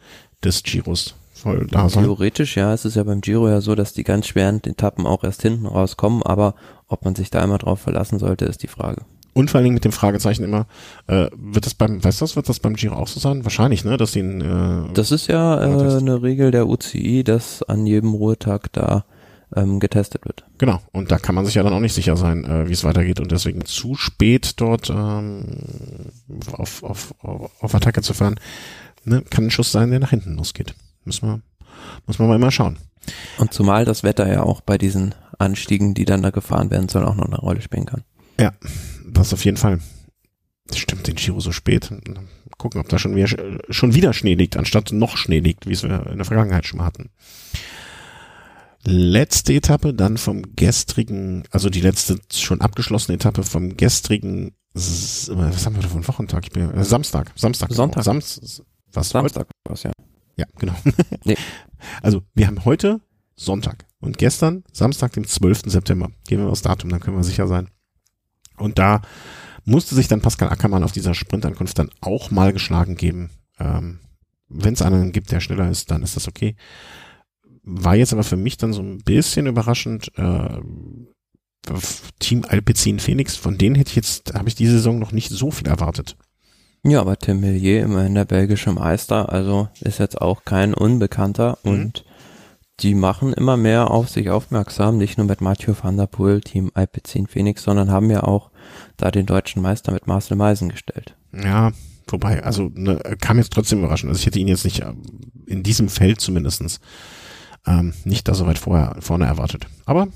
[0.43, 2.03] des Giros voll da sein.
[2.03, 5.23] Theoretisch, ja, es ist ja beim Giro ja so, dass die ganz schweren Etappen auch
[5.23, 6.55] erst hinten rauskommen, aber
[6.87, 9.01] ob man sich da immer drauf verlassen sollte, ist die Frage.
[9.33, 10.67] Und vor allen Dingen mit dem Fragezeichen immer,
[11.07, 13.43] äh, wird das beim, weißt du was, wird das beim Giro auch so sein?
[13.43, 17.85] Wahrscheinlich, ne, dass die äh, Das ist ja äh, eine Regel der UCI, dass an
[17.85, 19.05] jedem Ruhetag da
[19.55, 20.45] ähm, getestet wird.
[20.57, 22.83] Genau, und da kann man sich ja dann auch nicht sicher sein, äh, wie es
[22.83, 25.45] weitergeht und deswegen zu spät dort ähm,
[26.51, 28.39] auf, auf, auf Attacke zu fahren,
[29.03, 30.75] ne, kann ein Schuss sein, der nach hinten losgeht.
[31.05, 31.41] Müssen wir,
[32.05, 32.77] muss man mal immer schauen.
[33.37, 37.03] Und zumal das Wetter ja auch bei diesen Anstiegen, die dann da gefahren werden, soll
[37.03, 38.03] auch noch eine Rolle spielen kann.
[38.39, 38.53] Ja,
[39.13, 39.79] das auf jeden Fall.
[40.67, 41.89] Das stimmt, den Giro so spät.
[42.57, 43.27] Gucken, ob da schon wieder,
[43.69, 46.77] schon wieder Schnee liegt, anstatt noch Schnee liegt, wie es wir in der Vergangenheit schon
[46.77, 47.09] mal hatten.
[48.85, 55.75] Letzte Etappe dann vom gestrigen, also die letzte schon abgeschlossene Etappe vom gestrigen, was haben
[55.75, 56.45] wir da einen Wochentag?
[56.45, 57.71] Ich bin, äh, Samstag, Samstag.
[57.71, 58.03] Sonntag.
[58.03, 59.09] Sams, was?
[59.09, 59.91] Samstag, was, ja.
[60.35, 60.75] Ja, genau.
[61.25, 61.37] Nee.
[62.01, 63.01] Also, wir haben heute
[63.35, 65.63] Sonntag und gestern Samstag, dem 12.
[65.65, 66.09] September.
[66.27, 67.69] Gehen wir aufs Datum, dann können wir sicher sein.
[68.57, 69.01] Und da
[69.65, 73.29] musste sich dann Pascal Ackermann auf dieser Sprintankunft dann auch mal geschlagen geben.
[73.59, 73.99] Ähm,
[74.49, 76.55] Wenn es einen gibt, der schneller ist, dann ist das okay.
[77.63, 80.11] War jetzt aber für mich dann so ein bisschen überraschend.
[80.17, 80.59] Äh,
[82.19, 85.49] Team Alpecin Phoenix, von denen hätte ich jetzt, habe ich diese Saison noch nicht so
[85.49, 86.17] viel erwartet.
[86.83, 91.71] Ja, aber Tim Millier, immerhin der belgische Meister, also ist jetzt auch kein Unbekannter mhm.
[91.71, 92.05] und
[92.79, 96.71] die machen immer mehr auf sich aufmerksam, nicht nur mit Mathieu van der Poel, Team
[96.73, 98.49] Alpecin Phoenix, sondern haben ja auch
[98.97, 101.15] da den deutschen Meister mit Marcel Meisen gestellt.
[101.33, 101.71] Ja,
[102.07, 104.09] wobei, also ne, kam jetzt trotzdem überraschend.
[104.09, 104.93] Also ich hätte ihn jetzt nicht äh,
[105.45, 106.79] in diesem Feld zumindestens
[107.65, 109.67] ähm, nicht da so weit vorher vorne erwartet.
[109.85, 110.07] Aber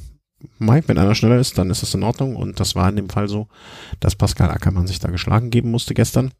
[0.60, 2.36] Mike, wenn einer schneller ist, dann ist das in Ordnung.
[2.36, 3.48] Und das war in dem Fall so,
[4.00, 6.32] dass Pascal Ackermann sich da geschlagen geben musste gestern.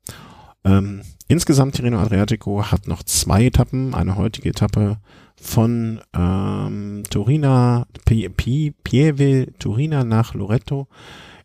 [0.64, 3.94] Ähm, insgesamt Tirreno Adriatico hat noch zwei Etappen.
[3.94, 4.98] Eine heutige Etappe
[5.40, 10.88] von ähm, Turina, Pieve, Turina nach Loreto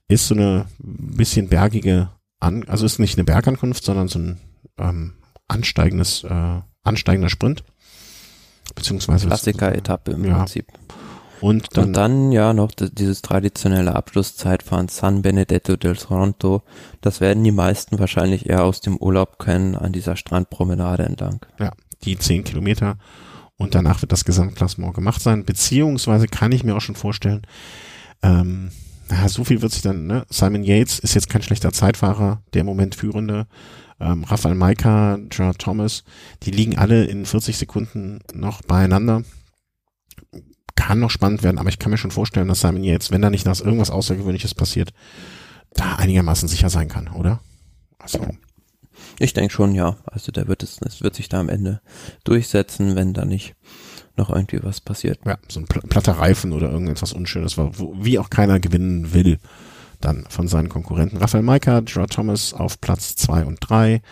[0.08, 2.10] ist so eine bisschen bergige,
[2.40, 4.40] An also ist nicht eine Bergankunft, sondern so ein
[4.78, 5.14] ähm,
[5.48, 7.64] ansteigendes, äh, ansteigender Sprint.
[8.74, 10.38] Beziehungsweise Klassiker-Etappe im ja.
[10.38, 10.66] Prinzip.
[11.42, 16.62] Und dann, und dann ja noch dieses traditionelle Abschlusszeitfahren San Benedetto del Toronto.
[17.00, 21.44] Das werden die meisten wahrscheinlich eher aus dem Urlaub kennen, an dieser Strandpromenade entlang.
[21.58, 21.72] Ja,
[22.04, 22.96] die zehn Kilometer
[23.56, 25.44] und danach wird das Gesamtklassement gemacht sein.
[25.44, 27.42] Beziehungsweise kann ich mir auch schon vorstellen,
[28.22, 28.70] ähm,
[29.08, 30.24] na, so viel wird sich dann, ne?
[30.30, 33.46] Simon Yates ist jetzt kein schlechter Zeitfahrer, der im Moment führende.
[34.00, 36.04] Ähm, Rafael Maika, Gerard Thomas,
[36.44, 39.22] die liegen alle in 40 Sekunden noch beieinander.
[40.74, 43.30] Kann noch spannend werden, aber ich kann mir schon vorstellen, dass Simon Yates, wenn da
[43.30, 44.92] nicht nach irgendwas Außergewöhnliches passiert,
[45.74, 47.40] da einigermaßen sicher sein kann, oder?
[47.98, 48.26] Also.
[49.18, 49.96] Ich denke schon, ja.
[50.06, 51.80] Also der wird es, es wird sich da am Ende
[52.24, 53.54] durchsetzen, wenn da nicht
[54.16, 55.20] noch irgendwie was passiert.
[55.24, 59.38] Ja, so ein platter Reifen oder irgendetwas Unschönes, wo, wie auch keiner gewinnen will,
[60.00, 61.18] dann von seinen Konkurrenten.
[61.18, 64.02] Raphael Maika, Gerard Thomas auf Platz zwei und drei.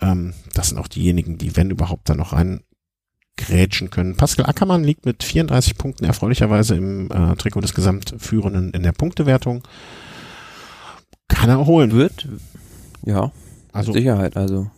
[0.00, 2.62] Ähm, das sind auch diejenigen, die, wenn überhaupt, dann noch rein
[3.46, 4.16] grätschen können.
[4.16, 9.62] Pascal Ackermann liegt mit 34 Punkten erfreulicherweise im äh, Trikot des Gesamtführenden in der Punktewertung.
[11.28, 11.92] Kann er holen.
[11.92, 12.28] Wird,
[13.04, 13.32] ja,
[13.72, 14.70] also, Sicherheit, also.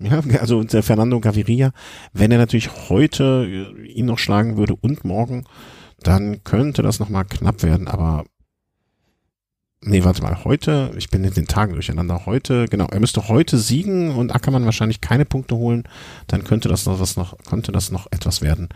[0.00, 1.72] Ja, also der Fernando Gaviria,
[2.12, 5.44] wenn er natürlich heute äh, ihn noch schlagen würde und morgen,
[6.00, 8.24] dann könnte das nochmal knapp werden, aber
[9.80, 12.26] Nee, warte mal, heute, ich bin in den Tagen durcheinander.
[12.26, 15.84] Heute, genau, er müsste heute siegen und Ackermann wahrscheinlich keine Punkte holen,
[16.26, 18.68] dann könnte das noch was noch, könnte das noch etwas werden.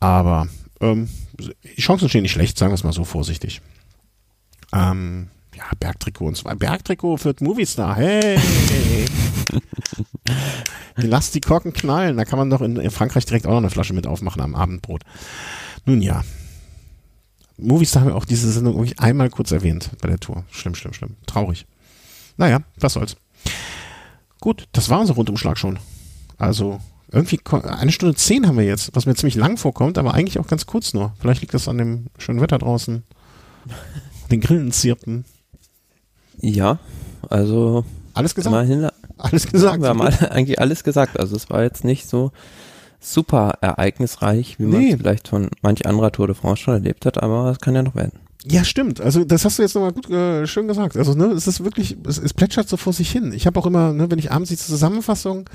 [0.00, 0.46] Aber
[0.80, 1.08] ähm,
[1.38, 3.62] die Chancen stehen nicht schlecht, sagen wir es mal so vorsichtig.
[4.74, 7.96] Ähm, ja, Bergtrikot und zwar Bergtrikot für Movistar.
[7.96, 8.38] Hey!
[10.96, 12.16] Lass die Korken knallen.
[12.16, 14.54] Da kann man doch in, in Frankreich direkt auch noch eine Flasche mit aufmachen am
[14.54, 15.02] Abendbrot.
[15.86, 16.22] Nun ja,
[17.56, 20.44] Movies haben wir auch diese Sendung irgendwie einmal kurz erwähnt bei der Tour.
[20.50, 21.16] Schlimm, schlimm, schlimm.
[21.26, 21.66] Traurig.
[22.36, 23.16] Naja, was soll's.
[24.40, 25.78] Gut, das war unser Rundumschlag schon.
[26.36, 30.38] Also irgendwie eine Stunde zehn haben wir jetzt, was mir ziemlich lang vorkommt, aber eigentlich
[30.40, 31.14] auch ganz kurz nur.
[31.20, 33.04] Vielleicht liegt das an dem schönen Wetter draußen,
[34.30, 35.24] den Grillen zirpen.
[36.40, 36.80] Ja,
[37.30, 38.54] also alles gesagt.
[39.18, 39.80] alles gesagt.
[39.80, 41.18] Wir haben alle, eigentlich alles gesagt.
[41.18, 42.32] Also es war jetzt nicht so
[43.04, 47.22] super ereignisreich, wie man es vielleicht von manch anderer Tour de France schon erlebt hat,
[47.22, 48.18] aber es kann ja noch werden.
[48.46, 49.00] Ja, stimmt.
[49.00, 50.96] Also das hast du jetzt nochmal gut äh, schön gesagt.
[50.96, 53.32] Also ne, es ist wirklich, es, es plätschert so vor sich hin.
[53.32, 55.48] Ich habe auch immer, ne, wenn ich abends die Zusammenfassung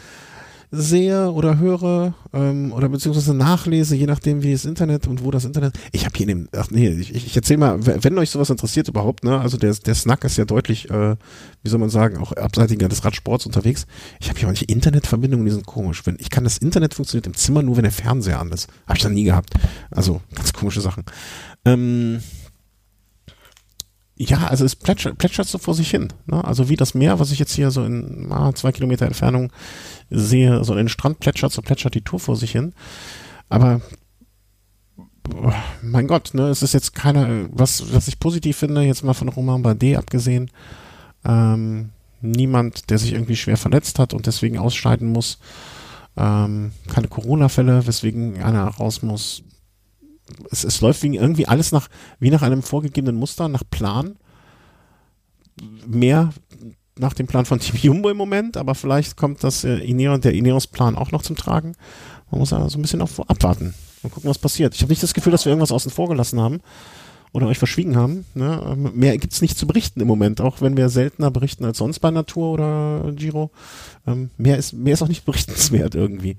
[0.72, 5.46] sehe oder höre ähm, oder beziehungsweise nachlese, je nachdem wie das Internet und wo das
[5.46, 5.74] Internet.
[5.92, 8.88] Ich habe hier in dem, ach nee, ich, ich erzähl mal, wenn euch sowas interessiert
[8.88, 11.16] überhaupt, ne, also der, der Snack ist ja deutlich, äh,
[11.64, 13.88] wie soll man sagen, auch abseitiger des Radsports unterwegs.
[14.20, 16.06] Ich habe hier manche Internetverbindungen, die sind komisch.
[16.06, 18.68] Wenn, ich kann das Internet funktioniert im Zimmer nur, wenn der Fernseher an ist.
[18.86, 19.54] Habe ich noch nie gehabt.
[19.90, 21.04] Also ganz komische Sachen.
[21.66, 22.20] Ähm,
[24.22, 26.10] ja, also es plätschert, plätschert so vor sich hin.
[26.26, 26.44] Ne?
[26.44, 29.50] Also wie das Meer, was ich jetzt hier so in ah, zwei Kilometer Entfernung
[30.10, 32.74] sehe, so den Strand plätschert, so plätschert die Tour vor sich hin.
[33.50, 33.82] Aber
[35.82, 39.30] mein Gott, ne, es ist jetzt keiner, was, was ich positiv finde, jetzt mal von
[39.30, 40.50] Romain Bardet abgesehen,
[41.24, 41.90] ähm,
[42.22, 45.40] niemand, der sich irgendwie schwer verletzt hat und deswegen ausscheiden muss.
[46.18, 49.44] Ähm, keine Corona-Fälle, weswegen einer raus muss
[50.52, 51.88] es, es läuft wie, irgendwie alles nach,
[52.20, 54.16] wie nach einem vorgegebenen Muster, nach Plan.
[55.86, 56.30] Mehr
[57.00, 60.34] nach dem Plan von Team Jumbo im Moment, aber vielleicht kommt das äh, Ineos, der
[60.34, 61.76] Ineos-Plan auch noch zum Tragen.
[62.30, 63.74] Man muss also ein bisschen auf, abwarten
[64.04, 64.76] und gucken, was passiert.
[64.76, 66.60] Ich habe nicht das Gefühl, dass wir irgendwas außen vor gelassen haben
[67.32, 68.26] oder euch verschwiegen haben.
[68.34, 68.62] Ne?
[68.66, 72.00] Ähm, mehr gibt's nicht zu berichten im Moment, auch wenn wir seltener berichten als sonst
[72.00, 73.52] bei Natur oder Giro.
[74.06, 76.38] Ähm, mehr, ist, mehr ist auch nicht berichtenswert irgendwie.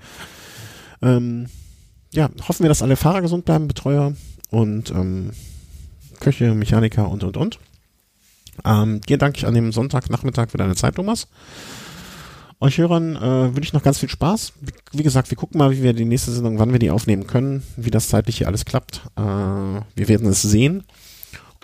[1.02, 1.46] Ähm,
[2.12, 4.14] ja, hoffen wir, dass alle Fahrer gesund bleiben, Betreuer
[4.50, 5.30] und ähm,
[6.18, 7.58] Köche, Mechaniker und und und.
[8.64, 11.28] Ähm, dir danke ich an dem Sonntagnachmittag für deine Zeit, Thomas.
[12.62, 14.52] Euch Hörern äh, wünsche ich noch ganz viel Spaß.
[14.60, 17.26] Wie, wie, gesagt, wir gucken mal, wie wir die nächste Sendung, wann wir die aufnehmen
[17.26, 19.02] können, wie das zeitlich hier alles klappt.
[19.16, 20.84] Äh, wir werden es sehen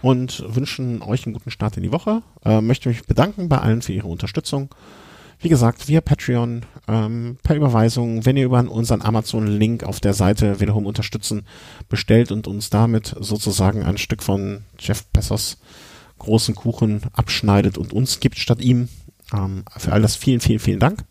[0.00, 2.22] und wünschen euch einen guten Start in die Woche.
[2.44, 4.70] Äh, möchte mich bedanken bei allen für ihre Unterstützung.
[5.38, 10.60] Wie gesagt, via Patreon, ähm, per Überweisung, wenn ihr über unseren Amazon-Link auf der Seite
[10.60, 11.46] Wiederum unterstützen
[11.90, 15.58] bestellt und uns damit sozusagen ein Stück von Jeff Bezos
[16.18, 18.88] großen Kuchen abschneidet und uns gibt statt ihm.
[19.32, 21.04] Ähm, für all das vielen, vielen, vielen Dank.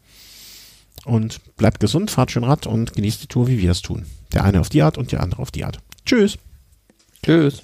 [1.05, 4.05] Und bleibt gesund, fahrt schön Rad und genießt die Tour, wie wir es tun.
[4.33, 5.79] Der eine auf die Art und der andere auf die Art.
[6.05, 6.37] Tschüss.
[7.23, 7.61] Tschüss.